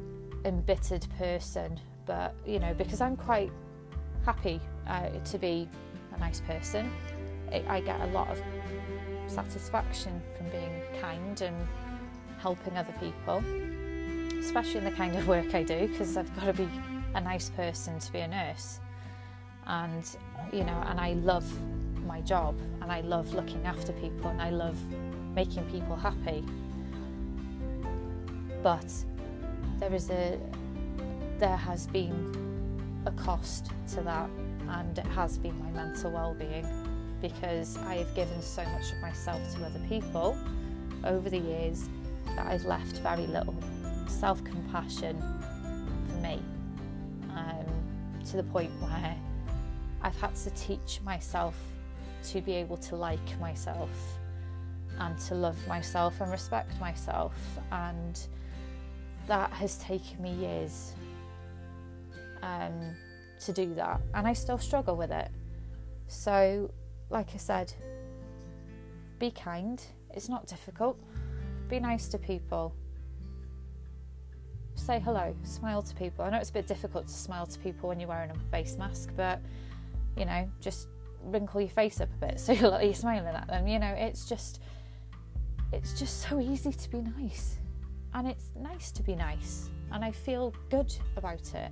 embittered 0.44 1.06
person, 1.18 1.78
but 2.06 2.34
you 2.46 2.58
know, 2.58 2.74
because 2.74 3.00
I'm 3.00 3.16
quite 3.16 3.50
happy 4.24 4.60
uh, 4.86 5.10
to 5.10 5.38
be 5.38 5.68
a 6.14 6.18
nice 6.18 6.40
person. 6.40 6.90
It, 7.52 7.64
I 7.68 7.80
get 7.80 8.00
a 8.00 8.06
lot 8.06 8.28
of 8.28 8.40
satisfaction 9.26 10.20
from 10.36 10.48
being 10.50 10.82
kind 11.00 11.40
and 11.40 11.56
helping 12.38 12.76
other 12.76 12.94
people, 13.00 13.42
especially 14.38 14.78
in 14.78 14.84
the 14.84 14.90
kind 14.90 15.16
of 15.16 15.26
work 15.28 15.54
I 15.54 15.62
do, 15.62 15.88
because 15.88 16.16
I've 16.16 16.34
got 16.36 16.46
to 16.46 16.52
be 16.52 16.68
a 17.14 17.20
nice 17.20 17.50
person 17.50 17.98
to 17.98 18.12
be 18.12 18.20
a 18.20 18.28
nurse. 18.28 18.80
and 19.68 20.16
you 20.52 20.64
know 20.64 20.82
and 20.86 20.98
I 20.98 21.12
love 21.12 21.46
my 22.06 22.20
job 22.22 22.58
and 22.80 22.90
I 22.90 23.02
love 23.02 23.34
looking 23.34 23.64
after 23.66 23.92
people 23.92 24.30
and 24.30 24.40
I 24.40 24.50
love 24.50 24.78
making 25.34 25.64
people 25.70 25.94
happy 25.94 26.42
but 28.62 28.90
there 29.78 29.94
is 29.94 30.10
a 30.10 30.38
there 31.38 31.56
has 31.56 31.86
been 31.86 33.02
a 33.06 33.12
cost 33.12 33.70
to 33.94 34.00
that 34.00 34.28
and 34.70 34.98
it 34.98 35.06
has 35.06 35.38
been 35.38 35.56
my 35.62 35.70
mental 35.70 36.10
well-being 36.10 36.66
because 37.20 37.76
I 37.78 37.96
have 37.96 38.14
given 38.14 38.40
so 38.42 38.64
much 38.64 38.92
of 38.92 38.98
myself 39.00 39.40
to 39.54 39.64
other 39.64 39.80
people 39.88 40.36
over 41.04 41.28
the 41.30 41.38
years 41.38 41.88
that 42.36 42.46
I've 42.46 42.64
left 42.64 42.98
very 42.98 43.26
little 43.26 43.54
self-compassion 44.08 45.20
for 46.08 46.16
me 46.16 46.40
um, 47.34 47.66
to 48.24 48.36
the 48.36 48.42
point 48.42 48.70
where 48.80 49.16
I've 50.02 50.20
had 50.20 50.34
to 50.36 50.50
teach 50.50 51.00
myself 51.04 51.54
to 52.24 52.40
be 52.40 52.52
able 52.52 52.76
to 52.78 52.96
like 52.96 53.40
myself 53.40 53.90
and 54.98 55.18
to 55.20 55.34
love 55.34 55.56
myself 55.68 56.20
and 56.20 56.30
respect 56.30 56.78
myself 56.80 57.34
and 57.70 58.20
that 59.28 59.50
has 59.52 59.76
taken 59.76 60.20
me 60.22 60.32
years 60.32 60.92
um, 62.42 62.96
to 63.44 63.52
do 63.52 63.74
that, 63.74 64.00
and 64.14 64.26
I 64.26 64.32
still 64.32 64.58
struggle 64.58 64.96
with 64.96 65.10
it. 65.10 65.30
So, 66.08 66.72
like 67.10 67.28
I 67.34 67.36
said, 67.36 67.72
be 69.18 69.30
kind. 69.30 69.82
It's 70.14 70.28
not 70.28 70.46
difficult. 70.46 70.98
Be 71.68 71.78
nice 71.78 72.08
to 72.08 72.18
people. 72.18 72.74
Say 74.88 75.00
hello, 75.00 75.36
smile 75.44 75.82
to 75.82 75.94
people. 75.96 76.24
I 76.24 76.30
know 76.30 76.38
it's 76.38 76.48
a 76.48 76.52
bit 76.54 76.66
difficult 76.66 77.08
to 77.08 77.12
smile 77.12 77.44
to 77.44 77.58
people 77.58 77.90
when 77.90 78.00
you're 78.00 78.08
wearing 78.08 78.30
a 78.30 78.50
face 78.50 78.78
mask, 78.78 79.10
but 79.18 79.38
you 80.16 80.24
know, 80.24 80.50
just 80.62 80.88
wrinkle 81.24 81.60
your 81.60 81.68
face 81.68 82.00
up 82.00 82.08
a 82.14 82.26
bit 82.26 82.40
so 82.40 82.52
you're 82.54 82.94
smiling 82.94 83.34
at 83.34 83.46
them. 83.48 83.68
You 83.68 83.80
know, 83.80 83.94
it's 83.98 84.26
just 84.26 84.62
it's 85.74 85.92
just 85.98 86.22
so 86.26 86.40
easy 86.40 86.72
to 86.72 86.88
be 86.88 87.02
nice 87.02 87.58
and 88.14 88.26
it's 88.26 88.50
nice 88.58 88.90
to 88.92 89.02
be 89.02 89.14
nice, 89.14 89.68
and 89.92 90.02
I 90.02 90.10
feel 90.10 90.54
good 90.70 90.90
about 91.18 91.52
it. 91.54 91.70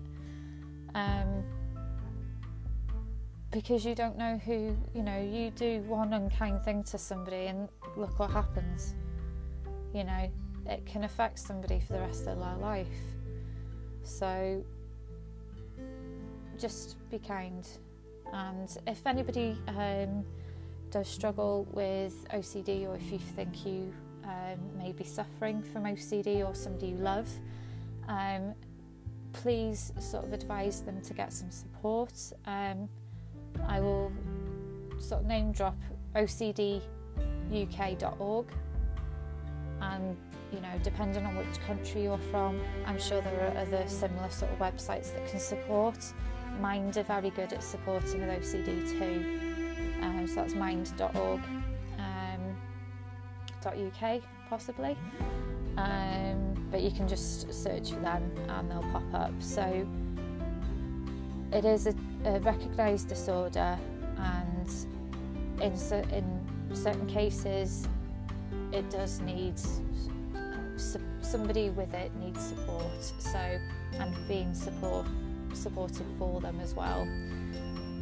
Um, 0.95 1.43
because 3.51 3.83
you 3.83 3.95
don't 3.95 4.19
know 4.19 4.37
who, 4.37 4.77
you 4.95 5.03
know, 5.03 5.19
you 5.19 5.53
do 5.53 5.81
one 5.89 6.13
unkind 6.13 6.61
thing 6.65 6.85
to 6.85 6.99
somebody 6.99 7.47
and 7.47 7.71
look 7.97 8.19
what 8.19 8.31
happens. 8.31 8.95
You 9.95 10.05
know, 10.05 10.31
it 10.69 10.85
can 10.87 11.05
affect 11.05 11.39
somebody 11.39 11.81
for 11.81 11.95
the 11.95 12.01
rest 12.01 12.27
of 12.27 12.39
their 12.39 12.57
life. 12.57 12.87
So 14.03 14.65
just 16.59 16.97
be 17.11 17.19
kind. 17.19 17.67
And 18.33 18.77
if 18.87 19.07
anybody 19.07 19.57
um, 19.69 20.25
does 20.91 21.09
struggle 21.09 21.67
with 21.73 22.27
OCD 22.33 22.89
or 22.89 22.97
if 22.97 23.13
you 23.13 23.19
think 23.19 23.65
you 23.65 23.93
um, 24.25 24.59
may 24.79 24.93
be 24.93 25.05
suffering 25.05 25.63
from 25.63 25.85
OCD 25.85 26.47
or 26.47 26.55
somebody 26.55 26.89
you 26.89 26.97
love, 26.97 27.29
um, 28.09 28.55
please 29.33 29.93
sort 30.01 30.25
of 30.25 30.33
advise 30.33 30.81
them 30.83 31.01
to 31.03 31.15
get 31.15 31.33
some 31.33 31.51
support. 31.51 32.13
Um, 32.47 32.89
I 33.67 33.81
will 33.81 34.13
sort 34.99 35.23
of 35.23 35.27
name 35.27 35.53
drop 35.53 35.77
OCDUK.org, 36.15 36.83
and 39.81 40.17
you 40.57 40.63
know, 40.63 40.79
depending 40.83 41.25
on 41.25 41.37
which 41.37 41.61
country 41.67 42.03
you're 42.05 42.19
from, 42.31 42.61
I'm 42.87 42.99
sure 42.99 43.21
there 43.21 43.41
are 43.49 43.59
other 43.59 43.85
similar 43.87 44.31
sort 44.31 44.51
of 44.51 44.59
websites 44.59 45.15
that 45.15 45.29
can 45.29 45.39
support. 45.39 46.13
Mind 46.61 46.97
are 46.97 47.03
very 47.03 47.31
good 47.31 47.53
at 47.53 47.63
supporting 47.63 48.27
with 48.27 48.31
OCD 48.31 48.91
too. 48.99 50.03
Um, 50.03 50.27
so 50.27 50.37
that's 50.37 50.55
mind.org 50.55 51.41
uk 53.75 54.23
possibly. 54.49 54.97
Um, 55.77 56.69
but 56.71 56.81
you 56.81 56.91
can 56.91 57.07
just 57.07 57.53
search 57.53 57.91
for 57.91 58.01
them 58.01 58.31
and 58.49 58.71
they'll 58.71 58.83
pop 58.93 59.13
up. 59.13 59.33
So 59.41 59.87
it 61.53 61.65
is 61.65 61.87
a, 61.87 61.95
a 62.25 62.41
recognised 62.41 63.09
disorder, 63.09 63.79
and 64.19 64.69
in, 65.61 65.73
in 66.13 66.75
certain 66.75 67.07
cases, 67.07 67.89
it 68.73 68.89
does 68.91 69.21
need 69.21 69.61
somebody 71.21 71.71
with 71.71 71.93
it 71.95 72.15
needs 72.17 72.43
support. 72.43 73.03
So 73.19 73.59
and 73.95 74.15
being 74.29 74.55
support 74.55 75.07
supported 75.57 76.07
for 76.19 76.41
them 76.41 76.61
as 76.61 76.75
well. 76.75 77.03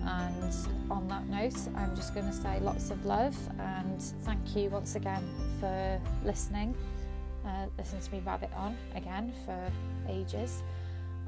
And 0.06 0.54
on 0.90 1.08
that 1.08 1.26
note, 1.28 1.56
I'm 1.76 1.96
just 1.96 2.14
going 2.14 2.26
to 2.26 2.32
say 2.32 2.60
lots 2.60 2.90
of 2.90 3.04
love 3.06 3.36
and 3.58 4.02
thank 4.22 4.54
you 4.54 4.68
once 4.68 4.96
again 4.96 5.22
for 5.60 6.00
listening. 6.24 6.74
Uh, 7.46 7.66
listen 7.78 8.00
to 8.00 8.12
me 8.12 8.22
rabbit 8.24 8.50
on 8.56 8.76
again 8.94 9.32
for 9.44 9.70
ages. 10.08 10.62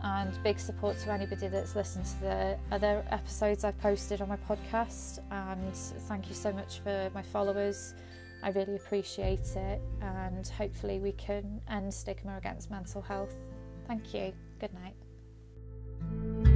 And 0.03 0.39
big 0.43 0.61
support 0.61 0.99
to 1.01 1.11
anybody 1.11 1.49
that's 1.49 1.75
listened 1.75 2.05
to 2.05 2.21
the 2.21 2.59
other 2.71 3.03
episodes 3.11 3.65
I've 3.65 3.79
posted 3.79 4.21
on 4.21 4.29
my 4.29 4.37
podcast. 4.37 5.21
And 5.31 5.75
thank 5.75 6.29
you 6.29 6.35
so 6.35 6.53
much 6.53 6.81
for 6.81 7.11
my 7.15 7.23
followers. 7.23 7.95
I 8.43 8.51
really 8.51 8.77
appreciate 8.77 9.57
it, 9.57 9.81
and 10.01 10.47
hopefully, 10.47 10.99
we 10.99 11.13
can 11.13 11.61
end 11.69 11.93
stigma 11.93 12.37
against 12.37 12.71
mental 12.71 13.03
health. 13.03 13.35
Thank 13.87 14.15
you. 14.15 14.33
Good 14.59 14.73
night. 14.75 16.56